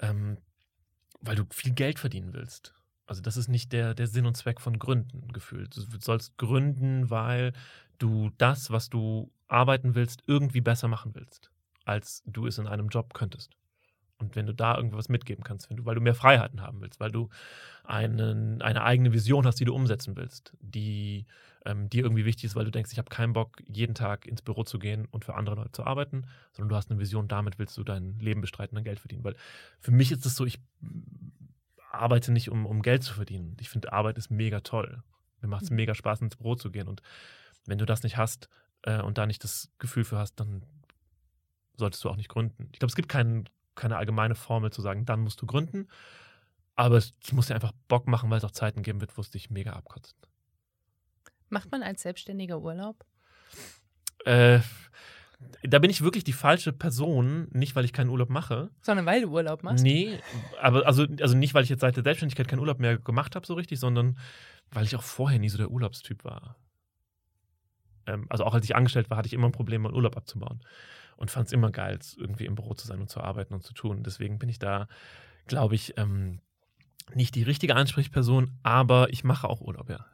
[0.00, 0.38] ähm,
[1.20, 2.74] weil du viel Geld verdienen willst.
[3.06, 5.76] Also das ist nicht der, der Sinn und Zweck von Gründen gefühlt.
[5.76, 7.52] Du sollst gründen, weil
[7.98, 11.50] du das, was du arbeiten willst, irgendwie besser machen willst,
[11.84, 13.56] als du es in einem Job könntest.
[14.22, 17.10] Und wenn du da irgendwas mitgeben kannst, du, weil du mehr Freiheiten haben willst, weil
[17.10, 17.28] du
[17.84, 21.26] einen, eine eigene Vision hast, die du umsetzen willst, die
[21.64, 24.42] ähm, dir irgendwie wichtig ist, weil du denkst, ich habe keinen Bock, jeden Tag ins
[24.42, 27.58] Büro zu gehen und für andere Leute zu arbeiten, sondern du hast eine Vision, damit
[27.58, 29.24] willst du dein Leben bestreiten, dein Geld verdienen.
[29.24, 29.36] Weil
[29.80, 30.60] für mich ist es so, ich
[31.90, 33.56] arbeite nicht, um, um Geld zu verdienen.
[33.60, 35.02] Ich finde, Arbeit ist mega toll.
[35.40, 35.76] Mir macht es Mhm.
[35.76, 36.88] mega Spaß, ins Büro zu gehen.
[36.88, 37.02] Und
[37.66, 38.48] wenn du das nicht hast
[38.82, 40.62] äh, und da nicht das Gefühl für hast, dann
[41.76, 42.68] solltest du auch nicht gründen.
[42.72, 45.88] Ich glaube, es gibt kein, keine allgemeine Formel zu sagen, dann musst du gründen.
[46.74, 49.30] Aber es, muss dir einfach Bock machen, weil es auch Zeiten geben wird, wo es
[49.30, 50.16] dich mega abkotzt.
[51.48, 53.04] Macht man als Selbstständiger Urlaub?
[54.24, 54.60] Äh,
[55.62, 58.70] da bin ich wirklich die falsche Person, nicht weil ich keinen Urlaub mache.
[58.80, 59.84] Sondern weil du Urlaub machst?
[59.84, 60.18] Nee,
[60.60, 63.46] aber also, also nicht, weil ich jetzt seit der Selbstständigkeit keinen Urlaub mehr gemacht habe,
[63.46, 64.18] so richtig, sondern
[64.70, 66.56] weil ich auch vorher nie so der Urlaubstyp war.
[68.06, 70.62] Ähm, also auch als ich angestellt war, hatte ich immer ein Problem, meinen Urlaub abzubauen.
[71.22, 73.72] Und fand es immer geil, irgendwie im Büro zu sein und zu arbeiten und zu
[73.74, 74.02] tun.
[74.02, 74.88] Deswegen bin ich da,
[75.46, 76.40] glaube ich, ähm,
[77.14, 80.04] nicht die richtige Ansprechperson, aber ich mache auch Urlaub, ja.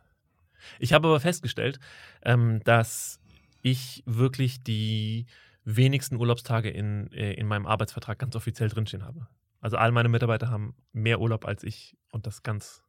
[0.78, 1.80] Ich habe aber festgestellt,
[2.20, 3.20] ähm, dass
[3.62, 5.24] ich wirklich die
[5.64, 9.28] wenigsten Urlaubstage in, äh, in meinem Arbeitsvertrag ganz offiziell drinstehen habe.
[9.62, 12.84] Also all meine Mitarbeiter haben mehr Urlaub als ich und das ganz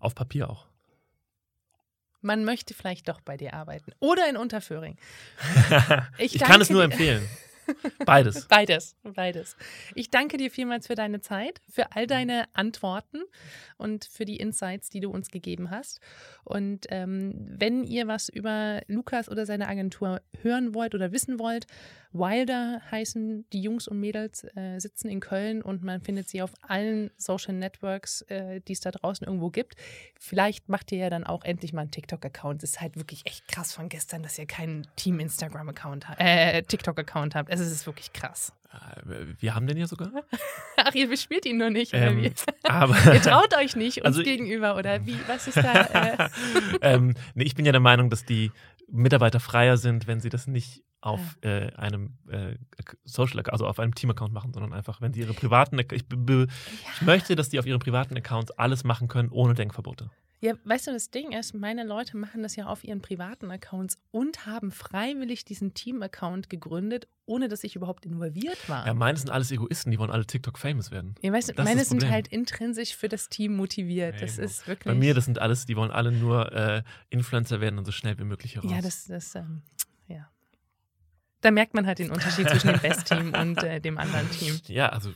[0.00, 0.71] auf Papier auch.
[2.22, 3.92] Man möchte vielleicht doch bei dir arbeiten.
[4.00, 4.96] Oder in Unterföhring.
[6.18, 7.28] ich danke kann es nur empfehlen.
[8.04, 8.46] Beides.
[8.48, 9.56] Beides, beides.
[9.94, 13.22] Ich danke dir vielmals für deine Zeit, für all deine Antworten
[13.78, 16.00] und für die Insights, die du uns gegeben hast.
[16.44, 21.66] Und ähm, wenn ihr was über Lukas oder seine Agentur hören wollt oder wissen wollt,
[22.12, 26.50] Wilder heißen die Jungs und Mädels, äh, sitzen in Köln und man findet sie auf
[26.62, 29.76] allen Social Networks, äh, die es da draußen irgendwo gibt.
[30.18, 32.62] Vielleicht macht ihr ja dann auch endlich mal einen TikTok-Account.
[32.62, 37.34] Es ist halt wirklich echt krass von gestern, dass ihr keinen Team-Instagram-Account habt, äh, TikTok-Account
[37.34, 37.50] habt.
[37.50, 38.52] Also es ist wirklich krass.
[38.72, 40.10] Äh, Wir haben den ja sogar.
[40.76, 42.32] Ach, ihr bespielt ihn nur nicht, oder Ähm, wie?
[42.64, 45.16] aber Ihr traut euch nicht uns Also- gegenüber, oder wie?
[45.26, 45.82] Was ist da?
[45.84, 46.28] Äh,
[46.82, 48.50] ähm, nee, ich bin ja der Meinung, dass die
[48.88, 52.54] Mitarbeiter freier sind, wenn sie das nicht auf äh, einem äh,
[53.04, 56.46] Social, also auf einem Team-Account machen, sondern einfach, wenn sie ihre privaten, ich, be-
[56.94, 60.10] ich möchte, dass die auf ihren privaten Accounts alles machen können, ohne Denkverbote.
[60.40, 63.98] ja, weißt du, das Ding ist, meine Leute machen das ja auf ihren privaten Accounts
[64.12, 68.86] und haben freiwillig diesen Team-Account gegründet, ohne dass ich überhaupt involviert war.
[68.86, 71.14] Ja, meine sind alles Egoisten, die wollen alle TikTok-famous werden.
[71.22, 74.20] Ja, weißt du, das ist meine sind halt intrinsisch für das Team motiviert.
[74.22, 74.92] Das ist wirklich.
[74.92, 78.18] Bei mir, das sind alles, die wollen alle nur äh, Influencer werden und so schnell
[78.18, 78.70] wie möglich heraus.
[78.70, 79.86] Ja, das, das, ähm, ja.
[81.42, 84.58] Da merkt man halt den Unterschied zwischen dem Best-Team und äh, dem anderen Team.
[84.66, 85.10] Ja, also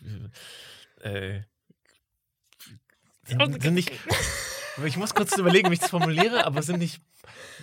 [1.01, 1.41] äh,
[3.25, 3.91] sind, sind nicht.
[4.85, 7.01] Ich muss kurz überlegen, wie ich das formuliere, aber sind nicht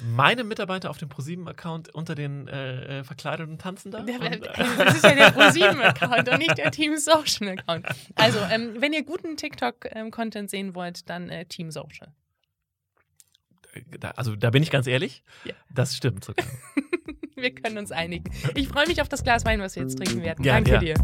[0.03, 3.99] meine Mitarbeiter auf dem ProSieben-Account unter den äh, äh, verkleideten Tanzen da?
[4.01, 4.39] Der, Und, äh,
[4.79, 7.85] das ist ja der ProSieben-Account und nicht der Team Social-Account.
[8.15, 12.11] Also, ähm, wenn ihr guten TikTok-Content sehen wollt, dann äh, Team Social.
[13.99, 15.53] da, also da bin ich ganz ehrlich, Ja.
[15.69, 16.47] das stimmt sogar.
[17.41, 18.29] wir können uns einigen.
[18.55, 20.43] Ich freue mich auf das Glas Wein, was wir jetzt trinken werden.
[20.43, 20.93] Gern, Danke ja.
[20.93, 20.95] dir.